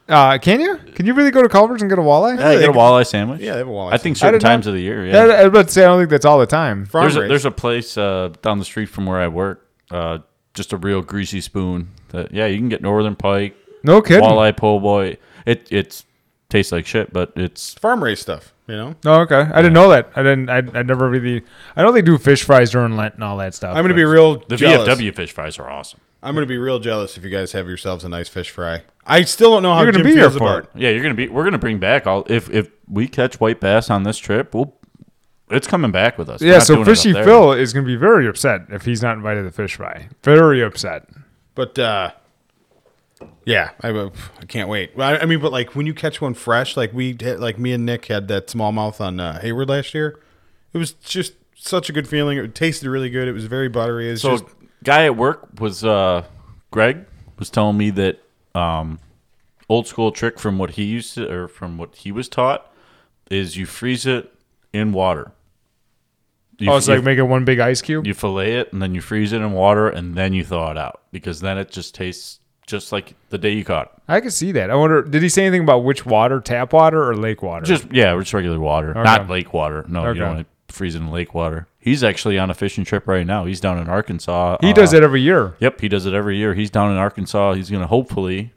[0.07, 0.77] Uh, can you?
[0.95, 2.39] Can you really go to Culver's and get a walleye?
[2.39, 3.41] Yeah, I get a walleye sandwich.
[3.41, 3.93] yeah, they have a walleye.
[3.93, 5.05] I think certain did not- times of the year.
[5.05, 5.33] Yeah, Yeah.
[5.33, 6.87] I was about to say I don't think that's all the time.
[6.91, 9.67] There's a, there's a place uh, down the street from where I work.
[9.91, 10.19] Uh,
[10.55, 11.89] just a real greasy spoon.
[12.09, 14.23] That yeah, you can get northern pike, No kidding.
[14.23, 15.17] walleye, po' boy.
[15.45, 16.05] It it's
[16.49, 18.53] tastes like shit, but it's farm raised stuff.
[18.67, 19.49] You know, Oh, okay.
[19.51, 20.11] I didn't know that.
[20.15, 20.49] I didn't.
[20.49, 21.43] I, I never really.
[21.75, 23.71] I know they do fish fries during Lent and all that stuff.
[23.75, 24.87] I'm gonna but- be real the jealous.
[24.87, 25.99] VFW fish fries are awesome.
[26.21, 28.83] I'm gonna be real jealous if you guys have yourselves a nice fish fry.
[29.07, 30.69] I still don't know how You're gonna Jim be here feels for about.
[30.75, 31.29] Yeah, you're gonna be.
[31.29, 32.25] We're gonna bring back all.
[32.29, 34.75] If if we catch white bass on this trip, we'll.
[35.49, 36.41] It's coming back with us.
[36.41, 37.23] We're Yeah, not so doing it up Fishy there.
[37.23, 40.07] Phil is going to be very upset if he's not invited to fish fry.
[40.21, 41.09] Very upset.
[41.55, 42.11] But uh,
[43.45, 44.95] yeah, I, I can't wait.
[44.95, 47.57] Well, I, I mean, but like when you catch one fresh, like we had, like
[47.57, 50.19] me and Nick had that smallmouth on uh, Hayward last year.
[50.73, 52.37] It was just such a good feeling.
[52.37, 53.27] It tasted really good.
[53.27, 54.09] It was very buttery.
[54.09, 54.45] It's So, just
[54.83, 56.23] guy at work was uh,
[56.71, 57.05] Greg
[57.37, 58.21] was telling me that
[58.55, 58.99] um,
[59.67, 62.71] old school trick from what he used to or from what he was taught
[63.29, 64.31] is you freeze it
[64.73, 65.31] in water.
[66.57, 68.05] You, Oh, it's you, like making one big ice cube.
[68.05, 70.77] you fillet it and then you freeze it in water and then you thaw it
[70.77, 72.39] out because then it just tastes
[72.69, 73.91] just like the day you caught it.
[74.07, 74.69] I could see that.
[74.71, 77.65] I wonder, did he say anything about which water, tap water or lake water?
[77.65, 79.85] Just yeah, just regular water, not lake water.
[79.87, 80.17] No, Okay.
[80.17, 81.67] you don't want to freeze in lake water.
[81.79, 83.45] He's actually on a fishing trip right now.
[83.45, 84.57] He's down in Arkansas.
[84.61, 85.55] he uh, does it every year.
[85.59, 86.53] Yep, he does it every year.
[86.53, 87.53] He's down in Arkansas.
[87.53, 88.53] He's going to hopefully,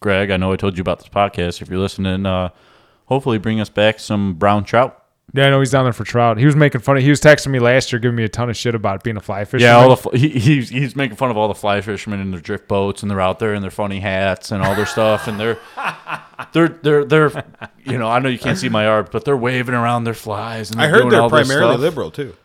[0.00, 1.60] Greg, I know I told you about this podcast.
[1.62, 2.48] If you're listening, uh,
[3.06, 5.01] hopefully bring us back some brown trout.
[5.34, 6.36] Yeah, I know he's down there for trout.
[6.36, 7.02] He was making fun of.
[7.02, 9.20] He was texting me last year, giving me a ton of shit about being a
[9.20, 9.62] fly fisherman.
[9.62, 12.30] Yeah, all the fl- he, he's he's making fun of all the fly fishermen in
[12.32, 15.28] their drift boats, and they're out there in their funny hats and all their stuff,
[15.28, 15.58] and they're
[16.52, 17.44] they're they're they're
[17.84, 20.70] you know I know you can't see my arms, but they're waving around their flies.
[20.70, 22.36] And I they're heard doing they're all primarily liberal too.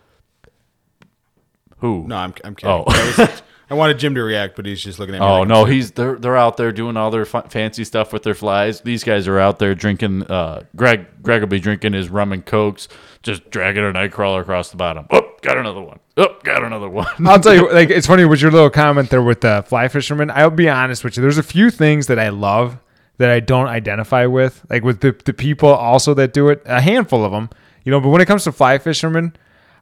[1.80, 2.08] Who?
[2.08, 2.86] No, I'm I'm oh.
[2.86, 3.36] kidding.
[3.36, 3.42] Oh.
[3.68, 5.28] That was- I wanted Jim to react, but he's just looking at me.
[5.28, 8.24] Oh like, no, he's they're they're out there doing all their fu- fancy stuff with
[8.24, 8.82] their flies.
[8.82, 10.24] These guys are out there drinking.
[10.24, 12.88] Uh, Greg Greg will be drinking his rum and cokes,
[13.24, 15.06] just dragging a night crawler across the bottom.
[15.12, 16.00] Oh, got another one.
[16.16, 17.08] Oh, got another one.
[17.26, 20.32] I'll tell you, like it's funny with your little comment there with the fly fisherman.
[20.32, 21.22] I'll be honest with you.
[21.22, 22.78] There's a few things that I love
[23.18, 26.62] that I don't identify with, like with the the people also that do it.
[26.66, 27.50] A handful of them,
[27.84, 28.00] you know.
[28.00, 29.36] But when it comes to fly fishermen,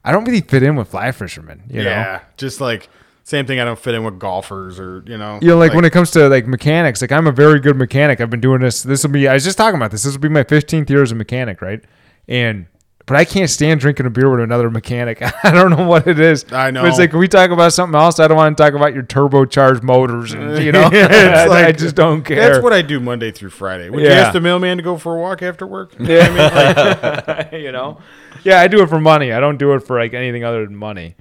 [0.03, 1.63] I don't really fit in with fly fishermen.
[1.69, 2.89] You know, yeah, just like
[3.25, 3.59] same thing.
[3.59, 5.39] I don't fit in with golfers or you know.
[5.41, 8.21] you know, like, when it comes to like mechanics, like I'm a very good mechanic.
[8.21, 8.83] I've been doing this.
[8.83, 9.27] This will be.
[9.27, 10.03] I was just talking about this.
[10.03, 11.83] This will be my 15th year as a mechanic, right?
[12.27, 12.67] And
[13.07, 15.21] but I can't stand drinking a beer with another mechanic.
[15.43, 16.45] I don't know what it is.
[16.51, 16.83] I know.
[16.83, 18.19] But it's like can we talk about something else?
[18.19, 20.87] I don't want to talk about your turbocharged motors and you know.
[20.93, 22.51] It's I just don't care.
[22.51, 23.89] That's what I do Monday through Friday.
[23.89, 25.95] Would you ask the mailman to go for a walk after work?
[25.97, 26.27] Yeah.
[26.27, 27.99] I mean, like, you know.
[28.43, 29.31] Yeah, I do it for money.
[29.31, 31.15] I don't do it for like anything other than money.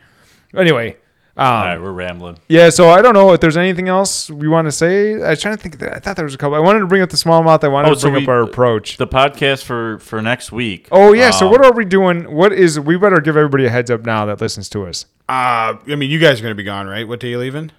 [0.55, 0.99] Anyway,
[1.37, 2.39] um, all right, we're rambling.
[2.49, 5.15] Yeah, so I don't know if there's anything else we want to say.
[5.23, 5.83] I was trying to think.
[5.83, 6.55] I thought there was a couple.
[6.55, 7.65] I wanted to bring up the smallmouth.
[7.65, 8.97] I wanted Oh, to so bring we- up our approach.
[8.99, 10.89] The podcast for for next week.
[10.93, 11.31] Oh yeah.
[11.31, 12.33] so um, what are we doing?
[12.33, 12.79] What is?
[12.79, 15.07] We better give everybody a heads up now that listens to us.
[15.29, 17.07] Uh, I mean, you guys are going to be gone, right?
[17.09, 17.73] What day you leaving?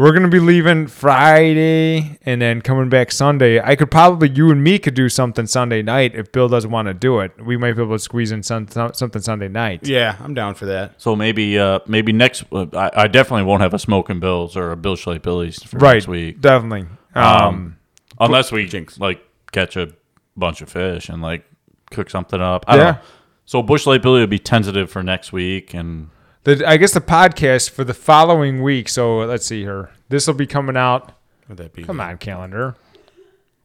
[0.00, 3.60] We're gonna be leaving Friday and then coming back Sunday.
[3.60, 6.88] I could probably you and me could do something Sunday night if Bill doesn't want
[6.88, 7.32] to do it.
[7.44, 9.86] We might be able to squeeze in some, something Sunday night.
[9.86, 10.94] Yeah, I'm down for that.
[10.96, 12.44] So maybe uh maybe next.
[12.50, 15.76] Uh, I, I definitely won't have a smoking bills or a Busch Lite Billy's for
[15.76, 15.96] right.
[15.96, 16.40] next week.
[16.40, 16.88] Definitely.
[17.14, 17.76] Um, Um,
[18.20, 18.98] unless we Jinx.
[18.98, 19.22] like
[19.52, 19.90] catch a
[20.34, 21.44] bunch of fish and like
[21.90, 22.64] cook something up.
[22.66, 22.82] I Yeah.
[22.84, 23.00] don't know.
[23.44, 26.08] So Busch Lite Billy would be tentative for next week, and
[26.44, 28.88] the, I guess the podcast for the following week.
[28.88, 29.90] So let's see here.
[30.08, 31.12] This will be coming out.
[31.48, 31.84] Would that be?
[31.84, 32.76] Come on, calendar.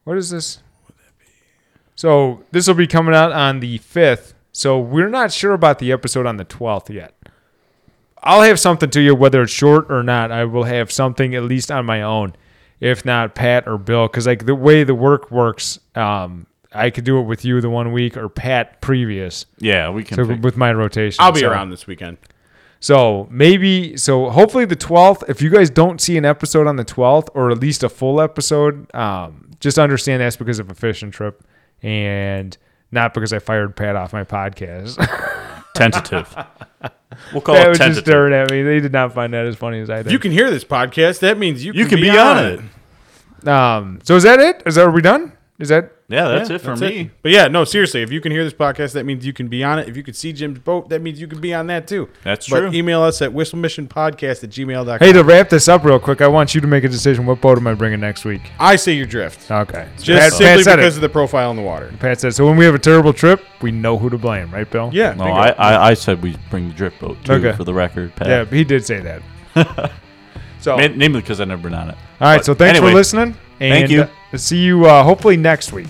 [0.04, 0.60] What is this?
[1.94, 4.34] So this will be coming out on the fifth.
[4.52, 7.14] So we're not sure about the episode on the twelfth yet.
[8.22, 10.32] I'll have something to you, whether it's short or not.
[10.32, 12.34] I will have something at least on my own,
[12.80, 17.04] if not Pat or Bill, because like the way the work works, um, I could
[17.04, 19.46] do it with you the one week or Pat previous.
[19.58, 20.16] yeah, we can.
[20.16, 22.16] So pick- with my rotation, I'll be So- around this weekend.
[22.80, 26.84] So maybe so hopefully the 12th if you guys don't see an episode on the
[26.84, 31.10] 12th or at least a full episode um, just understand that's because of a fishing
[31.10, 31.42] trip
[31.82, 32.56] and
[32.90, 34.96] not because I fired Pat off my podcast.
[35.74, 36.34] tentative.
[37.32, 38.62] We'll call Pat it was just staring at me.
[38.62, 41.20] They did not find that as funny as I If you can hear this podcast,
[41.20, 43.48] that means you, You can be on it.
[43.48, 44.62] Um, so is that it?
[44.66, 45.32] Is that are we done?
[45.58, 47.00] Is that Yeah, that's Yeah, it for that's me.
[47.00, 47.10] it.
[47.22, 49.64] But yeah, no, seriously, if you can hear this podcast, that means you can be
[49.64, 49.88] on it.
[49.88, 52.10] If you can see Jim's boat, that means you can be on that too.
[52.22, 52.72] That's but true.
[52.74, 54.98] email us at whistlemissionpodcast at gmail.com.
[54.98, 57.24] Hey, to wrap this up real quick, I want you to make a decision.
[57.24, 58.42] What boat am I bringing next week?
[58.60, 59.50] I say your drift.
[59.50, 59.88] Okay.
[59.98, 60.98] Just Pat, simply Pat said because it.
[60.98, 61.90] of the profile in the water.
[62.00, 62.46] Pat said so.
[62.46, 64.90] When we have a terrible trip, we know who to blame, right, Bill?
[64.92, 65.14] Yeah.
[65.14, 65.24] No.
[65.24, 67.52] I, I, I said we bring the drift boat too, Okay.
[67.56, 68.14] for the record.
[68.14, 68.28] Pat.
[68.28, 69.22] Yeah, he did say that.
[70.60, 71.96] so, Ma- namely because I've never been on it.
[72.20, 72.36] all right.
[72.36, 73.36] But So thanks anyway, for listening.
[73.60, 74.02] And Thank you.
[74.32, 75.88] Uh, see you uh, hopefully next week.